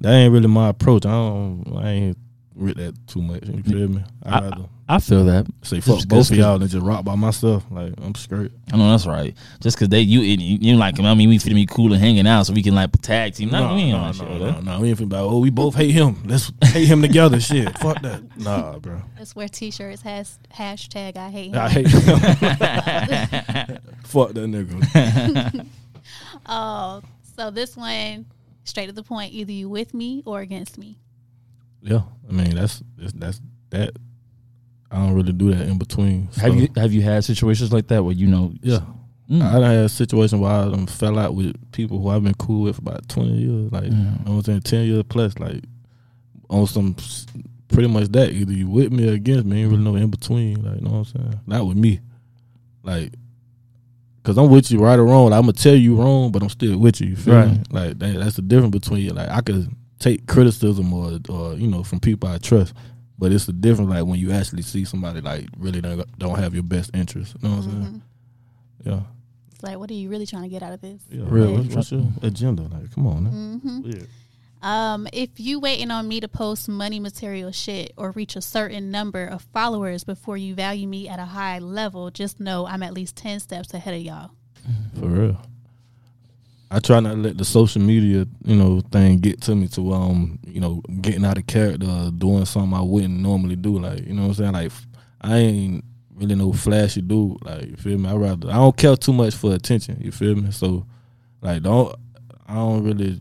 that 0.00 0.12
ain't 0.12 0.32
really 0.32 0.48
my 0.48 0.68
approach. 0.70 1.04
I 1.06 1.10
don't. 1.10 1.64
I 1.76 1.88
ain't 1.90 2.18
with 2.56 2.76
that 2.76 2.94
too 3.06 3.22
much. 3.22 3.44
You 3.46 3.54
mm-hmm. 3.54 3.70
feel 3.70 3.88
me? 3.88 4.04
I 4.24 4.38
I- 4.38 4.40
rather 4.40 4.64
I 4.88 5.00
feel 5.00 5.24
that. 5.24 5.46
say 5.62 5.80
fuck 5.80 5.96
Just 5.96 6.08
both 6.08 6.18
'cause- 6.18 6.30
of 6.30 6.36
y'all 6.36 6.62
and 6.62 6.70
just 6.70 6.86
rock 6.86 7.04
by 7.04 7.16
myself. 7.16 7.64
Like 7.72 7.92
I'm 8.00 8.14
straight. 8.14 8.52
I 8.72 8.76
know 8.76 8.88
that's 8.92 9.04
right. 9.04 9.34
Just 9.60 9.76
because 9.76 9.88
they 9.88 10.00
you 10.00 10.20
you, 10.20 10.58
you 10.60 10.76
like 10.76 11.00
I 11.00 11.14
mean 11.14 11.28
we 11.28 11.38
fit 11.38 11.54
me 11.54 11.66
cool 11.66 11.92
and 11.92 12.00
hanging 12.00 12.24
out 12.26 12.46
so 12.46 12.52
we 12.52 12.62
can 12.62 12.74
like 12.76 12.92
tag 13.02 13.34
team. 13.34 13.50
Not, 13.50 13.68
No, 13.70 13.74
we 13.74 13.80
ain't 13.82 13.90
no, 13.90 13.96
on 13.98 14.12
that 14.12 14.18
no, 14.18 14.24
shit, 14.30 14.40
no, 14.40 14.52
though. 14.52 14.60
no, 14.60 14.80
We 14.80 14.88
ain't 14.90 14.98
finna 14.98 15.08
be 15.08 15.16
like, 15.16 15.24
oh, 15.24 15.38
we 15.40 15.50
both 15.50 15.74
hate 15.74 15.90
him. 15.90 16.22
Let's 16.24 16.52
hate 16.66 16.86
him 16.86 17.02
together. 17.02 17.40
Shit, 17.40 17.76
fuck 17.80 18.00
that. 18.02 18.22
Nah, 18.38 18.78
bro. 18.78 19.02
Let's 19.18 19.34
wear 19.34 19.48
t-shirts. 19.48 20.02
Has 20.02 20.38
hashtag 20.54 21.16
I 21.16 21.30
hate 21.30 21.52
him. 21.52 21.60
I 21.60 21.68
hate 21.68 21.88
him. 21.88 22.00
fuck 24.04 24.32
that 24.34 24.48
nigga. 24.48 25.66
Oh, 26.46 27.02
so 27.36 27.50
this 27.50 27.76
one 27.76 28.26
straight 28.62 28.86
to 28.86 28.92
the 28.92 29.02
point. 29.02 29.32
Either 29.32 29.50
you 29.52 29.68
with 29.68 29.94
me 29.94 30.22
or 30.26 30.40
against 30.40 30.78
me. 30.78 30.98
Yeah, 31.82 32.02
I 32.28 32.32
mean 32.32 32.54
that's 32.54 32.82
that's, 32.96 33.12
that's 33.12 33.40
that. 33.70 33.92
I 34.90 34.96
don't 34.98 35.14
really 35.14 35.32
do 35.32 35.52
that 35.52 35.66
in 35.68 35.78
between. 35.78 36.28
Have 36.40 36.54
you 36.54 36.68
have 36.76 36.92
you 36.92 37.02
had 37.02 37.24
situations 37.24 37.72
like 37.72 37.88
that 37.88 38.02
where 38.04 38.14
you 38.14 38.26
know? 38.26 38.52
Yeah, 38.62 38.80
Mm. 39.30 39.42
I 39.42 39.52
done 39.54 39.62
had 39.64 39.84
a 39.84 39.88
situation 39.88 40.38
where 40.38 40.52
I 40.52 40.86
fell 40.86 41.18
out 41.18 41.34
with 41.34 41.72
people 41.72 42.00
who 42.00 42.10
I've 42.10 42.22
been 42.22 42.34
cool 42.34 42.62
with 42.62 42.76
for 42.76 42.82
about 42.82 43.08
twenty 43.08 43.32
years. 43.32 43.72
Like 43.72 43.90
I 44.26 44.30
was 44.30 44.46
in 44.48 44.60
ten 44.60 44.84
years 44.86 45.02
plus. 45.08 45.38
Like 45.38 45.64
on 46.48 46.66
some 46.68 46.94
pretty 47.68 47.88
much 47.88 48.08
that 48.12 48.30
either 48.30 48.52
you 48.52 48.68
with 48.68 48.92
me 48.92 49.08
or 49.08 49.14
against 49.14 49.44
me. 49.46 49.62
Ain't 49.62 49.70
really 49.72 49.82
no 49.82 49.96
in 49.96 50.10
between. 50.10 50.62
Like 50.62 50.76
you 50.76 50.82
know 50.82 50.90
what 50.90 50.96
I'm 50.98 51.04
saying? 51.06 51.40
Not 51.46 51.66
with 51.66 51.76
me. 51.76 52.00
Like. 52.82 53.12
Cause 54.22 54.38
I'm 54.38 54.50
with 54.50 54.72
you 54.72 54.80
right 54.80 54.98
or 54.98 55.04
wrong. 55.04 55.30
Like, 55.30 55.38
I'm 55.38 55.42
gonna 55.44 55.52
tell 55.52 55.76
you 55.76 55.94
wrong, 55.94 56.32
but 56.32 56.42
I'm 56.42 56.48
still 56.48 56.76
with 56.78 57.00
you. 57.00 57.10
You 57.10 57.16
feel 57.16 57.34
me? 57.34 57.40
Right. 57.58 57.72
Like 57.72 57.98
that, 58.00 58.18
that's 58.18 58.34
the 58.34 58.42
difference 58.42 58.72
between 58.72 59.14
like 59.14 59.28
I 59.28 59.40
could 59.40 59.70
take 59.98 60.26
criticism 60.26 60.92
or 60.92 61.18
or 61.28 61.54
you 61.54 61.66
know 61.66 61.82
from 61.82 62.00
people 62.00 62.28
I 62.28 62.38
trust, 62.38 62.74
but 63.18 63.32
it's 63.32 63.48
a 63.48 63.52
different 63.52 63.90
like 63.90 64.04
when 64.04 64.18
you 64.18 64.32
actually 64.32 64.62
see 64.62 64.84
somebody 64.84 65.20
like 65.20 65.46
really 65.58 65.80
don't, 65.80 66.18
don't 66.18 66.38
have 66.38 66.54
your 66.54 66.62
best 66.62 66.90
interest. 66.94 67.34
You 67.40 67.48
know 67.48 67.56
what 67.56 67.64
I'm 67.64 67.70
saying? 67.70 68.02
Yeah. 68.84 69.00
It's 69.52 69.62
like, 69.62 69.78
what 69.78 69.90
are 69.90 69.94
you 69.94 70.10
really 70.10 70.26
trying 70.26 70.42
to 70.42 70.48
get 70.50 70.62
out 70.62 70.74
of 70.74 70.82
this? 70.82 71.00
Yeah, 71.10 71.24
real. 71.26 71.50
Yeah. 71.50 71.58
What's, 71.58 71.74
what's 71.74 71.92
your 71.92 72.06
agenda? 72.22 72.62
Like, 72.62 72.92
come 72.94 73.06
on, 73.06 73.24
man. 73.24 73.32
Mm-hmm. 73.32 73.82
Weird. 73.82 74.08
Um, 74.62 75.06
if 75.12 75.38
you 75.38 75.60
waiting 75.60 75.90
on 75.90 76.08
me 76.08 76.20
to 76.20 76.28
post 76.28 76.68
money 76.68 76.98
material 76.98 77.52
shit 77.52 77.92
or 77.96 78.10
reach 78.10 78.36
a 78.36 78.42
certain 78.42 78.90
number 78.90 79.24
of 79.24 79.42
followers 79.52 80.04
before 80.04 80.36
you 80.36 80.54
value 80.54 80.88
me 80.88 81.08
at 81.08 81.18
a 81.18 81.24
high 81.24 81.58
level, 81.58 82.10
just 82.10 82.40
know 82.40 82.66
I'm 82.66 82.82
at 82.82 82.92
least 82.92 83.16
ten 83.16 83.40
steps 83.40 83.72
ahead 83.72 83.94
of 83.94 84.00
y'all. 84.00 84.30
For 84.98 85.06
real. 85.06 85.40
I 86.70 86.80
try 86.80 87.00
not 87.00 87.12
to 87.12 87.16
let 87.16 87.38
the 87.38 87.44
social 87.44 87.80
media, 87.80 88.26
you 88.44 88.56
know, 88.56 88.80
thing 88.90 89.18
get 89.18 89.40
to 89.42 89.54
me 89.54 89.68
to 89.68 89.92
um, 89.92 90.38
you 90.46 90.60
know, 90.60 90.82
getting 91.00 91.24
out 91.24 91.38
of 91.38 91.46
character, 91.46 92.10
doing 92.16 92.44
something 92.44 92.74
I 92.74 92.82
wouldn't 92.82 93.20
normally 93.20 93.56
do. 93.56 93.78
Like, 93.78 94.04
you 94.06 94.14
know 94.14 94.22
what 94.22 94.28
I'm 94.28 94.34
saying? 94.34 94.52
Like, 94.52 94.72
I 95.20 95.36
ain't 95.36 95.84
really 96.14 96.34
no 96.34 96.52
flashy 96.52 97.02
dude. 97.02 97.44
Like, 97.44 97.66
you 97.66 97.76
feel 97.76 97.98
me? 97.98 98.08
I 98.08 98.14
rather 98.14 98.48
I 98.50 98.54
don't 98.54 98.76
care 98.76 98.96
too 98.96 99.12
much 99.12 99.34
for 99.34 99.54
attention. 99.54 100.00
You 100.00 100.10
feel 100.10 100.34
me? 100.34 100.50
So, 100.50 100.86
like, 101.40 101.62
don't 101.62 101.94
I 102.48 102.54
don't 102.54 102.82
really 102.84 103.20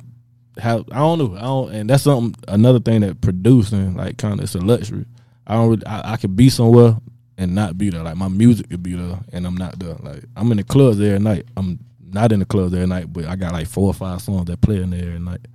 have 0.57 0.85
I 0.91 0.99
don't 0.99 1.19
know 1.19 1.35
I 1.35 1.41
don't 1.41 1.73
and 1.73 1.89
that's 1.89 2.03
something 2.03 2.33
another 2.47 2.79
thing 2.79 3.01
that 3.01 3.19
producing 3.21 3.95
like 3.95 4.17
kind 4.17 4.39
of 4.39 4.43
it's 4.43 4.55
a 4.55 4.59
luxury. 4.59 5.05
I 5.45 5.55
don't 5.55 5.69
really 5.69 5.85
I, 5.85 6.13
I 6.13 6.17
could 6.17 6.35
be 6.35 6.49
somewhere 6.49 6.97
and 7.37 7.53
not 7.53 7.77
be 7.77 7.89
there. 7.89 8.03
Like 8.03 8.15
my 8.15 8.29
music 8.29 8.69
could 8.69 8.83
be 8.83 8.95
there 8.95 9.19
and 9.33 9.45
I'm 9.45 9.57
not 9.57 9.77
there. 9.79 9.95
Like 9.95 10.23
I'm 10.35 10.51
in 10.51 10.57
the 10.57 10.63
clubs 10.63 10.99
every 10.99 11.19
night. 11.19 11.45
I'm 11.57 11.79
not 12.15 12.31
in 12.31 12.39
the 12.39 12.45
clubs 12.45 12.73
every 12.73 12.87
night, 12.87 13.13
but 13.13 13.25
I 13.25 13.35
got 13.35 13.53
like 13.53 13.67
four 13.67 13.87
or 13.87 13.93
five 13.93 14.21
songs 14.21 14.45
that 14.45 14.61
play 14.61 14.81
in 14.81 14.89
there 14.89 15.05
every 15.07 15.19
night. 15.19 15.45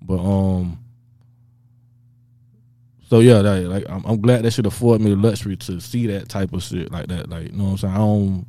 But 0.00 0.20
um 0.20 0.78
so 3.08 3.18
yeah, 3.18 3.42
that, 3.42 3.62
like 3.64 3.84
I'm, 3.88 4.04
I'm 4.06 4.20
glad 4.20 4.44
that 4.44 4.52
should 4.52 4.66
afford 4.66 5.00
me 5.00 5.10
the 5.10 5.16
luxury 5.16 5.56
to 5.56 5.80
see 5.80 6.06
that 6.06 6.28
type 6.28 6.52
of 6.52 6.62
shit 6.62 6.92
like 6.92 7.08
that. 7.08 7.28
Like 7.28 7.46
you 7.46 7.52
know 7.52 7.64
what 7.64 7.70
I'm 7.70 7.78
saying? 7.78 7.94
I 7.94 7.98
don't 7.98 8.46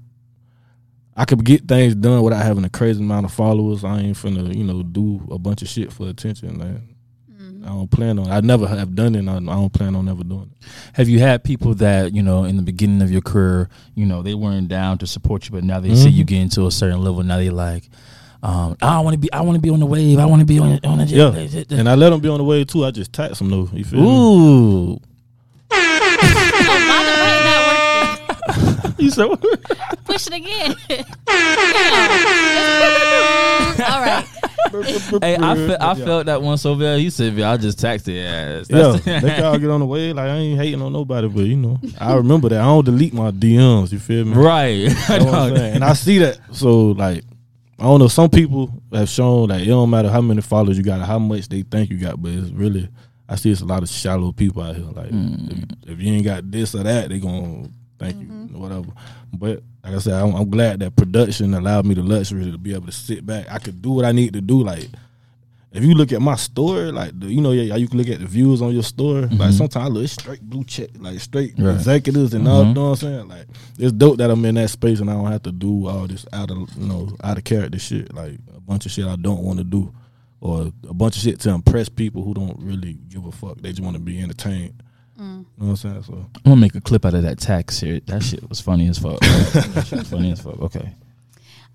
I 1.15 1.25
could 1.25 1.43
get 1.43 1.67
things 1.67 1.95
done 1.95 2.23
without 2.23 2.43
having 2.43 2.65
a 2.65 2.69
crazy 2.69 3.01
amount 3.01 3.25
of 3.25 3.33
followers. 3.33 3.83
I 3.83 3.99
ain't 3.99 4.17
finna, 4.17 4.55
you 4.55 4.63
know, 4.63 4.83
do 4.83 5.21
a 5.31 5.37
bunch 5.37 5.61
of 5.61 5.67
shit 5.67 5.93
for 5.93 6.09
attention. 6.09 6.57
Like, 6.57 6.81
I 7.65 7.69
don't 7.69 7.89
plan 7.89 8.19
on. 8.19 8.29
I 8.29 8.39
never 8.41 8.67
have 8.67 8.93
done 8.95 9.15
it. 9.15 9.19
And 9.19 9.29
I, 9.29 9.39
don't 9.39 9.71
plan 9.71 9.95
on 9.95 10.07
ever 10.09 10.23
doing 10.23 10.51
it. 10.51 10.67
Have 10.93 11.07
you 11.09 11.19
had 11.19 11.43
people 11.43 11.73
that 11.75 12.13
you 12.13 12.21
know 12.21 12.43
in 12.43 12.57
the 12.57 12.61
beginning 12.63 13.01
of 13.01 13.11
your 13.11 13.21
career, 13.21 13.69
you 13.95 14.05
know, 14.05 14.21
they 14.21 14.33
weren't 14.33 14.67
down 14.67 14.97
to 14.99 15.07
support 15.07 15.45
you, 15.45 15.51
but 15.51 15.63
now 15.63 15.79
they 15.79 15.95
see 15.95 16.09
you 16.09 16.23
get 16.23 16.41
into 16.41 16.65
a 16.67 16.71
certain 16.71 16.99
level, 17.01 17.23
now 17.23 17.37
they 17.37 17.49
like, 17.49 17.89
um, 18.41 18.75
I 18.81 18.99
want 18.99 19.13
to 19.13 19.17
be, 19.17 19.31
I 19.31 19.41
want 19.41 19.55
to 19.55 19.61
be 19.61 19.69
on 19.69 19.79
the 19.79 19.85
wave, 19.85 20.19
I 20.19 20.25
want 20.25 20.41
to 20.41 20.45
be 20.45 20.59
on 20.59 20.79
on 20.83 20.97
the 20.97 21.05
Yeah, 21.05 21.77
and 21.77 21.87
I 21.87 21.95
let 21.95 22.09
them 22.09 22.19
be 22.19 22.29
on 22.29 22.37
the 22.37 22.43
wave 22.43 22.67
too. 22.67 22.83
I 22.85 22.91
just 22.91 23.13
tax 23.13 23.39
them 23.39 23.49
though. 23.49 23.69
You 23.71 23.85
feel 23.85 24.01
me? 24.01 24.07
Ooh, 24.07 24.99
Oh, 25.71 26.02
You 29.03 29.11
said 29.11 29.27
Push 30.05 30.27
it 30.27 30.33
again. 30.33 30.75
All 33.83 33.99
right. 33.99 34.25
hey, 35.21 35.35
I, 35.37 35.55
fe- 35.55 35.77
I 35.79 35.95
felt 35.95 36.25
that 36.27 36.41
one 36.41 36.57
so 36.57 36.73
bad. 36.75 36.99
He 36.99 37.09
said, 37.09 37.37
"I 37.41 37.57
just 37.57 37.79
taxed 37.79 38.05
the 38.05 38.21
ass." 38.21 38.67
Yeah, 38.69 38.93
they 38.93 39.19
can 39.19 39.43
all 39.43 39.59
get 39.59 39.69
on 39.69 39.81
the 39.81 39.85
way. 39.85 40.13
Like 40.13 40.29
I 40.29 40.35
ain't 40.37 40.59
hating 40.59 40.81
on 40.81 40.93
nobody, 40.93 41.27
but 41.27 41.41
you 41.41 41.57
know, 41.57 41.81
I 41.99 42.15
remember 42.15 42.47
that. 42.49 42.61
I 42.61 42.63
don't 42.63 42.85
delete 42.85 43.13
my 43.13 43.31
DMs. 43.31 43.91
You 43.91 43.99
feel 43.99 44.23
me? 44.23 44.35
right. 44.35 44.87
That's 45.07 45.25
what 45.25 45.33
I'm. 45.33 45.53
And 45.73 45.83
I 45.83 45.93
see 45.93 46.19
that. 46.19 46.39
So 46.51 46.91
like, 46.91 47.25
I 47.77 47.83
don't 47.83 47.99
know. 47.99 48.07
Some 48.07 48.29
people 48.29 48.71
have 48.93 49.09
shown 49.09 49.49
that 49.49 49.61
it 49.61 49.65
don't 49.65 49.89
matter 49.89 50.09
how 50.09 50.21
many 50.21 50.41
followers 50.41 50.77
you 50.77 50.83
got, 50.83 51.01
or 51.01 51.05
how 51.05 51.19
much 51.19 51.49
they 51.49 51.63
think 51.63 51.89
you 51.89 51.97
got, 51.97 52.21
but 52.21 52.31
it's 52.31 52.51
really. 52.51 52.87
I 53.27 53.35
see 53.35 53.51
it's 53.51 53.61
a 53.61 53.65
lot 53.65 53.83
of 53.83 53.89
shallow 53.89 54.31
people 54.31 54.63
out 54.63 54.75
here. 54.75 54.85
Like 54.85 55.09
hmm. 55.09 55.49
if, 55.49 55.89
if 55.91 55.99
you 55.99 56.13
ain't 56.13 56.25
got 56.25 56.49
this 56.49 56.73
or 56.73 56.83
that, 56.83 57.09
they 57.09 57.19
gonna 57.19 57.69
thank 58.03 58.21
you, 58.21 58.27
mm-hmm. 58.27 58.59
whatever. 58.59 58.87
But 59.33 59.63
like 59.83 59.95
I 59.95 59.99
said, 59.99 60.13
I'm, 60.13 60.33
I'm 60.35 60.49
glad 60.49 60.79
that 60.79 60.95
production 60.95 61.53
allowed 61.53 61.85
me 61.85 61.95
the 61.95 62.03
luxury 62.03 62.49
to 62.51 62.57
be 62.57 62.73
able 62.73 62.85
to 62.87 62.91
sit 62.91 63.25
back. 63.25 63.47
I 63.51 63.59
could 63.59 63.81
do 63.81 63.91
what 63.91 64.05
I 64.05 64.11
need 64.11 64.33
to 64.33 64.41
do. 64.41 64.63
Like 64.63 64.87
if 65.73 65.83
you 65.83 65.95
look 65.95 66.11
at 66.11 66.21
my 66.21 66.35
store, 66.35 66.91
like 66.91 67.19
the, 67.19 67.25
you 67.27 67.41
know, 67.41 67.51
yeah, 67.51 67.75
you 67.75 67.87
can 67.87 67.97
look 67.97 68.07
at 68.07 68.19
the 68.19 68.27
views 68.27 68.61
on 68.61 68.73
your 68.73 68.83
store. 68.83 69.21
Like 69.21 69.31
mm-hmm. 69.31 69.51
sometimes 69.51 69.85
I 69.85 69.87
look 69.89 70.07
straight 70.07 70.41
blue 70.41 70.63
check, 70.63 70.89
like 70.99 71.19
straight 71.19 71.55
Right. 71.57 71.73
executives 71.73 72.35
and 72.35 72.47
all. 72.47 72.61
Mm-hmm. 72.61 72.69
You 72.69 72.75
know 72.75 72.89
what 72.91 73.03
I'm 73.03 73.09
saying? 73.09 73.27
Like 73.27 73.47
it's 73.79 73.91
dope 73.91 74.17
that 74.17 74.29
I'm 74.29 74.45
in 74.45 74.55
that 74.55 74.69
space 74.69 74.99
and 74.99 75.09
I 75.09 75.13
don't 75.13 75.31
have 75.31 75.41
to 75.43 75.51
do 75.51 75.87
all 75.87 76.05
this 76.05 76.27
out 76.31 76.51
of 76.51 76.57
you 76.77 76.87
know 76.87 77.09
out 77.23 77.39
of 77.39 77.43
character 77.43 77.79
shit, 77.79 78.13
like 78.13 78.37
a 78.55 78.61
bunch 78.61 78.85
of 78.85 78.91
shit 78.91 79.05
I 79.05 79.15
don't 79.15 79.41
want 79.41 79.57
to 79.57 79.63
do, 79.63 79.91
or 80.41 80.71
a 80.87 80.93
bunch 80.93 81.15
of 81.17 81.23
shit 81.23 81.39
to 81.41 81.49
impress 81.49 81.89
people 81.89 82.23
who 82.23 82.35
don't 82.35 82.59
really 82.59 82.99
give 83.09 83.25
a 83.25 83.31
fuck. 83.31 83.57
They 83.59 83.69
just 83.69 83.81
want 83.81 83.95
to 83.95 84.01
be 84.01 84.21
entertained. 84.21 84.82
You 85.17 85.23
know 85.23 85.45
what 85.57 85.67
I'm 85.69 85.75
saying? 85.75 86.03
So 86.03 86.13
I'm 86.13 86.41
gonna 86.43 86.55
make 86.55 86.75
a 86.75 86.81
clip 86.81 87.05
out 87.05 87.13
of 87.13 87.23
that 87.23 87.39
tax 87.39 87.79
here. 87.79 87.99
That 88.07 88.23
shit 88.23 88.47
was 88.49 88.59
funny 88.59 88.87
as 88.87 88.97
fuck. 88.97 89.19
that 89.19 89.85
shit 89.87 89.99
was 89.99 90.09
funny 90.09 90.31
as 90.31 90.41
fuck. 90.41 90.59
Okay. 90.59 90.93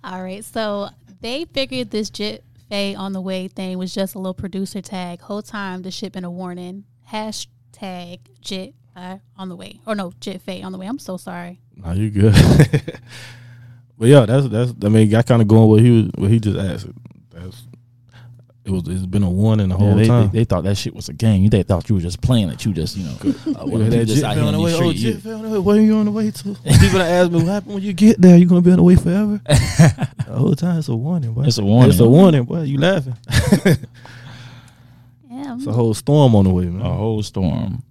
All 0.02 0.22
right. 0.22 0.44
So 0.44 0.88
they 1.20 1.44
figured 1.44 1.90
this 1.90 2.10
Jit 2.10 2.44
Faye 2.68 2.94
on 2.94 3.12
the 3.12 3.20
way 3.20 3.48
thing 3.48 3.78
was 3.78 3.94
just 3.94 4.14
a 4.14 4.18
little 4.18 4.34
producer 4.34 4.80
tag. 4.80 5.20
Whole 5.20 5.42
time 5.42 5.82
the 5.82 5.90
shit 5.90 6.12
been 6.12 6.24
a 6.24 6.30
warning. 6.30 6.84
Hashtag 7.10 8.20
Jit 8.40 8.74
uh, 8.96 9.18
on 9.36 9.48
the 9.48 9.56
way. 9.56 9.80
Or 9.86 9.94
no, 9.94 10.12
Jit 10.20 10.42
Faye 10.42 10.62
on 10.62 10.72
the 10.72 10.78
way. 10.78 10.86
I'm 10.86 10.98
so 10.98 11.16
sorry. 11.16 11.60
Nah, 11.76 11.92
you 11.92 12.10
good. 12.10 12.34
but 13.98 14.08
yeah, 14.08 14.26
that's 14.26 14.48
that's. 14.48 14.72
I 14.84 14.88
mean, 14.88 15.14
I 15.14 15.22
kind 15.22 15.42
of 15.42 15.48
going 15.48 15.68
what 15.68 15.80
he 15.80 15.90
was, 15.90 16.10
what 16.16 16.30
he 16.30 16.40
just 16.40 16.58
asked. 16.58 16.88
That's 17.30 17.68
it 18.68 18.72
was. 18.72 18.86
It's 18.86 19.06
been 19.06 19.22
a 19.22 19.30
warning 19.30 19.70
the 19.70 19.74
Yeah, 19.76 19.80
whole 19.84 19.94
they, 19.96 20.06
time. 20.06 20.30
they, 20.30 20.38
they 20.40 20.44
thought 20.44 20.64
that 20.64 20.76
shit 20.76 20.94
was 20.94 21.08
a 21.08 21.12
game. 21.12 21.48
They 21.48 21.62
thought 21.62 21.88
you 21.88 21.94
were 21.96 22.00
just 22.00 22.20
playing 22.20 22.50
it. 22.50 22.64
You 22.64 22.72
just, 22.72 22.96
you 22.96 23.04
know, 23.04 23.16
uh, 23.24 23.32
Yeah, 23.46 23.64
one 23.64 23.80
of 23.82 23.90
that 23.90 23.96
them 23.96 24.06
just 24.06 24.20
jet 24.20 24.24
out 24.30 24.36
here 24.36 24.44
on 24.44 24.52
the 24.52 24.60
way. 24.60 24.70
these 24.72 24.80
Oh, 24.80 24.92
streets. 24.92 25.22
jet 25.24 25.32
on 25.32 25.42
the 25.42 25.48
way. 25.50 25.58
Where 25.58 25.80
you 25.80 25.96
on 25.96 26.04
the 26.04 26.10
way 26.12 26.30
to? 26.30 26.42
People 26.54 26.98
that 26.98 27.10
ask 27.10 27.30
me 27.32 27.38
what 27.38 27.46
happened 27.46 27.74
when 27.74 27.82
you 27.82 27.92
get 27.92 28.20
there. 28.20 28.36
You 28.36 28.46
gonna 28.46 28.60
be 28.60 28.70
on 28.70 28.76
the 28.76 28.82
way 28.82 28.96
forever? 28.96 29.40
the 29.46 30.08
whole 30.36 30.54
time 30.54 30.78
it's 30.78 30.88
a 30.88 30.94
warning. 30.96 31.32
Boy. 31.32 31.44
It's 31.44 31.58
a 31.58 31.64
warning. 31.64 31.90
It's 31.90 32.00
a 32.00 32.08
warning, 32.08 32.44
boy. 32.44 32.62
You 32.62 32.78
laughing? 32.78 33.16
Yeah. 35.30 35.54
It's 35.56 35.66
a 35.66 35.72
whole 35.72 35.94
storm 35.94 36.34
on 36.34 36.44
the 36.44 36.50
way, 36.50 36.64
man. 36.66 36.84
a 36.84 36.92
whole 36.92 37.22
storm. 37.22 37.82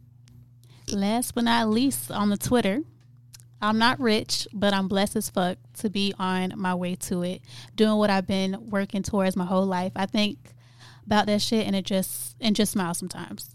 Last 0.92 1.36
but 1.36 1.44
not 1.44 1.70
least, 1.70 2.12
on 2.12 2.30
the 2.30 2.38
Twitter, 2.38 2.82
I'm 3.62 3.78
not 3.78 4.00
rich, 4.00 4.48
but 4.54 4.74
I'm 4.74 4.88
blessed 4.88 5.16
as 5.18 5.30
fuck 5.30 5.58
to 5.80 5.90
be 5.90 6.14
on 6.18 6.54
my 6.56 6.74
way 6.76 6.96
to 6.96 7.24
it, 7.24 7.42
doing 7.76 7.98
what 7.98 8.10
I've 8.10 8.28
been 8.28 8.70
working 8.70 9.04
towards 9.04 9.36
my 9.36 9.46
whole 9.46 9.66
life. 9.66 9.92
I 9.96 10.06
think 10.06 10.38
about 11.08 11.26
that 11.26 11.42
shit 11.42 11.66
and 11.66 11.76
it 11.76 11.86
just 11.86 12.36
and 12.40 12.56
just 12.56 12.74
smile 12.74 12.94
sometimes. 12.94 13.50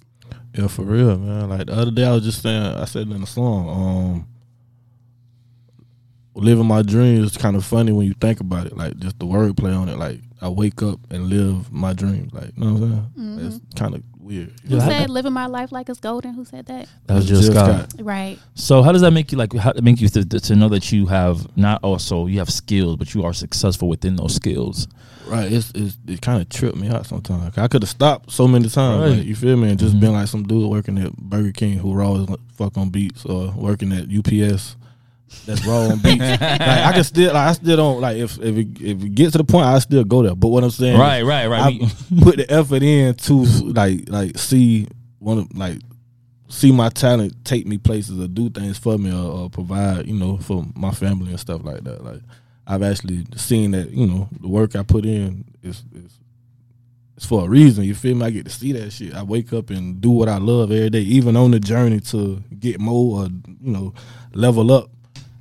Yeah, 0.57 0.67
for 0.67 0.83
real, 0.83 1.17
man. 1.19 1.49
Like 1.49 1.67
the 1.67 1.75
other 1.75 1.91
day, 1.91 2.05
I 2.05 2.13
was 2.13 2.25
just 2.25 2.43
saying, 2.43 2.63
I 2.63 2.85
said 2.87 3.09
it 3.09 3.15
in 3.15 3.23
a 3.23 3.27
song. 3.27 3.69
Um, 3.69 4.29
living 6.35 6.67
my 6.67 6.83
dreams 6.83 7.33
is 7.33 7.37
kind 7.37 7.57
of 7.57 7.65
funny 7.65 7.93
when 7.93 8.07
you 8.07 8.15
think 8.15 8.41
about 8.41 8.67
it. 8.67 8.77
Like 8.77 8.97
just 8.97 9.19
the 9.19 9.27
wordplay 9.27 9.79
on 9.79 9.89
it. 9.89 9.99
Like 9.99 10.21
I 10.41 10.49
wake 10.49 10.83
up 10.83 10.99
and 11.11 11.29
live 11.29 11.71
my 11.73 11.93
dreams. 11.93 12.33
Like 12.33 12.53
you 12.57 12.65
know 12.65 12.73
what 12.73 12.83
I'm 12.83 13.37
saying? 13.37 13.47
It's 13.47 13.79
kind 13.79 13.95
of 13.95 14.03
weird. 14.33 14.53
Who 14.67 14.77
Yeah, 14.77 14.85
I- 14.85 14.89
said 14.89 15.11
living 15.11 15.33
my 15.33 15.47
life 15.47 15.73
like 15.73 15.89
it's 15.89 16.01
golden? 16.01 16.35
Who 16.35 16.45
said 16.45 16.67
that? 16.67 16.89
That 17.07 17.15
was 17.15 17.27
Jill 17.27 17.41
just 17.41 17.53
Scott. 17.53 17.91
Scott. 17.91 18.05
Right. 18.05 18.39
So 18.55 18.83
how 18.83 18.93
does 18.93 19.03
that 19.03 19.13
make 19.13 19.33
you 19.33 19.39
like? 19.39 19.53
How 19.55 19.73
make 19.83 20.01
you 20.01 20.09
th- 20.09 20.29
th- 20.29 20.43
to 20.45 20.57
know 20.57 20.69
that 20.71 20.93
you 20.93 21.07
have 21.07 21.57
not 21.57 21.81
also 21.83 22.27
you 22.27 22.39
have 22.39 22.51
skills, 22.51 22.97
but 22.97 23.15
you 23.15 23.25
are 23.25 23.33
successful 23.33 23.89
within 23.89 24.17
those 24.17 24.35
skills? 24.35 24.89
Right. 25.27 25.53
It's, 25.53 25.73
it's 25.75 25.97
it 26.07 26.21
kind 26.21 26.43
of 26.43 26.49
tripped 26.49 26.77
me 26.77 26.89
out 26.89 27.07
sometimes. 27.07 27.57
I 27.57 27.69
could 27.69 27.83
have 27.83 27.91
stopped 27.91 28.31
so 28.31 28.49
many 28.49 28.69
times. 28.69 29.01
Right. 29.03 29.19
Like, 29.19 29.27
you 29.27 29.37
feel 29.37 29.57
me? 29.57 29.71
And 29.71 29.79
just 29.79 29.93
mm-hmm. 29.93 30.01
been 30.01 30.13
like 30.13 30.29
some 30.29 30.43
dude 30.47 30.71
working 30.71 30.99
at 30.99 31.17
Burger 31.17 31.53
King 31.53 31.79
who 31.79 31.91
were 31.91 32.03
always 32.03 32.29
fuck 32.55 32.77
on 32.77 32.91
beats, 32.91 33.25
or 33.25 33.53
working 33.53 33.93
at 33.93 34.09
UPS. 34.11 34.77
That's 35.47 35.65
raw 35.67 35.89
on 35.89 35.99
beats. 35.99 36.21
like 36.21 36.41
I 36.41 36.93
can 36.93 37.05
still, 37.05 37.33
like 37.35 37.49
I 37.49 37.53
still 37.53 37.77
don't 37.77 38.01
like 38.01 38.17
if 38.17 38.39
if 38.39 38.57
it, 38.57 38.81
if 38.81 39.03
it 39.03 39.15
gets 39.15 39.33
to 39.33 39.39
the 39.39 39.45
point, 39.45 39.67
I 39.67 39.79
still 39.81 40.05
go 40.05 40.23
there. 40.23 40.35
But 40.35 40.49
what 40.49 40.63
I'm 40.65 40.71
saying, 40.71 40.99
Right, 40.99 41.23
right, 41.23 41.47
right. 41.47 41.81
I 41.83 42.21
put 42.23 42.37
the 42.37 42.47
effort 42.49 42.83
in 42.83 43.15
to 43.15 43.35
like 43.73 44.09
like 44.09 44.39
see 44.39 44.87
one 45.19 45.39
of 45.39 45.57
like 45.57 45.79
see 46.49 46.71
my 46.71 46.91
talent 46.91 47.45
take 47.45 47.67
me 47.67 47.79
places 47.79 48.21
or 48.21 48.29
do 48.29 48.51
things 48.51 48.79
for 48.79 48.99
me 48.99 49.11
or, 49.13 49.43
or 49.45 49.51
provide 49.51 50.07
you 50.07 50.15
know 50.15 50.37
for 50.39 50.65
my 50.75 50.91
family 50.93 51.31
and 51.31 51.41
stuff 51.41 51.65
like 51.65 51.83
that. 51.85 52.05
Like 52.05 52.21
I've 52.67 52.83
actually 52.83 53.27
seen 53.37 53.73
that 53.73 53.91
you 53.91 54.07
know 54.07 54.29
the 54.41 54.49
work 54.49 54.77
I 54.77 54.83
put 54.83 55.05
in 55.05 55.45
is 55.63 55.83
is 55.95 56.19
it's 57.17 57.27
for 57.27 57.45
a 57.45 57.49
reason. 57.49 57.85
You 57.85 57.95
feel 57.95 58.17
me? 58.17 58.27
I 58.27 58.31
get 58.31 58.45
to 58.45 58.51
see 58.51 58.73
that 58.73 58.91
shit. 58.93 59.15
I 59.15 59.23
wake 59.23 59.53
up 59.53 59.71
and 59.71 60.01
do 60.01 60.11
what 60.11 60.29
I 60.29 60.39
love 60.39 60.73
every 60.73 60.91
day, 60.91 61.01
even 61.01 61.37
on 61.37 61.51
the 61.51 61.61
journey 61.61 62.01
to 62.01 62.43
get 62.59 62.81
more 62.81 63.23
or 63.25 63.27
you 63.27 63.73
know 63.73 63.95
level 64.35 64.73
up. 64.73 64.91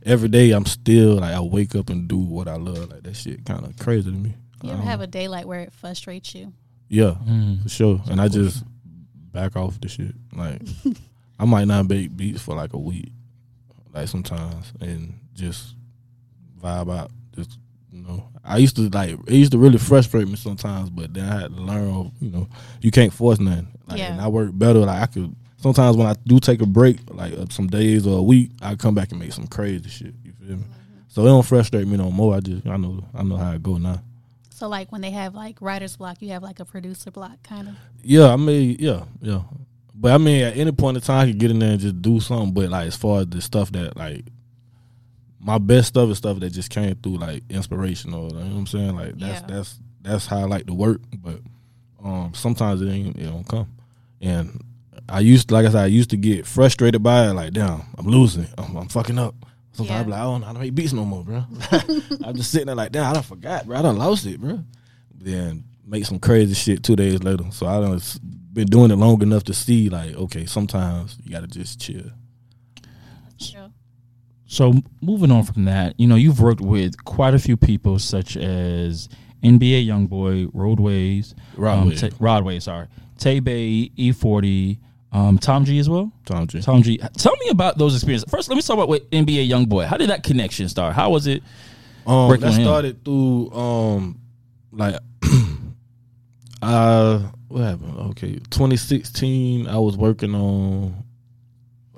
Every 0.06 0.30
day 0.30 0.52
I'm 0.52 0.66
still 0.66 1.16
like 1.16 1.34
I 1.34 1.42
wake 1.42 1.76
up 1.76 1.90
and 1.90 2.08
do 2.08 2.18
what 2.18 2.48
I 2.48 2.56
love. 2.56 2.92
Like 2.92 3.04
that 3.04 3.16
shit 3.16 3.46
kind 3.46 3.66
of 3.66 3.78
crazy 3.78 4.12
to 4.12 4.18
me. 4.18 4.36
You 4.64 4.72
ever 4.72 4.82
have 4.82 5.02
a 5.02 5.08
day 5.08 5.28
like 5.28 5.46
where 5.46 5.62
it 5.62 5.74
frustrates 5.74 6.36
you? 6.36 6.54
Yeah, 6.88 7.16
mm. 7.26 7.64
for 7.64 7.70
sure. 7.70 8.02
And 8.10 8.20
I 8.20 8.28
just 8.28 8.64
back 9.32 9.56
off 9.56 9.80
the 9.80 9.88
shit. 9.88 10.14
Like 10.36 10.62
I 11.40 11.46
might 11.46 11.66
not 11.66 11.88
make 11.88 12.16
beats 12.16 12.42
for 12.42 12.56
like 12.56 12.74
a 12.74 12.78
week, 12.80 13.12
like 13.94 14.08
sometimes, 14.08 14.74
and 14.80 15.20
just 15.34 15.76
vibe 16.62 16.94
out. 16.96 17.12
Just 17.36 17.58
you 17.92 18.02
know, 18.02 18.30
I 18.44 18.58
used 18.58 18.76
to 18.78 18.90
like 18.90 19.12
it 19.28 19.34
used 19.34 19.52
to 19.54 19.58
really 19.58 19.78
frustrate 19.78 20.28
me 20.28 20.36
sometimes, 20.36 20.90
but 20.90 21.14
then 21.14 21.30
I 21.30 21.42
had 21.42 21.56
to 21.56 21.62
learn. 21.62 22.12
You 22.20 22.30
know, 22.32 22.48
you 22.82 22.92
can't 22.92 23.14
force 23.14 23.40
nothing. 23.40 23.68
Like, 23.88 24.00
Yeah. 24.00 24.14
and 24.14 24.22
I 24.22 24.28
work 24.28 24.52
better. 24.54 24.80
Like 24.80 25.02
I 25.02 25.06
could 25.08 25.36
sometimes 25.62 25.96
when 25.98 26.08
I 26.08 26.16
do 26.26 26.40
take 26.40 26.62
a 26.62 26.66
break, 26.66 26.98
like 27.10 27.34
uh, 27.34 27.46
some 27.50 27.68
days 27.68 28.06
or 28.08 28.20
a 28.20 28.24
week, 28.24 28.52
I 28.62 28.76
come 28.76 28.96
back 28.96 29.12
and 29.12 29.20
make 29.20 29.32
some 29.34 29.48
crazy 29.48 29.90
shit. 29.90 30.14
You 30.24 30.34
feel 30.34 30.58
me? 30.58 30.64
So 31.08 31.22
it 31.24 31.26
don't 31.26 31.46
frustrate 31.46 31.88
me 31.88 31.98
no 31.98 32.10
more. 32.12 32.36
I 32.36 32.40
just 32.40 32.66
I 32.68 32.78
know 32.78 33.04
I 33.14 33.24
know 33.24 33.38
how 33.38 33.52
it 33.52 33.62
go 33.64 33.78
now. 33.78 34.02
So 34.50 34.68
like 34.68 34.92
when 34.92 35.02
they 35.02 35.12
have 35.12 35.34
like 35.36 35.58
writer's 35.62 35.98
block, 35.98 36.18
you 36.22 36.30
have 36.30 36.44
like 36.44 36.60
a 36.60 36.66
producer 36.66 37.12
block 37.12 37.42
kind 37.44 37.68
of. 37.70 37.76
Yeah, 38.04 38.32
I 38.32 38.36
mean, 38.38 38.78
yeah, 38.80 39.04
yeah. 39.22 39.42
But 39.94 40.14
I 40.14 40.18
mean, 40.18 40.42
at 40.44 40.56
any 40.58 40.72
point 40.72 40.98
in 40.98 41.04
time, 41.04 41.20
I 41.20 41.32
could 41.32 41.40
get 41.40 41.52
in 41.52 41.60
there 41.60 41.72
and 41.72 41.80
just 41.80 42.02
do 42.02 42.20
something. 42.20 42.54
But 42.54 42.70
like, 42.70 42.88
as 42.88 42.96
far 42.96 43.22
as 43.22 43.28
the 43.28 43.42
stuff 43.42 43.72
that 43.74 43.98
like, 43.98 44.26
my 45.40 45.58
best 45.58 45.90
stuff 45.90 46.10
is 46.10 46.18
stuff 46.20 46.40
that 46.40 46.52
just 46.52 46.70
came 46.70 46.96
through 46.96 47.18
like 47.18 47.44
inspirational. 47.50 48.30
You 48.30 48.36
know 48.36 48.40
what 48.46 48.58
I'm 48.58 48.68
saying? 48.68 48.96
Like 48.96 49.18
that's 49.18 49.42
Yeah. 49.42 49.48
that's 49.48 49.80
that's 50.02 50.26
how 50.28 50.40
I 50.40 50.44
like 50.44 50.68
to 50.68 50.74
work. 50.74 51.02
But 51.18 51.40
um, 52.04 52.34
sometimes 52.34 52.82
it 52.82 52.90
ain't 52.90 53.18
it 53.18 53.26
don't 53.26 53.48
come. 53.48 53.68
And 54.22 54.64
I 55.12 55.20
used, 55.20 55.52
like 55.52 55.66
I 55.66 55.70
said, 55.70 55.84
I 55.84 55.88
used 55.88 56.10
to 56.12 56.18
get 56.18 56.46
frustrated 56.46 57.04
by 57.04 57.28
it. 57.30 57.34
Like, 57.34 57.54
damn, 57.54 57.84
I'm 57.98 58.06
losing. 58.08 58.48
I'm, 58.58 58.76
I'm 58.76 58.88
fucking 58.88 59.20
up. 59.20 59.36
Sometimes 59.74 59.90
Yeah. 59.98 60.04
I'm 60.04 60.10
like, 60.10 60.20
I 60.20 60.24
don't 60.24 60.42
know 60.42 60.48
how 60.48 60.54
to 60.54 60.60
make 60.60 60.76
beats 60.76 60.94
no 60.94 61.06
more, 61.06 61.24
bro. 61.24 61.46
I'm 62.26 62.36
just 62.36 62.52
sitting 62.52 62.68
there 62.68 62.76
like, 62.76 62.92
damn, 62.92 63.10
I 63.10 63.14
done 63.14 63.24
forgot, 63.24 63.66
bro. 63.66 63.78
I 63.78 63.82
done 63.82 63.98
lost 63.98 64.26
it, 64.26 64.40
bro. 64.40 64.60
Then 65.16 65.64
make 65.86 66.06
some 66.06 66.20
crazy 66.20 66.54
shit 66.56 66.84
two 66.84 66.96
days 66.96 67.24
later. 67.24 67.46
So 67.52 67.68
I 67.68 67.80
done 67.80 67.96
s- 67.96 68.18
been 68.20 68.68
doing 68.68 68.92
it 68.92 68.96
long 68.98 69.22
enough 69.22 69.44
to 69.46 69.54
see, 69.54 69.90
like, 69.90 70.16
okay, 70.16 70.46
sometimes 70.46 71.18
you 71.24 71.32
gotta 71.32 71.48
just 71.48 71.80
chill. 71.80 72.12
Sure. 73.38 73.70
So 74.46 74.74
moving 75.02 75.32
on 75.32 75.44
from 75.44 75.66
that, 75.66 75.98
you 75.98 76.08
know, 76.08 76.16
you've 76.16 76.42
worked 76.42 76.62
with 76.62 77.02
quite 77.06 77.34
a 77.34 77.40
few 77.40 77.56
people 77.56 77.98
such 78.00 78.36
as 78.36 79.08
NBA 79.44 79.88
YoungBoy, 79.88 80.50
Roadways, 80.54 81.34
Rodway. 81.56 82.04
um, 82.04 82.10
Ta- 82.10 82.18
Rodway, 82.18 82.62
sorry, 82.62 82.88
Tay 83.18 83.40
Bay, 83.40 83.90
E40, 83.98 84.80
um, 85.12 85.38
Tom 85.38 85.66
G 85.66 85.78
as 85.80 85.90
well. 85.90 86.12
Tom 86.26 86.48
G. 86.48 86.62
Tom 86.62 86.82
G. 86.84 86.98
Tell 87.18 87.36
me 87.38 87.50
about 87.50 87.78
those 87.78 87.96
experiences. 87.96 88.30
First, 88.30 88.48
let 88.50 88.56
me 88.56 88.62
talk 88.62 88.76
about 88.76 88.88
with 88.90 89.10
NBA 89.12 89.50
YoungBoy. 89.50 89.86
How 89.86 89.98
did 89.98 90.10
that 90.10 90.24
connection 90.24 90.70
start? 90.70 90.94
How 90.96 91.10
was 91.10 91.28
it? 91.28 91.44
Um, 92.08 92.30
that 92.40 92.54
started 92.64 93.04
through 93.06 93.52
um, 93.52 94.20
like, 94.72 94.96
uh, 96.62 97.20
what 97.48 97.62
happened? 97.62 97.98
Okay, 98.12 98.36
2016. 98.50 99.68
I 99.68 99.78
was 99.78 99.98
working 99.98 100.34
on 100.36 101.04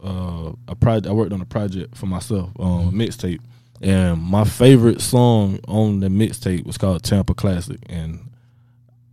uh 0.02 0.52
a 0.68 0.76
project. 0.76 1.08
I 1.08 1.12
worked 1.12 1.32
on 1.34 1.42
a 1.42 1.46
project 1.46 1.96
for 1.96 2.08
myself, 2.08 2.50
um, 2.60 2.92
Mm-hmm. 2.92 3.02
mixtape, 3.02 3.40
and 3.82 4.22
my 4.22 4.44
favorite 4.44 5.02
song 5.02 5.60
on 5.68 6.00
the 6.00 6.08
mixtape 6.08 6.66
was 6.66 6.78
called 6.78 7.04
Tampa 7.04 7.34
Classic, 7.34 7.80
and 7.88 8.30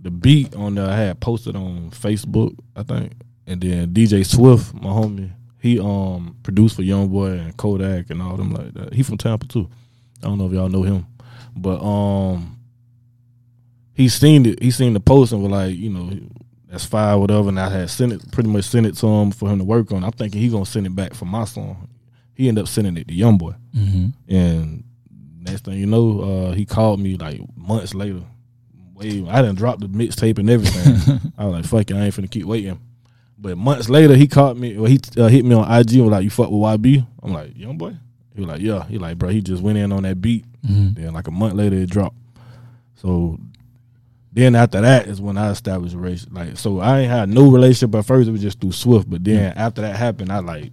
the 0.00 0.10
beat 0.10 0.54
on 0.56 0.74
there 0.74 0.88
I 0.88 0.96
had 0.96 1.20
posted 1.20 1.54
on 1.54 1.90
Facebook, 1.90 2.56
I 2.74 2.82
think, 2.82 3.12
and 3.46 3.60
then 3.60 3.92
DJ 3.92 4.24
Swift, 4.26 4.74
my 4.74 4.90
homie, 4.90 5.30
he 5.58 5.78
um 5.78 6.36
produced 6.42 6.76
for 6.76 6.82
YoungBoy 6.82 7.40
and 7.40 7.56
Kodak 7.56 8.10
and 8.10 8.22
all 8.22 8.36
them 8.36 8.52
like 8.52 8.72
that. 8.74 8.94
He 8.94 9.02
from 9.02 9.18
Tampa 9.18 9.46
too. 9.46 9.68
I 10.22 10.26
don't 10.26 10.38
know 10.38 10.46
if 10.46 10.52
y'all 10.52 10.68
know 10.68 10.82
him, 10.82 11.06
but 11.56 11.80
um, 11.82 12.58
he 13.94 14.08
seen 14.08 14.46
it. 14.46 14.62
He 14.62 14.70
seen 14.70 14.92
the 14.94 15.00
post 15.00 15.32
and 15.32 15.42
was 15.42 15.50
like, 15.50 15.74
you 15.76 15.90
know, 15.90 16.10
that's 16.68 16.84
fire, 16.84 17.18
whatever. 17.18 17.48
And 17.48 17.58
I 17.60 17.68
had 17.68 17.90
sent 17.90 18.12
it, 18.12 18.30
pretty 18.32 18.48
much 18.48 18.64
sent 18.64 18.86
it 18.86 18.96
to 18.98 19.06
him 19.06 19.30
for 19.30 19.48
him 19.48 19.58
to 19.58 19.64
work 19.64 19.92
on. 19.92 20.04
I'm 20.04 20.12
thinking 20.12 20.40
he 20.40 20.48
gonna 20.48 20.66
send 20.66 20.86
it 20.86 20.94
back 20.94 21.14
for 21.14 21.24
my 21.24 21.44
song. 21.44 21.88
He 22.34 22.48
ended 22.48 22.62
up 22.62 22.68
sending 22.68 22.96
it 22.96 23.08
to 23.08 23.14
YoungBoy, 23.14 23.54
Mm-hmm. 23.76 24.06
and 24.34 24.84
next 25.42 25.64
thing 25.64 25.74
you 25.78 25.86
know, 25.86 26.20
uh, 26.20 26.52
he 26.52 26.64
called 26.66 27.00
me 27.00 27.16
like 27.16 27.40
months 27.56 27.94
later. 27.94 28.22
I 28.98 29.40
didn't 29.40 29.54
drop 29.56 29.80
the 29.80 29.86
mixtape 29.88 30.38
and 30.38 30.50
everything. 30.50 31.32
I 31.38 31.46
was 31.46 31.54
like, 31.54 31.64
fuck 31.64 31.90
it, 31.90 31.96
I 31.96 32.00
ain't 32.04 32.14
finna 32.14 32.30
keep 32.30 32.44
waiting. 32.44 32.78
But 33.40 33.56
months 33.56 33.88
later, 33.88 34.14
he 34.14 34.28
caught 34.28 34.56
me. 34.56 34.76
Well, 34.76 34.90
he 34.90 35.00
uh, 35.16 35.28
hit 35.28 35.44
me 35.44 35.54
on 35.54 35.70
IG 35.70 35.94
and 35.94 36.02
was 36.02 36.12
like, 36.12 36.24
"You 36.24 36.30
fuck 36.30 36.50
with 36.50 36.60
YB?" 36.60 37.06
I'm 37.22 37.32
like, 37.32 37.56
"Young 37.56 37.78
boy." 37.78 37.96
He 38.34 38.40
was 38.42 38.48
like, 38.48 38.60
"Yeah." 38.60 38.84
He 38.84 38.98
like, 38.98 39.18
bro, 39.18 39.30
he 39.30 39.40
just 39.40 39.62
went 39.62 39.78
in 39.78 39.92
on 39.92 40.02
that 40.02 40.20
beat. 40.20 40.44
Mm-hmm. 40.62 41.00
Then 41.00 41.14
like 41.14 41.26
a 41.26 41.30
month 41.30 41.54
later, 41.54 41.76
it 41.76 41.88
dropped. 41.88 42.16
So 42.96 43.38
then 44.32 44.54
after 44.54 44.80
that 44.80 45.06
is 45.06 45.20
when 45.20 45.38
I 45.38 45.50
established 45.50 45.94
a 45.94 45.98
relationship. 45.98 46.34
Like, 46.34 46.58
so 46.58 46.80
I 46.80 47.00
ain't 47.00 47.10
had 47.10 47.28
no 47.28 47.50
relationship 47.50 47.94
at 47.94 48.04
first. 48.04 48.28
It 48.28 48.32
was 48.32 48.42
just 48.42 48.60
through 48.60 48.72
Swift. 48.72 49.08
But 49.08 49.24
then 49.24 49.54
after 49.56 49.80
that 49.82 49.96
happened, 49.96 50.30
I 50.30 50.38
like 50.38 50.70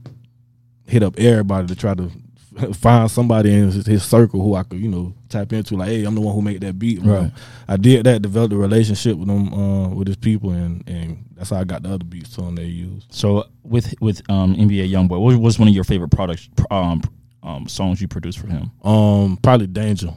hit 0.85 1.03
up 1.03 1.17
everybody 1.17 1.67
to 1.67 1.75
try 1.75 1.95
to 1.95 2.11
find 2.73 3.09
somebody 3.09 3.53
in 3.53 3.71
his, 3.71 3.85
his 3.85 4.03
circle 4.03 4.41
who 4.41 4.55
I 4.55 4.63
could, 4.63 4.79
you 4.79 4.89
know, 4.89 5.13
tap 5.29 5.53
into. 5.53 5.75
Like, 5.75 5.89
hey, 5.89 6.03
I'm 6.03 6.15
the 6.15 6.21
one 6.21 6.33
who 6.33 6.41
made 6.41 6.61
that 6.61 6.79
beat. 6.79 7.01
Right. 7.01 7.31
I 7.67 7.77
did 7.77 8.05
that, 8.05 8.21
developed 8.21 8.53
a 8.53 8.57
relationship 8.57 9.17
with 9.17 9.27
them, 9.27 9.53
uh, 9.53 9.89
with 9.89 10.07
his 10.07 10.17
people, 10.17 10.51
and 10.51 10.87
and 10.87 11.25
that's 11.35 11.49
how 11.51 11.57
I 11.57 11.63
got 11.63 11.83
the 11.83 11.89
other 11.89 12.05
beats 12.05 12.31
to 12.35 12.41
them 12.41 12.55
they 12.55 12.65
use. 12.65 13.05
So 13.09 13.45
with 13.63 13.93
with 14.01 14.21
um, 14.29 14.55
NBA 14.55 14.89
YoungBoy, 14.91 15.19
what 15.19 15.39
was 15.39 15.59
one 15.59 15.67
of 15.67 15.73
your 15.73 15.83
favorite 15.83 16.11
products 16.11 16.49
um, 16.71 17.01
um, 17.43 17.67
songs 17.67 18.01
you 18.01 18.07
produced 18.07 18.39
for 18.39 18.47
him? 18.47 18.71
Um, 18.83 19.37
probably 19.37 19.67
Danger, 19.67 20.13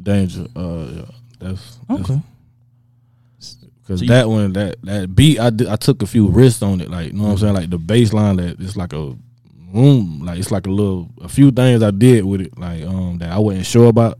Danger. 0.00 0.46
Uh, 0.54 0.86
yeah, 0.92 1.04
that's 1.40 1.78
Okay. 1.90 2.20
Cause 3.86 4.00
So 4.00 4.06
that 4.06 4.30
one, 4.30 4.54
that 4.54 4.80
that 4.84 5.14
beat, 5.14 5.38
I 5.38 5.50
did, 5.50 5.68
I 5.68 5.76
took 5.76 6.00
a 6.00 6.06
few 6.06 6.28
risks 6.28 6.62
on 6.62 6.80
it. 6.80 6.90
Like, 6.90 7.08
you 7.08 7.12
know 7.12 7.24
what 7.24 7.30
I'm 7.32 7.38
saying? 7.38 7.54
Like 7.54 7.70
the 7.70 7.78
bass 7.78 8.14
line, 8.14 8.36
that 8.36 8.58
it's 8.58 8.76
like 8.76 8.94
a 8.94 9.14
room, 9.74 10.20
like 10.24 10.38
it's 10.38 10.50
like 10.50 10.66
a 10.66 10.70
little, 10.70 11.10
a 11.20 11.28
few 11.28 11.50
things 11.50 11.82
I 11.82 11.90
did 11.90 12.24
with 12.24 12.40
it, 12.40 12.56
like 12.58 12.82
um 12.84 13.18
that 13.18 13.30
I 13.30 13.38
wasn't 13.38 13.66
sure 13.66 13.88
about 13.88 14.18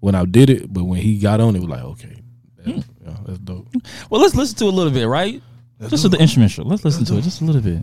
when 0.00 0.14
I 0.14 0.24
did 0.24 0.50
it, 0.50 0.72
but 0.72 0.84
when 0.84 1.00
he 1.00 1.18
got 1.18 1.40
on 1.40 1.54
it, 1.56 1.60
was 1.60 1.68
like, 1.68 1.82
okay, 1.82 2.16
that, 2.58 2.72
Hmm. 2.74 2.80
yeah, 3.06 3.16
that's 3.26 3.38
dope. 3.38 3.68
Well, 4.10 4.20
let's 4.20 4.34
listen 4.34 4.56
to 4.58 4.64
a 4.66 4.74
little 4.74 4.92
bit, 4.92 5.06
right? 5.06 5.42
just 5.88 6.02
with 6.04 6.12
the 6.12 6.18
instrumental. 6.18 6.64
Let's 6.64 6.84
listen 6.84 7.04
to 7.06 7.18
it 7.18 7.22
just 7.22 7.40
a 7.40 7.44
little 7.44 7.60
bit. 7.60 7.80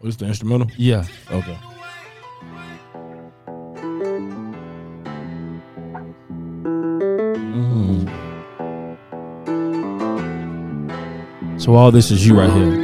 What's 0.00 0.16
the 0.16 0.26
instrumental? 0.26 0.70
Yeah. 0.76 1.04
Okay. 1.30 1.58
So 11.64 11.76
all 11.76 11.90
this 11.90 12.10
is 12.10 12.26
you 12.26 12.38
right 12.38 12.52
here. 12.52 12.83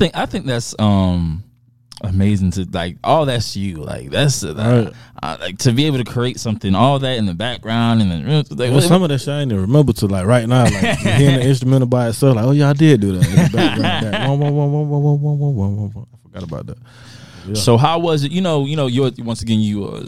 Think 0.00 0.16
I 0.16 0.26
think 0.26 0.46
that's 0.46 0.74
um 0.78 1.44
amazing 2.02 2.50
to 2.50 2.64
like 2.72 2.96
all 3.04 3.26
that's 3.26 3.54
you 3.56 3.76
like 3.76 4.08
that's 4.10 4.42
uh, 4.42 4.54
Right. 4.56 4.94
uh, 5.22 5.36
like 5.38 5.58
to 5.58 5.72
be 5.72 5.84
able 5.84 5.98
to 5.98 6.04
create 6.04 6.40
something 6.40 6.74
all 6.74 6.98
that 6.98 7.18
in 7.18 7.26
the 7.26 7.34
background 7.34 8.00
and 8.00 8.10
then 8.10 8.26
like, 8.56 8.70
Well, 8.70 8.80
some 8.80 9.02
of 9.02 9.10
that 9.10 9.18
shit 9.18 9.28
I 9.28 9.40
didn't 9.44 9.60
remember 9.60 9.92
to 9.92 10.06
like 10.06 10.24
right 10.24 10.48
now, 10.48 10.64
like 10.64 10.96
hearing 10.98 11.36
the 11.40 11.42
instrumental 11.48 11.86
by 11.88 12.08
itself, 12.08 12.36
like, 12.36 12.46
oh 12.46 12.52
yeah, 12.52 12.70
I 12.70 12.72
did 12.72 13.02
do 13.02 13.18
that. 13.18 13.28
In 13.28 13.36
the 13.36 13.50
background. 13.52 14.42
I 14.42 15.88
forgot 16.22 16.42
about 16.42 16.66
that. 16.66 16.78
Yeah. 17.46 17.54
So 17.54 17.76
how 17.76 17.98
was 17.98 18.24
it? 18.24 18.32
You 18.32 18.40
know, 18.40 18.64
you 18.66 18.76
know, 18.76 18.86
you're 18.86 19.10
once 19.18 19.42
again 19.42 19.60
you 19.60 19.84
are 19.86 20.02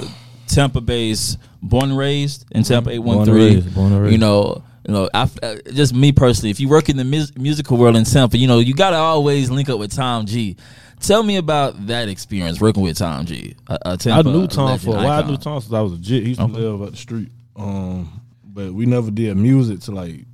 Tampa 0.47 0.81
based, 0.81 1.39
born 1.63 1.91
and 1.91 1.99
raised 1.99 2.45
in 2.53 2.63
Tampa 2.63 2.91
eight 2.91 2.99
one 3.01 3.25
three. 3.27 3.55
raised, 3.57 3.75
born 3.75 3.93
and 3.93 4.03
raised. 4.03 4.13
You 4.13 4.19
know, 4.19 4.63
you 4.87 4.93
know, 4.95 5.09
I, 5.15 5.29
uh, 5.43 5.57
just 5.73 5.95
me 5.95 6.13
personally. 6.13 6.51
If 6.51 6.61
you 6.61 6.69
work 6.69 6.89
in 6.89 6.97
the 6.97 7.05
mus- 7.05 7.37
musical 7.37 7.77
world 7.77 7.97
in 7.97 8.05
Tampa, 8.05 8.37
you 8.37 8.47
know, 8.47 8.59
you 8.59 8.75
gotta 8.75 8.97
always 8.97 9.51
link 9.51 9.69
up 9.69 9.79
with 9.79 9.93
Tom 9.95 10.27
G. 10.27 10.57
Tell 11.01 11.23
me 11.23 11.37
about 11.37 11.87
that 11.89 12.09
experience 12.09 12.61
working 12.61 12.83
with 12.83 12.97
Tom 12.99 13.27
G. 13.27 13.55
A, 13.69 13.75
a 13.75 13.79
I 13.93 13.97
Tampa 13.97 14.31
knew 14.31 14.47
Tom 14.47 14.79
for 14.79 14.91
a 14.91 14.95
while. 14.95 15.25
I 15.25 15.27
knew 15.27 15.37
Tom 15.37 15.61
since 15.61 15.73
I 15.73 15.81
was 15.81 15.93
a 15.95 15.99
jit. 15.99 16.23
He 16.23 16.29
used 16.31 16.41
to 16.41 16.47
Okay. 16.47 16.55
live 16.59 16.83
up 16.83 16.91
the 16.93 16.97
street. 16.97 17.31
Um, 17.57 18.21
but 18.45 18.73
we 18.73 18.87
never 18.87 19.11
did 19.11 19.37
music 19.37 19.81
till 19.81 19.95
like 19.95 20.25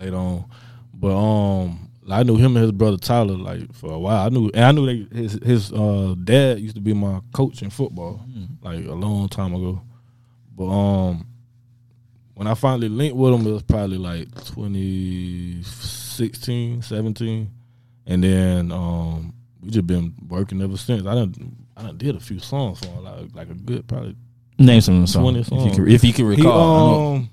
later 0.00 0.16
on. 0.16 0.44
But 0.92 1.16
um, 1.16 1.90
I 2.10 2.22
knew 2.22 2.36
him 2.36 2.56
and 2.56 2.62
his 2.62 2.72
brother 2.72 2.96
Tyler 2.96 3.36
like 3.36 3.72
for 3.74 3.92
a 3.92 3.98
while. 3.98 4.26
I 4.26 4.28
knew, 4.28 4.50
and 4.54 4.64
I 4.64 4.72
knew 4.72 4.86
they, 4.86 5.16
his 5.16 5.32
his 5.42 5.72
uh, 5.72 6.14
dad 6.22 6.58
used 6.60 6.74
to 6.76 6.80
be 6.80 6.94
my 6.94 7.20
coach 7.32 7.62
in 7.62 7.70
football 7.70 8.20
like 8.62 8.84
a 8.86 8.92
long 8.92 9.28
time 9.28 9.54
ago. 9.54 9.80
But 10.56 10.66
um, 10.66 11.26
when 12.34 12.46
I 12.48 12.54
finally 12.54 12.88
linked 12.88 13.16
with 13.16 13.32
him, 13.34 13.46
it 13.46 13.52
was 13.52 13.62
probably 13.62 13.98
like 13.98 14.28
2016, 14.46 16.82
17. 16.82 17.50
and 18.06 18.24
then 18.24 18.72
um, 18.72 19.32
we 19.62 19.70
just 19.70 19.86
been 19.86 20.14
working 20.28 20.60
ever 20.62 20.76
since. 20.76 21.06
I 21.06 21.14
done 21.14 21.56
I 21.76 21.82
done 21.82 21.98
did 21.98 22.16
a 22.16 22.20
few 22.20 22.38
songs 22.38 22.78
for 22.80 22.86
him, 22.86 23.04
like 23.04 23.34
like 23.34 23.50
a 23.50 23.54
good 23.54 23.86
probably 23.86 24.16
Name 24.58 24.80
some 24.80 24.94
of 24.96 25.00
the 25.02 25.06
songs 25.08 25.34
20 25.34 25.40
if 25.40 25.50
you 25.50 25.70
can, 25.74 25.88
if 25.90 26.04
you 26.04 26.12
can 26.12 26.26
recall. 26.26 26.52
Know- 26.52 27.14
um, 27.16 27.30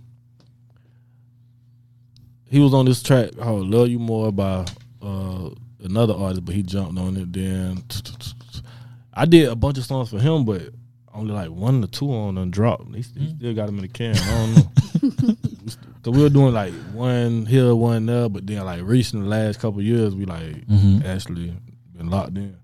he 2.49 2.59
was 2.59 2.73
on 2.73 2.85
this 2.85 3.01
track 3.01 3.35
called 3.37 3.67
"Love 3.69 3.87
You 3.89 3.99
More" 3.99 4.31
by 4.31 4.65
uh, 5.01 5.49
another 5.83 6.13
artist, 6.13 6.43
but 6.45 6.53
he 6.55 6.63
jumped 6.63 6.99
on 6.99 7.15
it. 7.15 7.31
Then 7.31 7.83
I 9.13 9.25
did 9.25 9.47
a 9.49 9.55
bunch 9.55 9.77
of 9.77 9.85
songs 9.85 10.09
for 10.09 10.19
him, 10.19 10.43
but 10.45 10.63
only 11.13 11.33
like 11.33 11.49
one 11.49 11.83
or 11.83 11.87
two 11.87 12.11
on 12.13 12.35
them 12.35 12.51
dropped. 12.51 12.87
He, 12.95 13.01
he 13.01 13.27
Mm. 13.27 13.37
still 13.37 13.53
got 13.53 13.65
them 13.67 13.75
in 13.77 13.81
the 13.83 13.87
can. 13.87 14.15
I 14.15 14.45
don't 14.45 14.55
know. 14.55 15.35
so 16.05 16.11
we 16.11 16.21
were 16.21 16.29
doing 16.29 16.53
like 16.53 16.73
one 16.93 17.45
here, 17.45 17.73
one 17.75 18.05
there, 18.05 18.29
but 18.29 18.45
then 18.47 18.63
like 18.65 18.81
recent 18.83 19.23
the 19.23 19.29
last 19.29 19.59
couple 19.59 19.79
of 19.79 19.85
years, 19.85 20.15
we 20.15 20.25
like 20.25 20.65
Mhm. 20.67 21.03
actually 21.05 21.53
been 21.97 22.09
locked 22.09 22.37
in. 22.37 22.55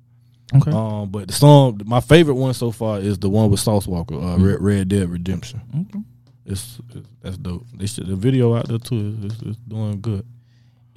Okay. 0.55 0.71
Um, 0.71 1.09
but 1.09 1.27
the 1.27 1.33
song, 1.33 1.81
my 1.85 1.99
favorite 1.99 2.35
one 2.35 2.53
so 2.53 2.71
far 2.71 2.99
is 2.99 3.17
the 3.19 3.29
one 3.29 3.49
with 3.49 3.59
Sauce 3.59 3.85
Walka, 3.85 4.13
uh, 4.15 4.37
Red, 4.41 4.61
Red 4.61 4.87
Dead 4.87 5.09
Redemption. 5.09 5.61
Okay. 5.75 5.99
It's, 6.45 6.79
it's 6.95 7.07
that's 7.21 7.37
dope. 7.37 7.65
They 7.75 7.85
should, 7.87 8.07
the 8.07 8.15
video 8.15 8.55
out 8.55 8.69
there 8.69 8.77
too 8.77 9.17
is, 9.23 9.33
is 9.41 9.57
doing 9.67 9.99
good. 9.99 10.25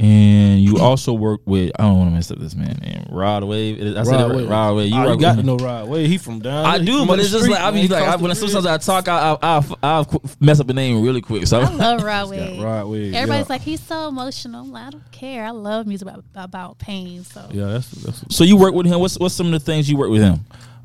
And 0.01 0.61
you 0.61 0.79
also 0.79 1.13
work 1.13 1.43
with 1.45 1.73
I 1.79 1.83
don't 1.83 1.99
want 1.99 2.11
to 2.11 2.15
mess 2.15 2.31
up 2.31 2.39
this 2.39 2.55
man 2.55 2.79
name 2.79 3.05
Rod 3.11 3.45
Wave. 3.45 3.99
I 3.99 4.03
said 4.03 4.19
it 4.19 4.35
right. 4.35 4.49
Rod 4.49 4.77
Wave. 4.77 4.91
You, 4.91 4.99
work 4.99 5.17
you 5.17 5.21
got 5.21 5.35
to 5.35 5.41
him. 5.41 5.47
know 5.47 5.57
Rod 5.59 5.91
Wave. 5.91 6.09
He 6.09 6.17
from 6.17 6.39
down. 6.39 6.65
I 6.65 6.79
do, 6.79 7.05
but 7.05 7.19
it's 7.19 7.31
just 7.31 7.45
street, 7.45 7.53
like 7.53 7.63
I 7.63 7.71
man. 7.71 7.83
be 7.83 7.89
like 7.89 8.05
I, 8.05 8.17
when 8.17 8.31
the 8.31 8.35
sometimes. 8.35 8.65
I 8.65 8.79
talk, 8.79 9.09
I 9.09 9.37
I 9.43 9.59
I 9.59 9.77
I'll 9.83 10.23
mess 10.41 10.59
up 10.59 10.69
the 10.69 10.73
name 10.73 11.03
really 11.03 11.21
quick. 11.21 11.47
So 11.47 11.61
I 11.61 11.69
love 11.69 12.03
Rod 12.03 12.23
Got 12.23 12.31
Wave. 12.31 12.63
Rod 12.63 12.87
Wave. 12.87 13.15
Everybody's 13.15 13.49
yeah. 13.49 13.53
like, 13.53 13.61
he's 13.61 13.83
so 13.83 14.09
emotional. 14.09 14.75
I 14.75 14.89
don't 14.89 15.13
care. 15.13 15.45
I 15.45 15.51
love 15.51 15.87
music 15.87 16.09
about, 16.09 16.25
about 16.35 16.79
pain. 16.79 17.23
So 17.23 17.47
yeah, 17.51 17.67
that's 17.67 17.91
that's 17.91 18.25
so 18.35 18.45
you 18.45 18.57
work 18.57 18.75
with 18.75 18.87
him. 18.87 19.01
What's 19.01 19.19
what's 19.19 19.35
some 19.35 19.47
of 19.47 19.53
the 19.53 19.61
things 19.61 19.91
you 19.91 19.99
work 19.99 20.11
with 20.11 20.23
him? 20.23 20.41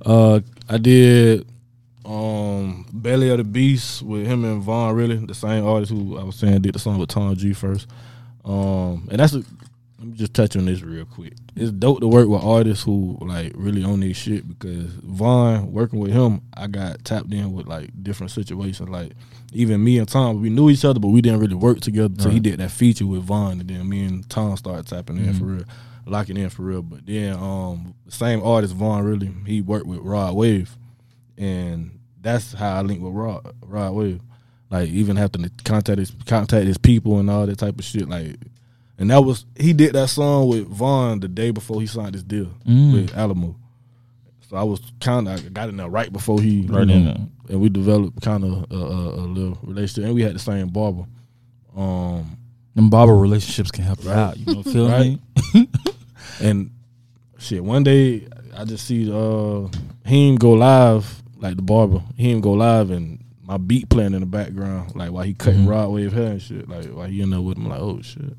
Uh, 0.06 0.42
I 0.68 0.78
did 0.78 1.48
um 2.04 2.86
Belly 2.92 3.30
of 3.30 3.38
the 3.38 3.46
Beast 3.46 4.02
with 4.02 4.28
him 4.28 4.44
and 4.44 4.62
Vaughn. 4.62 4.94
Really, 4.94 5.16
the 5.16 5.34
same 5.34 5.66
artist 5.66 5.94
who 5.94 6.18
I 6.18 6.24
was 6.26 6.36
saying 6.36 6.64
did 6.64 6.76
the 6.76 6.80
song 6.80 6.98
with 6.98 7.08
Tom 7.08 7.34
G 7.38 7.54
first. 7.54 7.88
Um, 8.46 9.08
and 9.10 9.20
that's 9.20 9.34
a, 9.34 9.38
let 9.98 10.08
me 10.08 10.14
just 10.18 10.34
touch 10.34 10.56
on 10.56 10.66
this 10.66 10.82
real 10.82 11.06
quick. 11.06 11.34
It's 11.56 11.72
dope 11.72 12.00
to 12.02 12.08
work 12.08 12.28
with 12.28 12.44
artists 12.44 12.84
who 12.84 13.18
like 13.22 13.54
really 13.56 13.84
own 13.84 14.02
their 14.02 14.14
shit 14.14 14.48
because 14.48 14.92
Vaughn 15.04 15.72
working 15.72 16.00
with 16.00 16.12
him, 16.12 16.42
I 16.54 16.68
got 16.68 17.04
tapped 17.04 17.34
in 17.34 17.54
with 17.54 17.66
like 17.66 17.90
different 18.04 18.32
situations. 18.32 18.88
Like 18.90 19.14
even 19.54 19.84
me 19.84 19.98
and 19.98 20.08
Tom, 20.08 20.42
we 20.42 20.50
knew 20.50 20.70
each 20.70 20.86
other, 20.86 21.00
but 21.00 21.08
we 21.08 21.22
didn't 21.22 21.40
really 21.40 21.56
work 21.56 21.80
together. 21.80 22.14
So 22.22 22.30
he 22.30 22.40
did 22.40 22.60
that 22.60 22.72
feature 22.72 23.08
with 23.08 23.24
Vaughn, 23.24 23.60
and 23.62 23.70
then 23.70 23.90
me 23.90 24.04
and 24.06 24.30
Tom 24.30 24.56
started 24.58 24.86
tapping 24.86 25.18
in 25.18 25.34
for 25.40 25.46
real, 25.46 25.64
locking 26.06 26.38
in 26.38 26.50
for 26.50 26.64
real. 26.64 26.82
But 26.84 27.06
then 27.06 27.34
um, 27.34 27.96
same 28.10 28.44
artist 28.44 28.76
Vaughn 28.76 29.04
really 29.04 29.32
he 29.48 29.62
worked 29.62 29.88
with 29.88 30.00
Rod 30.00 30.36
Wave, 30.36 30.78
and 31.38 32.00
that's 32.22 32.54
how 32.54 32.76
I 32.76 32.82
linked 32.82 33.02
with 33.02 33.14
Rod 33.14 33.56
Rod 33.62 33.94
Wave. 33.94 34.22
Like 34.80 34.90
even 34.90 35.16
having 35.16 35.44
to 35.44 35.52
contact 35.64 36.00
his 36.00 36.12
contact 36.26 36.66
his 36.68 36.78
people 36.78 37.20
and 37.20 37.30
all 37.30 37.46
that 37.46 37.58
type 37.60 37.78
of 37.80 37.86
shit. 37.86 38.08
Like, 38.10 38.36
and 38.98 39.10
that 39.12 39.22
was 39.22 39.46
he 39.58 39.74
did 39.74 39.94
that 39.94 40.10
song 40.10 40.48
with 40.50 40.68
Vaughn 40.68 41.20
the 41.20 41.28
day 41.28 41.52
before 41.52 41.80
he 41.82 41.88
signed 41.88 42.14
his 42.14 42.24
deal 42.24 42.50
Mm. 42.68 42.94
with 42.94 43.18
Alamo. 43.18 43.56
So 44.50 44.58
I 44.58 44.64
was 44.64 44.80
kind 45.00 45.28
of 45.28 45.46
I 45.46 45.50
got 45.50 45.70
in 45.70 45.78
there 45.78 45.90
right 45.90 46.12
before 46.12 46.42
he 46.42 46.62
you 46.62 46.74
Right 46.74 46.88
know, 46.88 46.94
in 46.94 47.06
there. 47.06 47.18
and 47.50 47.62
we 47.62 47.70
developed 47.70 48.22
kind 48.22 48.44
of 48.44 48.72
a, 48.72 48.76
a, 48.76 49.10
a 49.24 49.26
little 49.26 49.58
relationship, 49.64 50.06
and 50.06 50.14
we 50.16 50.22
had 50.22 50.36
the 50.36 50.40
same 50.40 50.68
barber. 50.70 51.06
Um, 51.76 52.38
Them 52.76 52.90
barber 52.90 53.16
relationships 53.16 53.72
can 53.72 53.84
help 53.86 54.04
Right. 54.06 54.16
out. 54.16 54.38
You 54.38 54.54
know, 54.54 54.64
feel 54.64 54.88
Right. 54.90 55.18
me? 55.54 55.68
and 56.42 56.70
shit, 57.38 57.64
one 57.64 57.84
day 57.84 58.28
I 58.56 58.66
just 58.66 58.86
see 58.86 59.12
uh 59.12 59.68
him 60.06 60.36
go 60.36 60.52
live 60.54 61.24
like 61.38 61.56
the 61.56 61.62
barber. 61.64 62.02
He 62.16 62.32
him 62.32 62.40
go 62.42 62.54
live 62.54 62.92
and 62.92 63.20
my 63.46 63.58
beat 63.58 63.90
playing 63.90 64.14
in 64.14 64.22
the 64.22 64.26
background, 64.26 64.96
like 64.96 65.12
while 65.12 65.24
he 65.24 65.34
cutting 65.34 65.66
Mhm. 65.66 65.70
Rod 65.70 65.90
Wave 65.92 66.14
hair 66.14 66.32
and 66.32 66.42
shit. 66.42 66.68
Like 66.68 66.86
while 66.88 67.08
he 67.08 67.22
in 67.22 67.30
there 67.30 67.42
with 67.42 67.58
him, 67.58 67.68
like 67.70 67.80
oh 67.80 68.02
shit. 68.02 68.36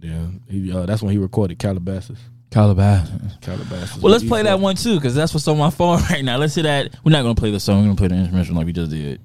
Yeah, 0.00 0.26
he 0.48 0.72
uh, 0.72 0.86
that's 0.86 1.02
when 1.02 1.12
he 1.12 1.18
recorded 1.18 1.58
Calabasas. 1.58 2.18
Calabasas. 2.50 3.36
Calabasas. 3.40 4.02
Well, 4.02 4.12
let's 4.12 4.24
play 4.24 4.42
that 4.42 4.58
one 4.58 4.74
too, 4.76 4.94
because 4.96 5.14
that's 5.14 5.34
what's 5.34 5.46
on 5.48 5.58
my 5.58 5.70
phone 5.78 6.00
right 6.10 6.24
now. 6.24 6.38
Let's 6.38 6.54
hear 6.54 6.64
that. 6.64 6.94
We're 7.04 7.12
not 7.12 7.22
gonna 7.22 7.34
play 7.34 7.50
the 7.50 7.60
song. 7.60 7.78
We're 7.78 7.94
gonna 7.94 7.96
play 7.96 8.08
the 8.08 8.14
instrumental 8.16 8.54
like 8.56 8.66
we 8.66 8.72
just 8.72 8.90
did. 8.90 9.20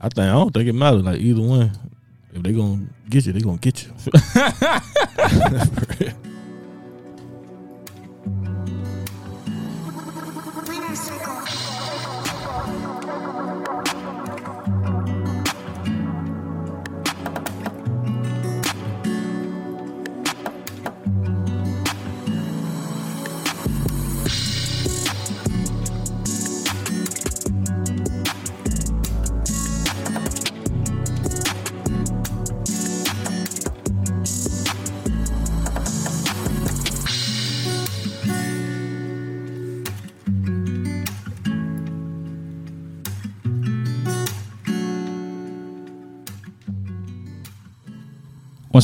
I 0.00 0.08
think 0.08 0.18
I 0.28 0.32
don't 0.32 0.52
think 0.52 0.68
it 0.68 0.74
matters. 0.74 1.02
Like 1.02 1.20
either 1.20 1.42
one, 1.42 1.72
if 2.32 2.42
they 2.42 2.52
gonna 2.52 2.86
get 3.08 3.26
you, 3.26 3.32
they 3.32 3.40
gonna 3.40 3.58
get 3.58 3.84
you. 3.84 3.92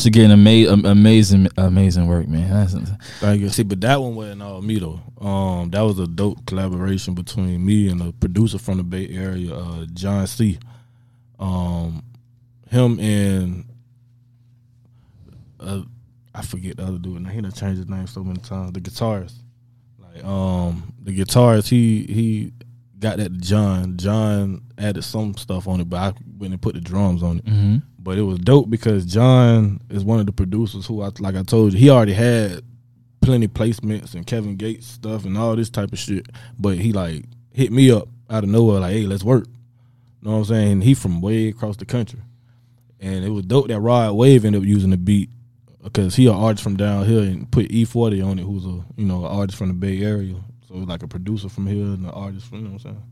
Once 0.04 0.16
again, 0.18 0.32
ama- 0.32 0.90
amazing, 0.90 1.48
amazing 1.56 2.06
work, 2.06 2.28
man. 2.28 2.50
That's, 2.50 2.74
Thank 3.20 3.40
you. 3.40 3.48
See, 3.48 3.62
but 3.62 3.80
that 3.80 3.98
one 3.98 4.14
wasn't 4.14 4.42
all 4.42 4.60
me 4.60 4.78
though. 4.78 5.00
Um, 5.18 5.70
that 5.70 5.80
was 5.80 5.98
a 5.98 6.06
dope 6.06 6.44
collaboration 6.44 7.14
between 7.14 7.64
me 7.64 7.88
and 7.88 8.02
a 8.02 8.12
producer 8.12 8.58
from 8.58 8.76
the 8.76 8.82
Bay 8.82 9.08
Area, 9.08 9.54
uh, 9.54 9.86
John 9.94 10.26
C. 10.26 10.58
Um, 11.38 12.02
him 12.68 13.00
and 13.00 13.64
uh, 15.58 15.80
I 16.34 16.42
forget 16.42 16.76
the 16.76 16.82
other 16.82 16.98
dude. 16.98 17.22
Now 17.22 17.30
he 17.30 17.40
done 17.40 17.52
changed 17.52 17.78
his 17.78 17.88
name 17.88 18.06
so 18.06 18.22
many 18.22 18.40
times. 18.40 18.72
The 18.72 18.82
guitarist, 18.82 19.36
like 19.98 20.22
um, 20.22 20.92
the 21.02 21.18
guitarist, 21.18 21.68
he 21.68 22.02
he 22.02 22.52
got 22.98 23.16
that 23.16 23.32
John. 23.38 23.96
John 23.96 24.64
added 24.76 25.04
some 25.04 25.34
stuff 25.38 25.66
on 25.66 25.80
it, 25.80 25.88
but 25.88 25.96
I 25.96 26.12
went 26.36 26.52
and 26.52 26.60
put 26.60 26.74
the 26.74 26.82
drums 26.82 27.22
on 27.22 27.38
it. 27.38 27.46
mm-hmm. 27.46 27.76
But 28.04 28.18
it 28.18 28.22
was 28.22 28.38
dope 28.38 28.68
because 28.68 29.06
John 29.06 29.80
is 29.88 30.04
one 30.04 30.20
of 30.20 30.26
the 30.26 30.32
producers 30.32 30.86
who, 30.86 31.00
I, 31.00 31.10
like 31.20 31.36
I 31.36 31.42
told 31.42 31.72
you, 31.72 31.78
he 31.78 31.88
already 31.88 32.12
had 32.12 32.62
plenty 33.22 33.48
placements 33.48 34.14
and 34.14 34.26
Kevin 34.26 34.56
Gates 34.56 34.86
stuff 34.86 35.24
and 35.24 35.38
all 35.38 35.56
this 35.56 35.70
type 35.70 35.90
of 35.90 35.98
shit. 35.98 36.28
But 36.58 36.76
he 36.76 36.92
like 36.92 37.24
hit 37.50 37.72
me 37.72 37.90
up 37.90 38.08
out 38.28 38.44
of 38.44 38.50
nowhere, 38.50 38.80
like, 38.80 38.92
"Hey, 38.92 39.06
let's 39.06 39.24
work." 39.24 39.46
You 39.46 40.28
know 40.28 40.32
what 40.32 40.38
I'm 40.38 40.44
saying? 40.44 40.80
He 40.82 40.92
from 40.92 41.22
way 41.22 41.48
across 41.48 41.78
the 41.78 41.86
country, 41.86 42.20
and 43.00 43.24
it 43.24 43.30
was 43.30 43.46
dope 43.46 43.68
that 43.68 43.80
Rod 43.80 44.12
Wave 44.12 44.44
ended 44.44 44.60
up 44.60 44.68
using 44.68 44.90
the 44.90 44.98
beat 44.98 45.30
because 45.82 46.14
he 46.14 46.26
an 46.26 46.34
artist 46.34 46.62
from 46.62 46.76
down 46.76 47.06
here 47.06 47.22
and 47.22 47.50
put 47.50 47.68
E40 47.68 48.22
on 48.22 48.38
it, 48.38 48.42
who's 48.42 48.66
a 48.66 48.84
you 48.96 49.06
know 49.06 49.24
an 49.24 49.32
artist 49.34 49.56
from 49.56 49.68
the 49.68 49.74
Bay 49.74 50.02
Area. 50.02 50.36
So 50.68 50.74
like 50.74 51.02
a 51.02 51.08
producer 51.08 51.48
from 51.48 51.66
here 51.66 51.84
and 51.84 52.04
an 52.04 52.10
artist 52.10 52.48
from 52.48 52.58
you 52.58 52.64
know 52.64 52.70
what 52.74 52.84
I'm 52.84 52.92
saying. 52.92 53.02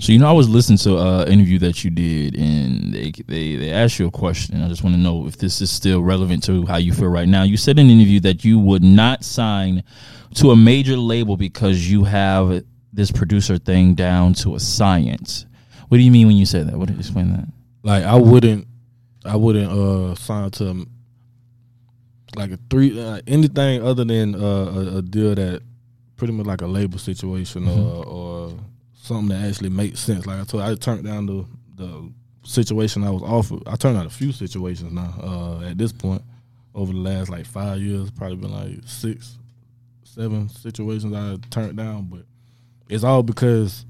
So 0.00 0.12
you 0.12 0.18
know, 0.18 0.28
I 0.28 0.32
was 0.32 0.48
listening 0.48 0.78
to 0.78 0.98
an 0.98 1.28
interview 1.28 1.58
that 1.60 1.84
you 1.84 1.90
did, 1.90 2.34
and 2.34 2.92
they 2.92 3.12
they 3.26 3.56
they 3.56 3.72
asked 3.72 3.98
you 3.98 4.06
a 4.06 4.10
question. 4.10 4.62
I 4.62 4.68
just 4.68 4.82
want 4.82 4.96
to 4.96 5.00
know 5.00 5.26
if 5.26 5.36
this 5.36 5.60
is 5.60 5.70
still 5.70 6.02
relevant 6.02 6.42
to 6.44 6.66
how 6.66 6.76
you 6.76 6.92
feel 6.92 7.08
right 7.08 7.28
now. 7.28 7.42
You 7.44 7.56
said 7.56 7.78
in 7.78 7.86
an 7.86 7.92
interview 7.92 8.20
that 8.20 8.44
you 8.44 8.58
would 8.58 8.82
not 8.82 9.24
sign 9.24 9.84
to 10.34 10.50
a 10.50 10.56
major 10.56 10.96
label 10.96 11.36
because 11.36 11.90
you 11.90 12.04
have 12.04 12.64
this 12.92 13.10
producer 13.10 13.58
thing 13.58 13.94
down 13.94 14.34
to 14.34 14.54
a 14.54 14.60
science. 14.60 15.46
What 15.88 15.98
do 15.98 16.02
you 16.02 16.10
mean 16.10 16.26
when 16.26 16.36
you 16.36 16.46
say 16.46 16.62
that? 16.62 16.74
What 16.74 16.88
do 16.88 16.94
you 16.94 16.98
explain 16.98 17.32
that? 17.32 17.46
like 17.82 18.04
I 18.04 18.14
wouldn't 18.14 18.66
I 19.24 19.36
wouldn't 19.36 19.70
uh 19.70 20.14
sign 20.14 20.50
to 20.52 20.70
um, 20.70 20.90
like 22.36 22.50
a 22.50 22.58
three 22.70 22.98
uh, 23.00 23.20
anything 23.26 23.82
other 23.82 24.04
than 24.04 24.34
uh, 24.34 24.38
a, 24.38 24.96
a 24.98 25.02
deal 25.02 25.34
that 25.34 25.62
pretty 26.16 26.32
much 26.32 26.46
like 26.46 26.62
a 26.62 26.66
label 26.66 26.98
situation 26.98 27.68
or 27.68 28.06
or 28.06 28.52
something 29.02 29.28
that 29.36 29.48
actually 29.48 29.70
makes 29.70 29.98
sense. 30.00 30.26
Like 30.26 30.40
I 30.40 30.44
told, 30.44 30.64
you, 30.64 30.70
I 30.70 30.74
turned 30.76 31.04
down 31.04 31.26
the 31.26 31.44
the 31.74 32.12
situation 32.44 33.02
I 33.04 33.10
was 33.10 33.22
offered. 33.22 33.62
I 33.66 33.74
turned 33.76 33.96
down 33.96 34.06
a 34.06 34.10
few 34.10 34.30
situations 34.32 34.92
now. 34.92 35.14
Uh, 35.20 35.60
at 35.70 35.76
this 35.78 35.92
point, 35.92 36.22
over 36.74 36.92
the 36.92 36.98
last 36.98 37.28
like 37.28 37.44
five 37.46 37.80
years, 37.80 38.10
probably 38.12 38.36
been 38.36 38.52
like 38.52 38.78
six, 38.86 39.38
seven 40.04 40.48
situations 40.48 41.12
I 41.14 41.36
turned 41.50 41.76
down, 41.76 42.04
but 42.04 42.24
it's 42.88 43.02
all 43.04 43.22
because 43.22 43.84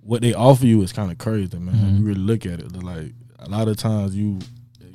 what 0.00 0.22
they 0.22 0.32
offer 0.34 0.64
you 0.66 0.82
is 0.82 0.92
kind 0.92 1.10
of 1.12 1.18
crazy, 1.18 1.58
man. 1.58 1.74
Mhm. 1.74 1.98
You 1.98 2.04
really 2.06 2.20
look 2.20 2.46
at 2.46 2.60
it, 2.60 2.82
like 2.82 3.12
a 3.38 3.48
lot 3.50 3.68
of 3.68 3.76
times 3.76 4.16
you 4.16 4.38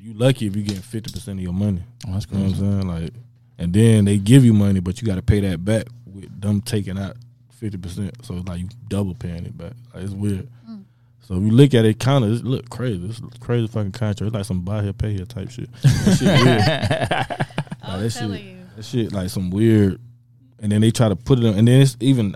you 0.01 0.13
lucky 0.13 0.47
if 0.47 0.55
you 0.55 0.63
get 0.63 0.77
fifty 0.77 1.11
percent 1.11 1.39
of 1.39 1.43
your 1.43 1.53
money. 1.53 1.83
Oh, 2.07 2.13
that's 2.13 2.25
You 2.31 2.37
know 2.37 2.45
what. 2.45 2.53
I'm 2.53 2.59
saying? 2.59 2.87
Like, 2.87 3.13
and 3.59 3.73
then 3.73 4.05
they 4.05 4.17
give 4.17 4.43
you 4.43 4.53
money, 4.53 4.79
but 4.79 4.99
you 5.01 5.07
got 5.07 5.15
to 5.15 5.21
pay 5.21 5.39
that 5.41 5.63
back 5.63 5.85
with 6.05 6.41
them 6.41 6.59
taking 6.61 6.97
out 6.97 7.15
fifty 7.63 7.77
percent. 7.77 8.25
So 8.25 8.35
it's 8.37 8.47
like 8.47 8.59
you 8.59 8.69
double 8.87 9.15
paying 9.15 9.45
it 9.45 9.57
back. 9.57 9.73
Like, 9.93 10.03
it's 10.03 10.13
weird. 10.13 10.47
So 11.21 11.35
if 11.35 11.41
you 11.43 11.51
look 11.51 11.73
at 11.73 11.85
it, 11.85 11.99
kind 12.01 12.25
of 12.25 12.31
it 12.31 12.43
look 12.43 12.69
crazy. 12.69 13.07
It's 13.07 13.19
a 13.19 13.39
crazy 13.39 13.67
fucking 13.67 13.93
contract. 13.93 14.21
It's 14.21 14.33
like 14.33 14.43
some 14.45 14.61
buy 14.61 14.83
here, 14.83 14.91
pay 14.91 15.13
here 15.13 15.23
type 15.25 15.49
shit. 15.51 15.71
That 15.81 16.17
shit 16.19 16.27
weird. 16.27 17.47
I'm 17.81 18.01
that 18.01 18.09
shit- 18.09 18.43
you. 18.43 18.57
That 18.75 18.83
shit 18.83 19.13
like 19.13 19.29
some 19.29 19.49
weird. 19.49 20.01
And 20.59 20.71
then 20.71 20.81
they 20.81 20.91
try 20.91 21.07
to 21.09 21.15
put 21.15 21.39
it 21.39 21.45
on, 21.45 21.55
and 21.55 21.67
then 21.67 21.81
it's 21.81 21.95
even 22.01 22.35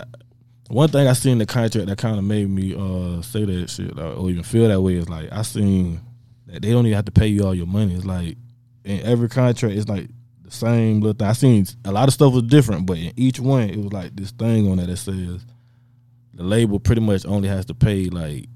one 0.69 0.89
thing 0.89 1.07
I 1.07 1.13
seen 1.13 1.34
in 1.34 1.38
the 1.38 1.45
contract 1.45 1.88
that 1.88 1.97
kind 1.97 2.17
of 2.17 2.23
made 2.25 2.49
me 2.49 2.73
uh 2.75 3.21
say 3.21 3.43
that 3.45 3.69
shit 3.69 3.95
like, 3.95 4.17
or 4.17 4.30
even 4.30 4.43
feel 4.43 4.67
that 4.67 4.82
way 4.82 4.95
is 4.95 5.07
like 5.09 5.32
I 5.32 5.41
seen 5.43 6.01
that 6.47 6.61
they 6.61 6.71
don't 6.71 6.86
even 6.86 6.95
have 6.95 7.05
to 7.05 7.11
pay 7.11 7.28
you 7.28 7.45
all 7.45 7.55
your 7.55 7.67
money. 7.67 7.93
It's 7.95 8.05
like 8.05 8.38
in 8.86 9.01
every 9.01 9.28
contract, 9.30 9.75
it's 9.75 9.88
like 9.89 10.09
the 10.48 10.54
same 10.54 11.02
little 11.02 11.14
thing. 11.14 11.28
I 11.28 11.34
seen 11.34 11.66
a 11.86 11.91
lot 11.91 12.08
of 12.08 12.14
stuff 12.14 12.34
was 12.34 12.43
different, 12.43 12.86
but 12.86 12.98
in 12.98 13.14
each 13.16 13.39
one, 13.39 13.70
it 13.70 13.78
was 13.78 13.93
like 13.93 14.16
this 14.16 14.32
thing 14.32 14.70
on 14.72 14.78
there 14.78 14.88
that 14.88 14.98
says 14.98 15.45
the 16.34 16.43
label 16.43 16.80
pretty 16.80 17.02
much 17.02 17.26
only 17.26 17.50
has 17.50 17.66
to 17.66 17.74
pay 17.74 18.06
like 18.06 18.48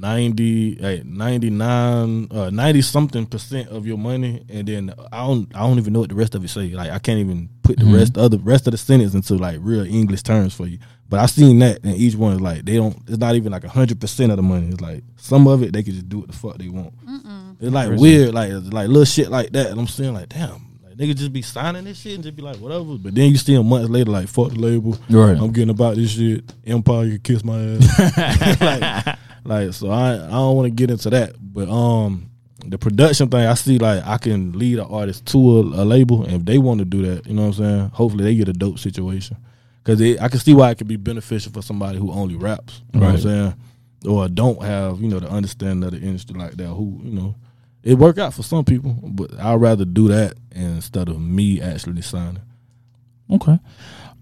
90 0.00 0.76
hey, 0.80 1.02
99 1.04 2.28
uh 2.30 2.50
90 2.50 2.82
something 2.82 3.26
percent 3.26 3.68
of 3.68 3.86
your 3.86 3.98
money 3.98 4.44
and 4.48 4.66
then 4.66 4.94
I 5.12 5.26
don't 5.26 5.54
I 5.54 5.60
don't 5.60 5.78
even 5.78 5.92
know 5.92 6.00
what 6.00 6.08
the 6.08 6.14
rest 6.14 6.34
of 6.34 6.44
it 6.44 6.48
say. 6.48 6.68
Like 6.70 6.90
I 6.90 6.98
can't 6.98 7.18
even 7.18 7.48
put 7.62 7.78
the 7.78 7.84
rest 7.84 8.16
of 8.16 8.30
the 8.30 8.38
rest 8.38 8.66
of 8.66 8.72
the 8.72 8.78
sentence 8.78 9.14
into 9.14 9.34
like 9.36 9.58
real 9.60 9.84
English 9.84 10.22
terms 10.22 10.54
for 10.54 10.66
you. 10.66 10.78
But 11.08 11.20
I 11.20 11.26
seen 11.26 11.58
that 11.58 11.84
and 11.84 11.94
each 11.94 12.14
one 12.14 12.34
is 12.34 12.40
like 12.40 12.64
they 12.64 12.76
don't 12.76 12.96
it's 13.08 13.18
not 13.18 13.34
even 13.34 13.52
like 13.52 13.64
hundred 13.64 14.00
percent 14.00 14.30
of 14.32 14.36
the 14.36 14.42
money. 14.42 14.68
It's 14.68 14.80
like 14.80 15.02
some 15.16 15.46
of 15.46 15.62
it 15.62 15.72
they 15.72 15.82
can 15.82 15.92
just 15.92 16.08
do 16.08 16.20
what 16.20 16.28
the 16.28 16.36
fuck 16.36 16.56
they 16.58 16.68
want. 16.68 16.94
It's 17.60 17.72
like 17.72 17.98
weird, 17.98 18.32
like 18.32 18.50
like 18.72 18.88
little 18.88 19.04
shit 19.04 19.28
like 19.30 19.50
that. 19.50 19.70
And 19.70 19.78
I'm 19.78 19.86
saying 19.86 20.14
like 20.14 20.30
damn. 20.30 20.66
Like, 20.82 20.94
nigga 20.96 21.14
just 21.14 21.32
be 21.32 21.42
signing 21.42 21.84
this 21.84 22.00
shit 22.00 22.14
and 22.14 22.22
just 22.24 22.36
be 22.36 22.42
like 22.42 22.56
whatever, 22.56 22.96
but 22.96 23.14
then 23.14 23.30
you 23.30 23.36
see 23.36 23.54
them 23.54 23.68
months 23.68 23.90
later 23.90 24.10
like 24.10 24.28
fuck 24.28 24.48
the 24.50 24.58
label, 24.58 24.98
Right. 25.10 25.36
I'm 25.36 25.52
getting 25.52 25.70
about 25.70 25.96
this 25.96 26.12
shit. 26.12 26.44
Empire, 26.66 27.04
you 27.04 27.18
kiss 27.18 27.44
my 27.44 27.58
ass. 27.60 28.60
like, 28.60 29.18
like, 29.44 29.72
so 29.72 29.90
I 29.90 30.14
I 30.14 30.30
don't 30.30 30.56
want 30.56 30.66
to 30.66 30.70
get 30.70 30.90
into 30.90 31.10
that, 31.10 31.34
but 31.40 31.68
um, 31.68 32.30
the 32.64 32.78
production 32.78 33.28
thing 33.28 33.46
I 33.46 33.54
see 33.54 33.78
like 33.78 34.04
I 34.06 34.18
can 34.18 34.52
lead 34.58 34.78
an 34.78 34.86
artist 34.90 35.26
to 35.26 35.38
a, 35.38 35.60
a 35.60 35.84
label, 35.84 36.24
and 36.24 36.34
if 36.34 36.44
they 36.44 36.58
want 36.58 36.78
to 36.80 36.84
do 36.84 37.02
that, 37.02 37.26
you 37.26 37.34
know 37.34 37.48
what 37.48 37.58
I'm 37.58 37.64
saying. 37.64 37.88
Hopefully 37.94 38.24
they 38.24 38.34
get 38.34 38.48
a 38.48 38.52
dope 38.52 38.78
situation, 38.78 39.36
because 39.82 40.00
I 40.18 40.28
can 40.28 40.40
see 40.40 40.54
why 40.54 40.70
it 40.70 40.78
could 40.78 40.88
be 40.88 40.96
beneficial 40.96 41.52
for 41.52 41.62
somebody 41.62 41.98
who 41.98 42.12
only 42.12 42.36
raps. 42.36 42.82
You 42.92 43.00
know 43.00 43.06
what 43.06 43.08
I'm 43.10 43.14
Right. 43.16 43.22
saying, 43.22 43.54
or 44.06 44.28
don't 44.28 44.62
have 44.62 45.00
you 45.00 45.08
know 45.08 45.20
the 45.20 45.30
understanding 45.30 45.84
of 45.84 45.92
the 45.92 46.06
industry 46.06 46.38
like 46.38 46.52
that. 46.52 46.66
Who 46.68 47.00
you 47.02 47.12
know. 47.12 47.34
It 47.82 47.94
work 47.94 48.18
out 48.18 48.34
for 48.34 48.42
some 48.42 48.62
people, 48.66 48.92
but 49.02 49.32
I'd 49.40 49.54
rather 49.54 49.86
do 49.86 50.08
that 50.08 50.34
instead 50.54 51.08
of 51.08 51.18
me 51.18 51.62
actually 51.62 52.02
signing. 52.02 52.42
Okay. 53.30 53.58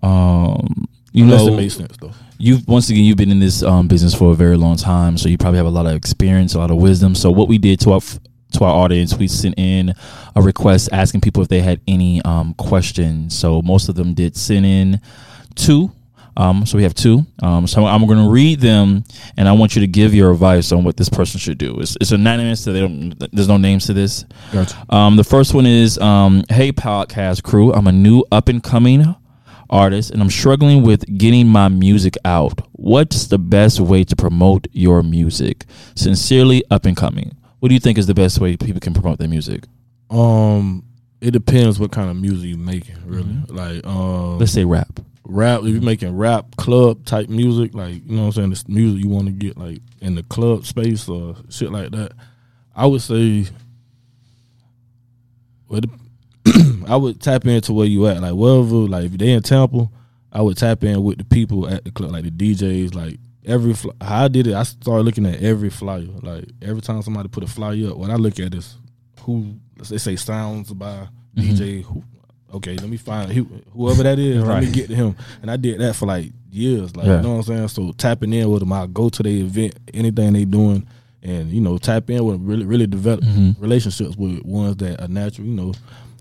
Um, 0.00 0.87
you 1.12 1.24
Unless 1.24 1.46
know, 1.46 1.52
it 1.54 1.56
makes 1.56 1.74
sense 1.74 1.96
though. 2.00 2.12
you've 2.38 2.66
once 2.68 2.90
again 2.90 3.04
you've 3.04 3.16
been 3.16 3.30
in 3.30 3.40
this 3.40 3.62
um, 3.62 3.88
business 3.88 4.14
for 4.14 4.30
a 4.32 4.34
very 4.34 4.56
long 4.56 4.76
time, 4.76 5.16
so 5.18 5.28
you 5.28 5.38
probably 5.38 5.56
have 5.58 5.66
a 5.66 5.70
lot 5.70 5.86
of 5.86 5.92
experience, 5.94 6.54
a 6.54 6.58
lot 6.58 6.70
of 6.70 6.76
wisdom. 6.76 7.14
So 7.14 7.30
what 7.30 7.48
we 7.48 7.58
did 7.58 7.80
to 7.80 7.92
our 7.92 8.00
to 8.52 8.64
our 8.64 8.74
audience, 8.74 9.14
we 9.16 9.28
sent 9.28 9.54
in 9.58 9.92
a 10.34 10.40
request 10.42 10.88
asking 10.92 11.20
people 11.20 11.42
if 11.42 11.48
they 11.48 11.60
had 11.60 11.80
any 11.86 12.22
um, 12.22 12.54
questions. 12.54 13.36
So 13.38 13.60
most 13.62 13.88
of 13.88 13.94
them 13.94 14.14
did 14.14 14.36
send 14.36 14.64
in 14.66 15.00
two. 15.54 15.90
Um, 16.36 16.64
so 16.66 16.76
we 16.76 16.84
have 16.84 16.94
two. 16.94 17.26
Um, 17.42 17.66
so 17.66 17.84
I'm 17.84 18.06
going 18.06 18.24
to 18.24 18.30
read 18.30 18.60
them, 18.60 19.02
and 19.36 19.48
I 19.48 19.52
want 19.52 19.74
you 19.74 19.80
to 19.80 19.88
give 19.88 20.14
your 20.14 20.30
advice 20.30 20.70
on 20.70 20.84
what 20.84 20.96
this 20.96 21.08
person 21.08 21.40
should 21.40 21.58
do. 21.58 21.80
It's, 21.80 21.96
it's 22.00 22.12
anonymous, 22.12 22.62
so 22.62 22.72
they 22.72 22.78
don't. 22.80 23.12
There's 23.32 23.48
no 23.48 23.56
names 23.56 23.86
to 23.86 23.92
this. 23.92 24.24
Gotcha. 24.52 24.76
Um, 24.88 25.16
the 25.16 25.24
first 25.24 25.52
one 25.52 25.66
is 25.66 25.98
um, 25.98 26.44
Hey, 26.48 26.70
podcast 26.70 27.42
crew. 27.42 27.72
I'm 27.72 27.88
a 27.88 27.92
new 27.92 28.24
up 28.30 28.48
and 28.48 28.62
coming 28.62 29.16
artist 29.70 30.10
and 30.10 30.20
I'm 30.22 30.30
struggling 30.30 30.82
with 30.82 31.04
getting 31.18 31.46
my 31.48 31.68
music 31.68 32.16
out. 32.24 32.60
What's 32.72 33.26
the 33.26 33.38
best 33.38 33.80
way 33.80 34.04
to 34.04 34.16
promote 34.16 34.66
your 34.72 35.02
music? 35.02 35.64
Sincerely, 35.94 36.62
up 36.70 36.84
and 36.86 36.96
coming. 36.96 37.36
What 37.60 37.68
do 37.68 37.74
you 37.74 37.80
think 37.80 37.98
is 37.98 38.06
the 38.06 38.14
best 38.14 38.38
way 38.40 38.56
people 38.56 38.80
can 38.80 38.94
promote 38.94 39.18
their 39.18 39.28
music? 39.28 39.64
Um, 40.10 40.84
it 41.20 41.32
depends 41.32 41.78
what 41.78 41.90
kind 41.92 42.08
of 42.10 42.16
music 42.16 42.48
you're 42.50 42.58
making, 42.58 42.96
really. 43.04 43.36
Like, 43.48 43.84
um, 43.86 44.38
Let's 44.38 44.52
say 44.52 44.64
rap. 44.64 45.00
rap. 45.24 45.60
If 45.62 45.68
you're 45.68 45.80
making 45.82 46.16
rap 46.16 46.56
club 46.56 47.04
type 47.04 47.28
music, 47.28 47.74
like 47.74 47.94
you 48.06 48.14
know 48.16 48.22
what 48.22 48.26
I'm 48.28 48.32
saying, 48.32 48.50
this 48.50 48.68
music 48.68 49.02
you 49.02 49.08
want 49.08 49.26
to 49.26 49.32
get 49.32 49.58
like 49.58 49.80
in 50.00 50.14
the 50.14 50.22
club 50.22 50.64
space 50.66 51.08
or 51.08 51.34
shit 51.50 51.72
like 51.72 51.90
that. 51.90 52.12
I 52.76 52.86
would 52.86 53.02
say, 53.02 53.46
well, 55.68 55.80
I 56.88 56.96
would 56.96 57.20
tap 57.20 57.46
into 57.46 57.72
where 57.72 57.86
you 57.86 58.06
at, 58.06 58.20
like 58.22 58.34
wherever. 58.34 58.74
Like 58.76 59.06
if 59.06 59.12
they 59.12 59.32
in 59.32 59.42
Tampa, 59.42 59.88
I 60.32 60.42
would 60.42 60.56
tap 60.56 60.84
in 60.84 61.02
with 61.02 61.18
the 61.18 61.24
people 61.24 61.68
at 61.68 61.84
the 61.84 61.90
club, 61.90 62.12
like 62.12 62.24
the 62.24 62.30
DJs, 62.30 62.94
like. 62.94 63.18
Every 63.46 63.72
fly, 63.72 63.94
how 64.02 64.24
I 64.24 64.28
did 64.28 64.46
it, 64.46 64.52
I 64.52 64.62
started 64.62 65.04
looking 65.04 65.24
at 65.24 65.42
every 65.42 65.70
flyer. 65.70 66.04
Like 66.20 66.44
every 66.60 66.82
time 66.82 67.00
somebody 67.00 67.30
put 67.30 67.44
a 67.44 67.46
flyer 67.46 67.92
up, 67.92 67.96
what 67.96 68.10
I 68.10 68.16
look 68.16 68.38
at 68.40 68.52
is 68.52 68.76
who 69.22 69.54
they 69.88 69.96
say 69.96 70.16
sounds 70.16 70.70
by 70.72 71.08
DJ. 71.34 71.82
Mm-hmm. 71.82 71.92
Who, 71.92 72.02
okay, 72.54 72.76
let 72.76 72.88
me 72.88 72.96
find 72.96 73.32
who, 73.32 73.44
whoever 73.72 74.02
that 74.02 74.18
is. 74.18 74.42
Let 74.42 74.64
me 74.64 74.70
get 74.70 74.88
to 74.88 74.94
him, 74.94 75.16
and 75.42 75.50
I 75.50 75.56
did 75.56 75.80
that 75.80 75.96
for 75.96 76.06
like 76.06 76.32
years. 76.50 76.94
Like 76.96 77.06
Yeah. 77.06 77.16
you 77.16 77.22
know 77.22 77.36
what 77.36 77.48
I'm 77.48 77.68
saying. 77.68 77.68
So 77.68 77.92
tapping 77.92 78.32
in 78.32 78.50
with 78.50 78.60
them, 78.60 78.72
I 78.72 78.86
go 78.86 79.08
to 79.08 79.22
the 79.22 79.40
event, 79.40 79.78
anything 79.94 80.32
they 80.32 80.44
doing, 80.44 80.86
and 81.22 81.50
you 81.50 81.60
know 81.60 81.78
tap 81.78 82.10
in 82.10 82.24
with 82.24 82.36
them, 82.36 82.46
really 82.46 82.64
really 82.64 82.86
develop 82.86 83.20
mm-hmm. 83.20 83.60
relationships 83.62 84.16
with 84.16 84.44
ones 84.44 84.76
that 84.76 85.00
are 85.00 85.08
natural. 85.08 85.46
You 85.46 85.54
know, 85.54 85.74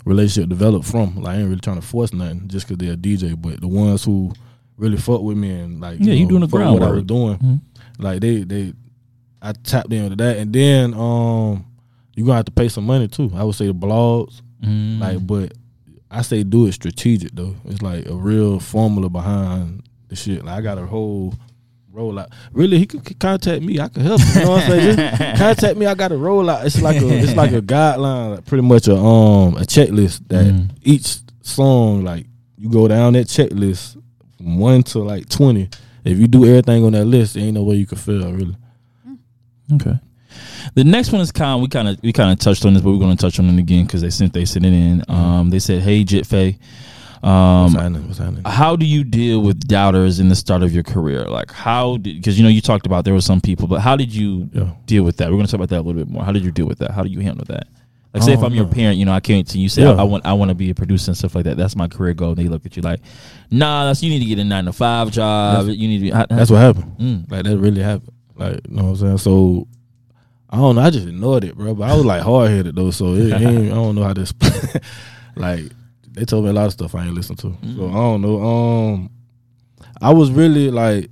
relationship 0.07 0.49
develop 0.49 0.83
from. 0.85 1.15
Like 1.21 1.35
I 1.35 1.39
ain't 1.39 1.49
really 1.49 1.59
trying 1.61 1.79
to 1.81 1.85
force 1.85 2.13
nothing 2.13 2.47
just 2.47 2.67
because 2.67 2.77
they're 2.77 2.93
a 2.93 2.97
DJ, 2.97 3.39
but 3.39 3.59
the 3.61 3.67
ones 3.67 4.03
who 4.03 4.33
really 4.77 4.97
fuck 4.97 5.21
with 5.21 5.37
me 5.37 5.51
and 5.51 5.81
like 5.81 5.99
Yeah, 5.99 6.13
you 6.13 6.23
know, 6.23 6.29
doing 6.29 6.41
the 6.41 6.45
with 6.47 6.53
what 6.73 6.83
I 6.83 6.91
was 6.91 7.03
doing. 7.03 7.61
Like 7.99 8.21
they 8.21 8.43
they, 8.43 8.73
I 9.41 9.51
tapped 9.53 9.91
into 9.91 10.15
that, 10.17 10.37
and 10.37 10.53
then 10.53 10.93
um, 10.93 11.65
you 12.15 12.25
gonna 12.25 12.35
have 12.37 12.45
to 12.45 12.51
pay 12.51 12.69
some 12.69 12.85
money 12.85 13.07
too. 13.07 13.31
I 13.35 13.43
would 13.43 13.55
say 13.55 13.67
the 13.67 13.73
blogs, 13.73 14.41
Mm. 14.63 14.99
like, 14.99 15.25
but 15.27 15.53
I 16.09 16.21
say 16.23 16.41
do 16.43 16.65
it 16.67 16.71
strategic 16.73 17.31
though. 17.33 17.55
It's 17.65 17.81
like 17.83 18.07
a 18.07 18.15
real 18.15 18.59
formula 18.59 19.09
behind 19.09 19.83
the 20.07 20.15
shit. 20.15 20.43
Like 20.45 20.57
I 20.57 20.61
got 20.61 20.77
a 20.79 20.85
whole 20.85 21.33
rollout. 21.97 22.31
Really, 22.53 22.77
he 22.79 22.85
could 22.85 23.19
contact 23.19 23.61
me. 23.63 23.79
I 23.79 23.87
could 23.87 24.03
help. 24.03 24.21
him. 24.21 24.39
You 24.39 24.45
know 24.45 24.51
what 24.51 24.63
I'm 24.63 24.69
saying? 24.69 24.95
Just 24.97 25.37
contact 25.41 25.77
me. 25.77 25.85
I 25.87 25.95
got 25.95 26.11
a 26.11 26.15
rollout. 26.15 26.65
It's 26.65 26.81
like 26.81 27.01
a 27.01 27.07
it's 27.09 27.35
like 27.35 27.51
a 27.53 27.61
guideline, 27.61 28.35
like 28.35 28.45
pretty 28.45 28.63
much 28.63 28.87
a 28.87 28.95
um 28.95 29.55
a 29.57 29.61
checklist 29.61 30.27
that 30.29 30.45
Mm. 30.45 30.69
each 30.83 31.17
song 31.41 32.03
like 32.03 32.25
you 32.57 32.69
go 32.69 32.87
down 32.87 33.13
that 33.13 33.27
checklist 33.27 34.01
from 34.37 34.57
one 34.59 34.83
to 34.83 34.99
like 34.99 35.27
twenty. 35.29 35.69
If 36.05 36.17
you 36.17 36.27
do 36.27 36.45
everything 36.45 36.85
on 36.85 36.93
that 36.93 37.05
list, 37.05 37.33
there 37.33 37.43
ain't 37.43 37.55
no 37.55 37.63
way 37.63 37.75
you 37.75 37.85
can 37.85 37.97
fail. 37.97 38.31
Really. 38.31 38.55
Okay. 39.73 39.99
The 40.75 40.83
next 40.83 41.11
one 41.11 41.21
is 41.21 41.31
kind. 41.31 41.61
We 41.61 41.67
kind 41.67 41.87
of 41.87 41.97
we 42.03 42.13
kind 42.13 42.31
of 42.31 42.39
touched 42.39 42.65
on 42.65 42.73
this, 42.73 42.83
but 42.83 42.91
we're 42.91 42.99
going 42.99 43.15
to 43.15 43.21
touch 43.21 43.39
on 43.39 43.49
it 43.49 43.59
again 43.59 43.85
because 43.85 44.01
they 44.01 44.09
sent 44.09 44.33
they 44.33 44.45
sent 44.45 44.65
it 44.65 44.73
in. 44.73 45.03
Um, 45.07 45.49
they 45.49 45.59
said, 45.59 45.81
"Hey, 45.81 46.03
Jit 46.03 46.25
Faye, 46.25 46.57
What's 47.21 47.73
um, 47.75 47.81
happening? 47.81 48.07
What's 48.07 48.19
happening? 48.19 48.43
how 48.45 48.75
do 48.75 48.85
you 48.85 49.03
deal 49.03 49.41
with 49.41 49.67
doubters 49.67 50.19
in 50.19 50.29
the 50.29 50.35
start 50.35 50.63
of 50.63 50.73
your 50.73 50.83
career? 50.83 51.25
Like, 51.25 51.51
how 51.51 51.97
did 51.97 52.15
because 52.17 52.37
you 52.37 52.43
know 52.43 52.49
you 52.49 52.61
talked 52.61 52.85
about 52.85 53.05
there 53.05 53.13
were 53.13 53.21
some 53.21 53.41
people, 53.41 53.67
but 53.67 53.81
how 53.81 53.95
did 53.95 54.13
you 54.13 54.49
Yeah. 54.53 54.71
deal 54.85 55.03
with 55.03 55.17
that? 55.17 55.29
We're 55.29 55.37
going 55.37 55.45
to 55.47 55.51
talk 55.51 55.59
about 55.59 55.69
that 55.69 55.77
a 55.81 55.83
little 55.83 55.99
bit 55.99 56.09
more. 56.09 56.23
How 56.23 56.31
did 56.31 56.43
you 56.43 56.51
deal 56.51 56.65
with 56.67 56.79
that? 56.79 56.91
How 56.91 57.03
do 57.03 57.09
you 57.09 57.19
handle 57.21 57.45
that? 57.45 57.67
Like, 58.13 58.23
say 58.23 58.33
if 58.33 58.41
I'm 58.41 58.53
your 58.53 58.65
parent, 58.65 58.97
you 58.97 59.05
know, 59.05 59.11
I 59.13 59.19
came 59.19 59.43
to 59.45 59.59
you, 59.59 59.69
say 59.69 59.83
Yeah. 59.83 59.91
I, 59.91 59.97
I 59.99 60.03
want 60.03 60.25
I 60.25 60.33
want 60.33 60.49
to 60.49 60.55
be 60.55 60.69
a 60.69 60.75
producer 60.75 61.11
and 61.11 61.17
stuff 61.17 61.35
like 61.35 61.43
that. 61.45 61.57
That's 61.57 61.75
my 61.75 61.87
career 61.87 62.13
goal. 62.13 62.29
And 62.29 62.37
they 62.37 62.47
look 62.47 62.65
at 62.65 62.75
you 62.75 62.81
like, 62.81 62.99
Nah, 63.51 63.85
that's 63.85 64.01
you 64.01 64.09
need 64.09 64.19
to 64.19 64.25
get 64.25 64.39
a 64.39 64.43
nine 64.43 64.65
to 64.65 64.73
five 64.73 65.11
job. 65.11 65.57
That's- 65.65 65.77
you 65.77 65.87
need 65.87 65.97
to. 65.99 66.03
Be, 66.27 66.35
That's 66.35 66.49
what 66.49 66.57
happened. 66.57 66.97
Mm. 66.99 67.31
Like 67.31 67.43
that 67.43 67.57
really 67.57 67.81
happened. 67.81 68.13
Like 68.35 68.61
you 68.67 68.75
know 68.75 68.83
what 68.83 68.89
I'm 68.89 68.95
saying. 68.97 69.17
So 69.19 69.67
I 70.49 70.57
don't 70.57 70.75
know. 70.75 70.81
I 70.81 70.89
just 70.89 71.07
ignored 71.07 71.43
it, 71.43 71.55
bro. 71.57 71.75
But 71.75 71.89
I 71.89 71.95
was 71.95 72.05
like 72.05 72.21
hard 72.21 72.49
headed 72.49 72.75
though, 72.75 72.91
so 72.91 73.13
it, 73.15 73.27
it 73.27 73.33
I 73.33 73.39
don't 73.75 73.95
know 73.95 74.03
how 74.03 74.13
this. 74.13 74.33
like 75.35 75.71
they 76.17 76.25
told 76.25 76.43
me 76.45 76.49
a 76.49 76.53
lot 76.53 76.65
of 76.65 76.73
stuff 76.73 76.95
I 76.95 77.05
ain't 77.05 77.13
listened 77.13 77.37
to. 77.39 77.55
So 77.75 77.89
I 77.89 77.93
don't 77.93 78.21
know. 78.21 78.41
Um, 78.41 79.11
I 80.01 80.11
was 80.11 80.31
really 80.31 80.71
like, 80.71 81.11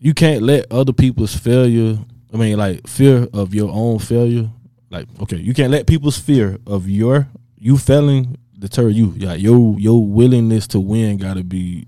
you 0.00 0.14
can't 0.14 0.42
let 0.42 0.66
other 0.72 0.92
people's 0.92 1.34
failure. 1.36 1.96
I 2.34 2.36
mean, 2.36 2.58
like 2.58 2.88
fear 2.88 3.28
of 3.32 3.54
your 3.54 3.70
own 3.70 4.00
failure. 4.00 4.50
Like 4.90 5.06
okay, 5.20 5.36
you 5.36 5.54
can't 5.54 5.70
let 5.70 5.86
people's 5.86 6.18
fear 6.18 6.58
of 6.66 6.88
your 6.88 7.28
you 7.56 7.78
failing 7.78 8.36
deter 8.58 8.88
you. 8.88 9.14
Yeah, 9.16 9.34
your 9.34 9.78
your 9.78 10.04
willingness 10.04 10.66
to 10.68 10.80
win 10.80 11.18
got 11.18 11.34
to 11.34 11.44
be 11.44 11.86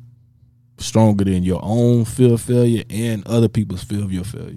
stronger 0.79 1.25
than 1.25 1.43
your 1.43 1.61
own 1.63 2.05
fear 2.05 2.35
of 2.35 2.41
failure 2.41 2.85
and 2.89 3.27
other 3.27 3.49
people's 3.49 3.83
fear 3.83 4.03
of 4.03 4.13
your 4.13 4.25
failure. 4.25 4.57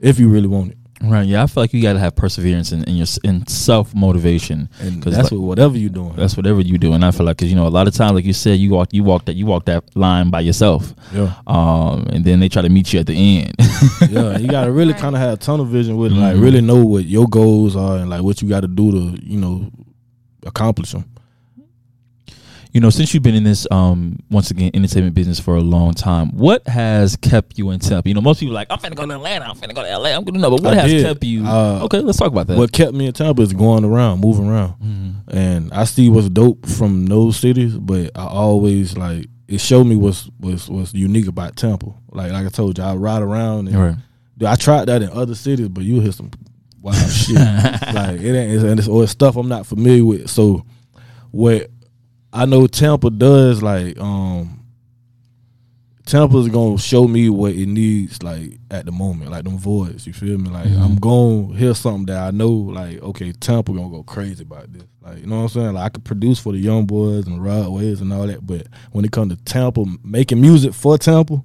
If 0.00 0.20
you 0.20 0.28
really 0.28 0.48
want 0.48 0.72
it, 0.72 0.78
Right. 1.02 1.26
Yeah, 1.26 1.42
I 1.42 1.46
feel 1.46 1.62
like 1.64 1.72
you 1.74 1.82
got 1.82 1.94
to 1.94 1.98
have 1.98 2.14
perseverance 2.14 2.70
and 2.70 2.86
in, 2.88 2.94
your 2.96 3.06
in 3.24 3.44
self 3.48 3.92
motivation. 3.94 4.68
because 4.78 5.16
that's 5.16 5.32
like- 5.32 5.32
what 5.32 5.40
whatever 5.40 5.76
you're 5.76 5.90
doing. 5.90 6.14
That's 6.14 6.36
whatever 6.36 6.60
you 6.60 6.78
do, 6.78 6.92
and 6.92 7.04
I 7.04 7.10
feel 7.10 7.26
like 7.26 7.38
because 7.38 7.50
you 7.50 7.56
know 7.56 7.66
a 7.66 7.70
lot 7.70 7.88
of 7.88 7.94
times, 7.94 8.12
like 8.12 8.24
you 8.24 8.32
said, 8.32 8.58
you 8.58 8.70
walk 8.70 8.88
you 8.92 9.02
walk 9.02 9.24
that 9.24 9.34
you 9.34 9.44
walk 9.46 9.64
that 9.66 9.84
line 9.96 10.30
by 10.30 10.40
yourself, 10.40 10.94
yeah, 11.12 11.34
um, 11.46 12.06
and 12.12 12.24
then 12.24 12.38
they 12.40 12.48
try 12.48 12.62
to 12.62 12.68
meet 12.68 12.92
you 12.92 13.00
at 13.00 13.06
the 13.06 13.14
end. 13.40 13.52
yeah. 14.10 14.38
You 14.38 14.48
gotta 14.48 14.70
really 14.70 14.94
kind 14.94 15.16
of 15.16 15.20
have 15.20 15.40
tunnel 15.40 15.64
vision 15.64 15.96
with 15.96 16.12
it, 16.12 16.16
like 16.16 16.36
really 16.36 16.60
know 16.60 16.84
what 16.84 17.04
your 17.04 17.26
goals 17.26 17.74
are 17.74 17.96
and 17.98 18.08
like 18.08 18.22
what 18.22 18.40
you 18.40 18.48
got 18.48 18.60
to 18.60 18.68
do 18.68 18.92
to 18.92 19.22
you 19.24 19.38
know 19.40 19.70
accomplish 20.46 20.92
them. 20.92 21.04
You 22.72 22.80
know, 22.80 22.88
since 22.88 23.12
you've 23.12 23.22
been 23.22 23.34
in 23.34 23.44
this 23.44 23.66
um 23.70 24.18
once 24.30 24.50
again 24.50 24.70
entertainment 24.72 25.14
business 25.14 25.38
for 25.38 25.56
a 25.56 25.60
long 25.60 25.92
time, 25.92 26.30
what 26.36 26.66
has 26.66 27.16
kept 27.16 27.58
you 27.58 27.70
in 27.70 27.80
Tampa? 27.80 28.08
You 28.08 28.14
know, 28.14 28.22
most 28.22 28.40
people 28.40 28.54
are 28.54 28.60
like 28.60 28.68
I'm 28.70 28.78
finna 28.78 28.94
go 28.96 29.04
to 29.06 29.12
Atlanta, 29.12 29.44
I'm 29.46 29.56
finna 29.56 29.74
go 29.74 29.82
to 29.82 29.98
LA, 29.98 30.08
I'm 30.10 30.24
gonna 30.24 30.38
know, 30.38 30.48
but 30.50 30.62
what 30.62 30.72
I 30.72 30.80
has 30.82 30.90
did. 30.90 31.04
kept 31.04 31.22
you? 31.24 31.44
Uh, 31.46 31.80
okay, 31.84 32.00
let's 32.00 32.16
talk 32.18 32.28
about 32.28 32.46
that. 32.46 32.56
What 32.56 32.72
kept 32.72 32.94
me 32.94 33.06
in 33.06 33.12
Tampa 33.12 33.42
is 33.42 33.52
going 33.52 33.84
around, 33.84 34.20
moving 34.20 34.48
around. 34.48 34.74
Mhm. 34.82 35.14
and 35.28 35.72
I 35.72 35.84
see 35.84 36.08
what's 36.08 36.28
dope 36.30 36.64
from 36.66 37.06
those 37.06 37.36
cities, 37.36 37.74
but 37.76 38.10
I 38.16 38.26
always 38.26 38.96
like 38.96 39.26
it 39.48 39.60
showed 39.60 39.84
me 39.84 39.94
what's 39.96 40.30
what's 40.38 40.66
what's 40.68 40.94
unique 40.94 41.26
about 41.28 41.56
Tampa. 41.56 41.92
Like 42.10 42.32
like 42.32 42.46
I 42.46 42.48
told 42.48 42.78
you, 42.78 42.84
I 42.84 42.94
ride 42.94 43.20
around 43.20 43.68
and 43.68 43.76
Right. 43.76 43.96
Dude, 44.38 44.48
I 44.48 44.54
tried 44.56 44.86
that 44.86 45.02
in 45.02 45.10
other 45.10 45.34
cities, 45.34 45.68
but 45.68 45.84
you 45.84 46.00
hear 46.00 46.12
some 46.12 46.30
wild 46.80 46.96
shit. 47.10 47.34
Like 47.36 48.18
it 48.18 48.34
ain't 48.34 48.52
it's, 48.54 48.62
and 48.64 48.78
it's, 48.78 48.88
or 48.88 49.02
it's 49.02 49.12
stuff 49.12 49.36
I'm 49.36 49.48
not 49.48 49.66
familiar 49.66 50.06
with. 50.06 50.30
So 50.30 50.64
what 51.32 51.68
I 52.32 52.46
know 52.46 52.66
Tampa 52.66 53.10
does 53.10 53.62
like 53.62 53.98
um 53.98 54.58
Tampa's 56.04 56.48
gonna 56.48 56.78
show 56.78 57.06
me 57.06 57.28
what 57.28 57.52
it 57.52 57.66
needs, 57.66 58.22
like 58.22 58.58
at 58.70 58.86
the 58.86 58.92
moment, 58.92 59.30
like 59.30 59.44
them 59.44 59.56
voids. 59.58 60.06
You 60.06 60.12
feel 60.12 60.36
me? 60.38 60.50
Like 60.50 60.66
Mm-hmm. 60.66 60.82
I'm 60.82 60.96
gonna 60.96 61.56
hear 61.56 61.74
something 61.74 62.06
that 62.06 62.16
I 62.18 62.30
know, 62.30 62.50
like 62.50 63.00
okay, 63.02 63.32
Tampa 63.32 63.72
gonna 63.72 63.88
go 63.88 64.02
crazy 64.02 64.42
about 64.42 64.72
this. 64.72 64.82
Like 65.00 65.18
you 65.18 65.26
know 65.26 65.36
what 65.36 65.42
I'm 65.42 65.48
saying? 65.50 65.74
Like 65.74 65.84
I 65.84 65.88
could 65.90 66.04
produce 66.04 66.38
for 66.40 66.52
the 66.52 66.58
young 66.58 66.86
boys 66.86 67.26
and 67.26 67.42
Rod 67.42 67.68
Waves 67.68 68.00
and 68.00 68.12
all 68.12 68.26
that, 68.26 68.44
but 68.46 68.66
when 68.90 69.04
it 69.04 69.12
comes 69.12 69.34
to 69.36 69.44
Tampa 69.44 69.84
making 70.02 70.40
music 70.40 70.74
for 70.74 70.98
Tampa, 70.98 71.42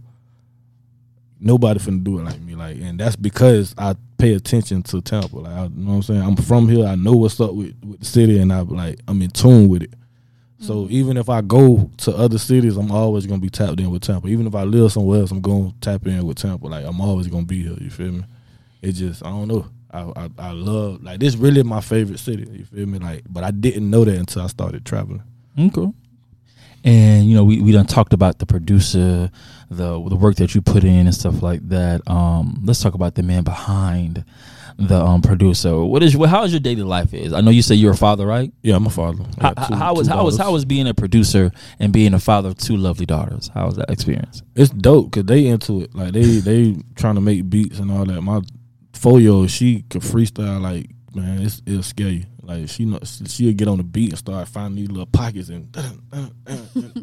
nobody 1.39 1.79
finna 1.79 2.03
do 2.03 2.19
it 2.19 2.23
like 2.23 2.41
me. 2.41 2.55
Like, 2.55 2.77
and 2.77 2.99
that's 2.99 3.15
because 3.15 3.75
I 3.77 3.95
pay 4.17 4.33
attention 4.33 4.81
to 4.83 5.01
Tampa. 5.01 5.37
Like, 5.37 5.53
I, 5.53 5.63
you 5.65 5.69
know 5.75 5.89
what 5.91 5.95
I'm 5.97 6.01
saying? 6.03 6.21
I'm 6.21 6.35
from 6.35 6.67
here. 6.67 6.85
I 6.87 6.95
know 6.95 7.13
what's 7.13 7.39
up 7.39 7.53
with, 7.53 7.75
with 7.85 7.99
the 7.99 8.05
city, 8.05 8.39
and 8.39 8.51
I 8.51 8.61
like 8.61 8.99
I'm 9.07 9.21
in 9.21 9.29
tune 9.29 9.69
with 9.69 9.83
it. 9.83 9.93
So 10.59 10.87
even 10.89 11.17
if 11.17 11.29
I 11.29 11.41
go 11.41 11.89
to 11.97 12.15
other 12.15 12.37
cities, 12.39 12.77
I'm 12.77 12.91
always 12.91 13.25
gonna 13.27 13.41
be 13.41 13.49
tapped 13.49 13.79
in 13.79 13.91
with 13.91 14.01
Tampa. 14.01 14.27
Even 14.27 14.47
if 14.47 14.55
I 14.55 14.63
live 14.63 14.91
somewhere 14.91 15.21
else, 15.21 15.31
I'm 15.31 15.41
gonna 15.41 15.73
tap 15.81 16.07
in 16.07 16.25
with 16.25 16.37
Tampa. 16.37 16.67
Like 16.67 16.85
I'm 16.85 16.99
always 16.99 17.27
gonna 17.27 17.45
be 17.45 17.61
here. 17.61 17.77
You 17.79 17.89
feel 17.89 18.11
me? 18.11 18.23
It 18.81 18.93
just 18.93 19.23
I 19.23 19.29
don't 19.29 19.47
know. 19.47 19.67
I, 19.91 20.01
I 20.15 20.29
I 20.37 20.51
love 20.51 21.03
like 21.03 21.19
this. 21.19 21.35
Really, 21.35 21.63
my 21.63 21.81
favorite 21.81 22.19
city. 22.19 22.47
You 22.51 22.65
feel 22.65 22.87
me? 22.87 22.99
Like, 22.99 23.23
but 23.29 23.43
I 23.43 23.51
didn't 23.51 23.89
know 23.89 24.03
that 24.03 24.15
until 24.17 24.41
I 24.43 24.47
started 24.47 24.85
traveling. 24.85 25.23
Okay. 25.59 25.91
And 26.87 27.29
you 27.29 27.35
know, 27.35 27.43
we, 27.43 27.59
we 27.59 27.73
done 27.73 27.85
talked 27.85 28.13
about 28.13 28.39
the 28.39 28.45
producer, 28.45 29.29
the 29.69 30.09
the 30.09 30.15
work 30.15 30.37
that 30.37 30.55
you 30.55 30.61
put 30.61 30.83
in 30.85 31.05
and 31.05 31.13
stuff 31.13 31.41
like 31.43 31.67
that. 31.67 32.01
Um, 32.09 32.61
let's 32.63 32.81
talk 32.81 32.93
about 32.93 33.15
the 33.15 33.23
man 33.23 33.43
behind 33.43 34.23
the 34.77 34.95
um 34.95 35.21
producer. 35.21 35.83
What 35.83 36.01
is 36.01 36.13
how 36.13 36.43
is 36.43 36.53
your 36.53 36.61
daily 36.61 36.83
life 36.83 37.13
is? 37.13 37.33
I 37.33 37.41
know 37.41 37.51
you 37.51 37.61
say 37.61 37.75
you're 37.75 37.91
a 37.91 37.97
father, 37.97 38.25
right? 38.25 38.53
Yeah, 38.61 38.75
I'm 38.77 38.85
a 38.85 38.89
father. 38.89 39.23
How, 39.41 39.51
two- 39.53 39.75
how 39.75 39.95
was 39.95 40.07
how 40.07 40.23
was 40.23 40.37
how 40.37 40.51
was 40.53 40.63
being 40.63 40.87
a 40.87 40.93
producer 40.93 41.51
and 41.79 41.91
being 41.91 42.13
a 42.13 42.19
father 42.19 42.49
of 42.49 42.57
two 42.57 42.77
lovely 42.77 43.05
daughters? 43.05 43.49
How 43.53 43.65
was 43.65 43.75
that 43.75 43.89
experience? 43.89 44.43
it's 44.55 44.69
dope 44.69 45.11
because 45.11 45.25
they 45.25 45.47
into 45.47 45.81
it. 45.81 45.93
Like 45.93 46.13
they 46.13 46.39
they 46.39 46.77
trying 46.95 47.15
to 47.15 47.21
make 47.21 47.49
beats 47.49 47.79
and 47.79 47.91
all 47.91 48.05
that. 48.05 48.21
My 48.21 48.41
four 48.93 49.19
year 49.19 49.31
old, 49.31 49.51
she 49.51 49.81
could 49.89 50.03
freestyle 50.03 50.61
like 50.61 50.89
man, 51.13 51.41
it's 51.41 51.61
it'll 51.65 51.83
scare 51.83 52.09
you. 52.09 52.23
Like 52.47 52.69
she 52.69 52.85
know 52.85 52.99
she'll 53.03 53.53
get 53.53 53.67
on 53.67 53.77
the 53.77 53.83
beat 53.83 54.11
and 54.11 54.17
start 54.17 54.47
finding 54.47 54.77
these 54.77 54.89
little 54.89 55.05
pockets 55.05 55.49
and. 55.49 55.75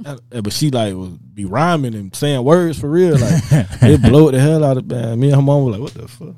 Uh, 0.06 0.16
but 0.42 0.52
she 0.52 0.70
like 0.70 0.94
would 0.94 1.34
be 1.34 1.44
rhyming 1.44 1.94
and 1.94 2.14
saying 2.14 2.42
words 2.44 2.78
for 2.78 2.88
real. 2.90 3.18
Like 3.18 3.42
it 3.82 4.02
blow 4.02 4.30
the 4.30 4.40
hell 4.40 4.64
out 4.64 4.76
of 4.76 4.86
man. 4.86 5.18
Me 5.18 5.28
and 5.28 5.36
her 5.36 5.42
mom 5.42 5.64
were 5.64 5.72
like, 5.72 5.80
what 5.80 5.94
the 5.94 6.08
fuck. 6.08 6.34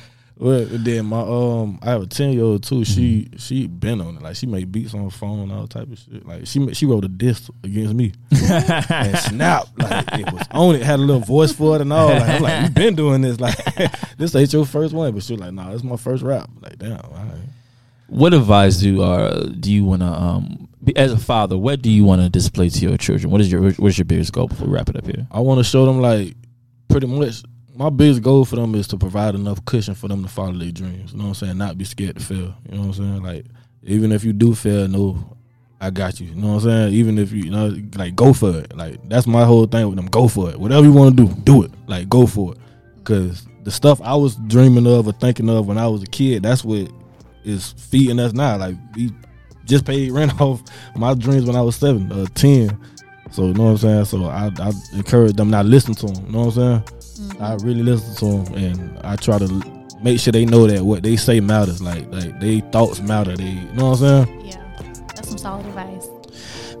Well, 0.38 0.66
then 0.70 1.06
my 1.06 1.20
um, 1.20 1.78
I 1.80 1.90
have 1.90 2.02
a 2.02 2.06
ten 2.06 2.32
year 2.32 2.44
old 2.44 2.62
too. 2.62 2.84
She 2.84 3.30
she 3.38 3.66
been 3.66 4.02
on 4.02 4.16
it. 4.16 4.22
Like 4.22 4.36
she 4.36 4.46
make 4.46 4.70
beats 4.70 4.92
on 4.92 5.04
her 5.04 5.10
phone, 5.10 5.40
and 5.40 5.52
all 5.52 5.66
type 5.66 5.90
of 5.90 5.98
shit. 5.98 6.26
Like 6.26 6.46
she 6.46 6.58
ma- 6.58 6.72
she 6.72 6.84
wrote 6.84 7.06
a 7.06 7.08
diss 7.08 7.50
against 7.64 7.94
me 7.94 8.12
and 8.30 9.16
snap 9.18 9.66
like 9.78 10.06
it 10.12 10.30
was 10.30 10.46
on 10.50 10.74
it. 10.74 10.82
Had 10.82 10.98
a 10.98 11.02
little 11.02 11.22
voice 11.22 11.52
for 11.52 11.76
it 11.76 11.80
and 11.80 11.90
all. 11.90 12.08
Like 12.08 12.28
I'm 12.28 12.42
like, 12.42 12.62
you 12.64 12.70
been 12.70 12.94
doing 12.94 13.22
this? 13.22 13.40
Like 13.40 13.56
this 14.18 14.34
ain't 14.34 14.52
your 14.52 14.66
first 14.66 14.92
one, 14.92 15.10
but 15.14 15.22
she 15.22 15.32
was 15.32 15.40
like, 15.40 15.54
nah, 15.54 15.72
this 15.72 15.82
my 15.82 15.96
first 15.96 16.22
rap. 16.22 16.50
Like 16.60 16.78
damn, 16.78 17.00
all 17.00 17.12
right. 17.12 17.40
What 18.08 18.34
advice 18.34 18.76
do 18.76 19.02
uh 19.02 19.46
do 19.46 19.72
you 19.72 19.86
want 19.86 20.02
to 20.02 20.08
um 20.08 20.68
be, 20.84 20.94
as 20.98 21.14
a 21.14 21.18
father? 21.18 21.56
What 21.56 21.80
do 21.80 21.90
you 21.90 22.04
want 22.04 22.20
to 22.20 22.28
display 22.28 22.68
to 22.68 22.78
your 22.78 22.98
children? 22.98 23.30
What 23.30 23.40
is 23.40 23.50
your 23.50 23.62
what 23.72 23.88
is 23.88 23.96
your 23.96 24.04
biggest 24.04 24.34
goal 24.34 24.48
before 24.48 24.66
we 24.68 24.74
wrap 24.74 24.90
it 24.90 24.96
up 24.96 25.06
here? 25.06 25.26
I 25.30 25.40
want 25.40 25.60
to 25.60 25.64
show 25.64 25.86
them 25.86 26.02
like 26.02 26.34
pretty 26.88 27.06
much. 27.06 27.42
My 27.76 27.90
biggest 27.90 28.22
goal 28.22 28.46
for 28.46 28.56
them 28.56 28.74
is 28.74 28.88
to 28.88 28.96
provide 28.96 29.34
enough 29.34 29.62
cushion 29.66 29.94
for 29.94 30.08
them 30.08 30.22
to 30.22 30.28
follow 30.30 30.54
their 30.54 30.70
dreams. 30.70 31.12
You 31.12 31.18
know 31.18 31.24
what 31.24 31.28
I'm 31.28 31.34
saying? 31.34 31.58
Not 31.58 31.76
be 31.76 31.84
scared 31.84 32.16
to 32.16 32.22
fail. 32.22 32.54
You 32.68 32.76
know 32.76 32.86
what 32.86 32.86
I'm 32.86 32.92
saying? 32.94 33.22
Like 33.22 33.44
even 33.82 34.12
if 34.12 34.24
you 34.24 34.32
do 34.32 34.54
fail, 34.54 34.88
know 34.88 35.36
I 35.78 35.90
got 35.90 36.18
you. 36.18 36.28
You 36.28 36.36
know 36.36 36.54
what 36.54 36.64
I'm 36.64 36.70
saying? 36.70 36.94
Even 36.94 37.18
if 37.18 37.32
you, 37.32 37.44
you 37.44 37.50
know, 37.50 37.76
like 37.96 38.16
go 38.16 38.32
for 38.32 38.60
it. 38.60 38.74
Like 38.74 39.06
that's 39.10 39.26
my 39.26 39.44
whole 39.44 39.66
thing 39.66 39.86
with 39.88 39.96
them. 39.96 40.06
Go 40.06 40.26
for 40.26 40.48
it. 40.48 40.58
Whatever 40.58 40.84
you 40.86 40.92
want 40.92 41.16
to 41.16 41.26
do, 41.26 41.34
do 41.42 41.64
it. 41.64 41.70
Like 41.86 42.08
go 42.08 42.26
for 42.26 42.52
it. 42.52 42.58
Cause 43.04 43.46
the 43.64 43.70
stuff 43.70 44.00
I 44.00 44.14
was 44.14 44.36
dreaming 44.36 44.86
of 44.86 45.06
or 45.06 45.12
thinking 45.12 45.50
of 45.50 45.66
when 45.66 45.76
I 45.76 45.86
was 45.86 46.02
a 46.02 46.06
kid, 46.06 46.44
that's 46.44 46.64
what 46.64 46.90
is 47.44 47.72
feeding 47.72 48.18
us 48.18 48.32
now. 48.32 48.56
Like 48.56 48.76
we 48.94 49.12
just 49.66 49.84
paid 49.84 50.10
rent 50.12 50.40
off 50.40 50.62
my 50.96 51.12
dreams 51.12 51.44
when 51.44 51.56
I 51.56 51.60
was 51.60 51.76
seven, 51.76 52.10
uh, 52.10 52.24
ten. 52.34 52.80
So 53.32 53.48
you 53.48 53.54
know 53.54 53.64
what 53.64 53.70
I'm 53.70 53.78
saying. 53.78 54.04
So 54.06 54.24
I, 54.24 54.50
I 54.58 54.72
encourage 54.94 55.34
them 55.34 55.50
not 55.50 55.66
listen 55.66 55.94
to 55.96 56.06
them. 56.06 56.26
You 56.26 56.32
know 56.32 56.38
what 56.46 56.56
I'm 56.56 56.82
saying. 56.82 57.05
I 57.40 57.54
really 57.54 57.82
listen 57.82 58.14
to 58.16 58.50
them, 58.50 58.54
and 58.54 58.98
I 59.00 59.16
try 59.16 59.38
to 59.38 59.62
make 60.02 60.20
sure 60.20 60.32
they 60.32 60.44
know 60.44 60.66
that 60.66 60.84
what 60.84 61.02
they 61.02 61.16
say 61.16 61.40
matters. 61.40 61.82
Like 61.82 62.06
like 62.12 62.38
they 62.40 62.60
thoughts 62.60 63.00
matter. 63.00 63.36
They 63.36 63.44
you 63.44 63.72
know 63.72 63.90
what 63.90 64.02
I'm 64.02 64.26
saying. 64.26 64.46
Yeah, 64.46 65.02
that's 65.14 65.28
some 65.28 65.38
solid 65.38 65.66
advice. 65.66 66.08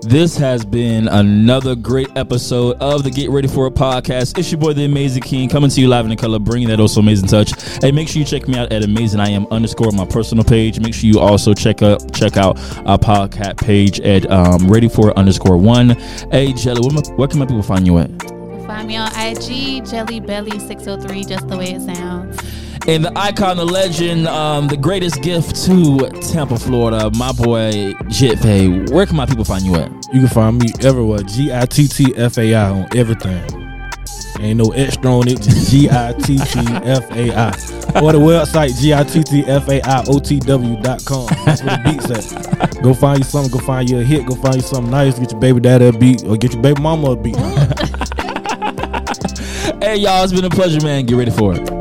This 0.02 0.36
has 0.36 0.64
been 0.64 1.08
another 1.08 1.74
great 1.74 2.08
episode 2.16 2.76
of 2.80 3.02
the 3.02 3.10
Get 3.10 3.30
Ready 3.30 3.48
for 3.48 3.66
a 3.66 3.70
podcast. 3.70 4.38
It's 4.38 4.52
your 4.52 4.60
boy, 4.60 4.74
the 4.74 4.84
Amazing 4.84 5.22
King, 5.22 5.48
coming 5.48 5.70
to 5.70 5.80
you 5.80 5.88
live 5.88 6.04
in 6.04 6.10
the 6.10 6.16
color, 6.16 6.38
bringing 6.38 6.68
that 6.68 6.78
also 6.78 7.00
amazing 7.00 7.28
touch. 7.28 7.50
Hey, 7.80 7.90
make 7.90 8.06
sure 8.08 8.20
you 8.20 8.24
check 8.24 8.46
me 8.46 8.56
out 8.58 8.72
at 8.72 8.84
Amazing 8.84 9.20
I 9.20 9.30
Am 9.30 9.46
underscore 9.48 9.90
my 9.92 10.04
personal 10.04 10.44
page. 10.44 10.78
Make 10.78 10.94
sure 10.94 11.08
you 11.10 11.18
also 11.18 11.54
check 11.54 11.82
out 11.82 12.12
check 12.14 12.36
out 12.36 12.58
our 12.86 12.98
podcast 12.98 13.56
page 13.56 13.98
at 14.00 14.30
um, 14.30 14.70
Ready 14.70 14.88
for 14.88 15.18
underscore 15.18 15.56
one. 15.56 15.90
Hey, 16.30 16.52
Jelly, 16.52 16.82
where, 16.82 16.92
my, 16.92 17.02
where 17.16 17.26
can 17.26 17.40
my 17.40 17.46
people 17.46 17.62
find 17.62 17.86
you 17.86 17.98
at? 17.98 18.35
You 18.66 18.72
can 18.72 18.78
find 18.78 18.88
me 18.88 18.96
on 18.96 19.12
IG, 19.14 19.86
Jelly 19.86 20.18
Belly 20.18 20.58
six 20.58 20.84
hundred 20.84 21.06
three, 21.06 21.22
just 21.22 21.46
the 21.46 21.56
way 21.56 21.74
it 21.74 21.82
sounds. 21.82 22.36
And 22.88 23.04
the 23.04 23.16
icon, 23.16 23.58
the 23.58 23.64
legend, 23.64 24.26
um, 24.26 24.66
the 24.66 24.76
greatest 24.76 25.22
gift 25.22 25.54
to 25.66 26.10
Tampa, 26.32 26.58
Florida, 26.58 27.08
my 27.16 27.30
boy 27.30 27.92
Jit 28.08 28.40
Faye. 28.40 28.86
Where 28.86 29.06
can 29.06 29.14
my 29.14 29.24
people 29.24 29.44
find 29.44 29.62
you 29.62 29.76
at? 29.76 29.92
You 30.12 30.18
can 30.18 30.28
find 30.28 30.58
me 30.58 30.72
everywhere. 30.80 31.20
G 31.20 31.52
I 31.54 31.64
T 31.66 31.86
T 31.86 32.12
F 32.16 32.38
A 32.38 32.54
I 32.56 32.70
on 32.70 32.88
everything. 32.96 33.40
Ain't 34.40 34.58
no 34.58 34.72
extra 34.72 35.14
on 35.14 35.28
it. 35.28 35.40
Just 35.42 35.70
G 35.70 35.88
I 35.88 36.12
T 36.14 36.36
T 36.36 36.58
F 36.58 37.08
A 37.12 37.36
I. 37.36 37.50
Or 38.02 38.10
the 38.10 38.18
website 38.18 38.80
G 38.80 38.92
I 38.92 39.04
T 39.04 39.22
T 39.22 39.44
F 39.46 39.68
A 39.68 39.80
I 39.82 40.02
O 40.08 40.18
T 40.18 40.40
W 40.40 40.82
dot 40.82 41.04
com. 41.04 41.28
That's 41.44 41.62
where 41.62 41.76
the 41.76 41.82
beats 41.84 42.10
at. 42.10 42.82
Go 42.82 42.94
find 42.94 43.20
you 43.20 43.24
something. 43.24 43.52
Go 43.52 43.64
find 43.64 43.88
you 43.88 44.00
a 44.00 44.02
hit. 44.02 44.26
Go 44.26 44.34
find 44.34 44.56
you 44.56 44.62
something 44.62 44.90
nice. 44.90 45.20
Get 45.20 45.30
your 45.30 45.40
baby 45.40 45.60
daddy 45.60 45.86
a 45.86 45.92
beat 45.92 46.24
or 46.24 46.36
get 46.36 46.52
your 46.52 46.62
baby 46.62 46.82
mama 46.82 47.12
a 47.12 47.16
beat. 47.16 47.36
Hey, 49.86 49.98
y'all, 49.98 50.24
it's 50.24 50.32
been 50.32 50.44
a 50.44 50.50
pleasure, 50.50 50.80
man. 50.80 51.06
Get 51.06 51.14
ready 51.14 51.30
for 51.30 51.54
it. 51.54 51.75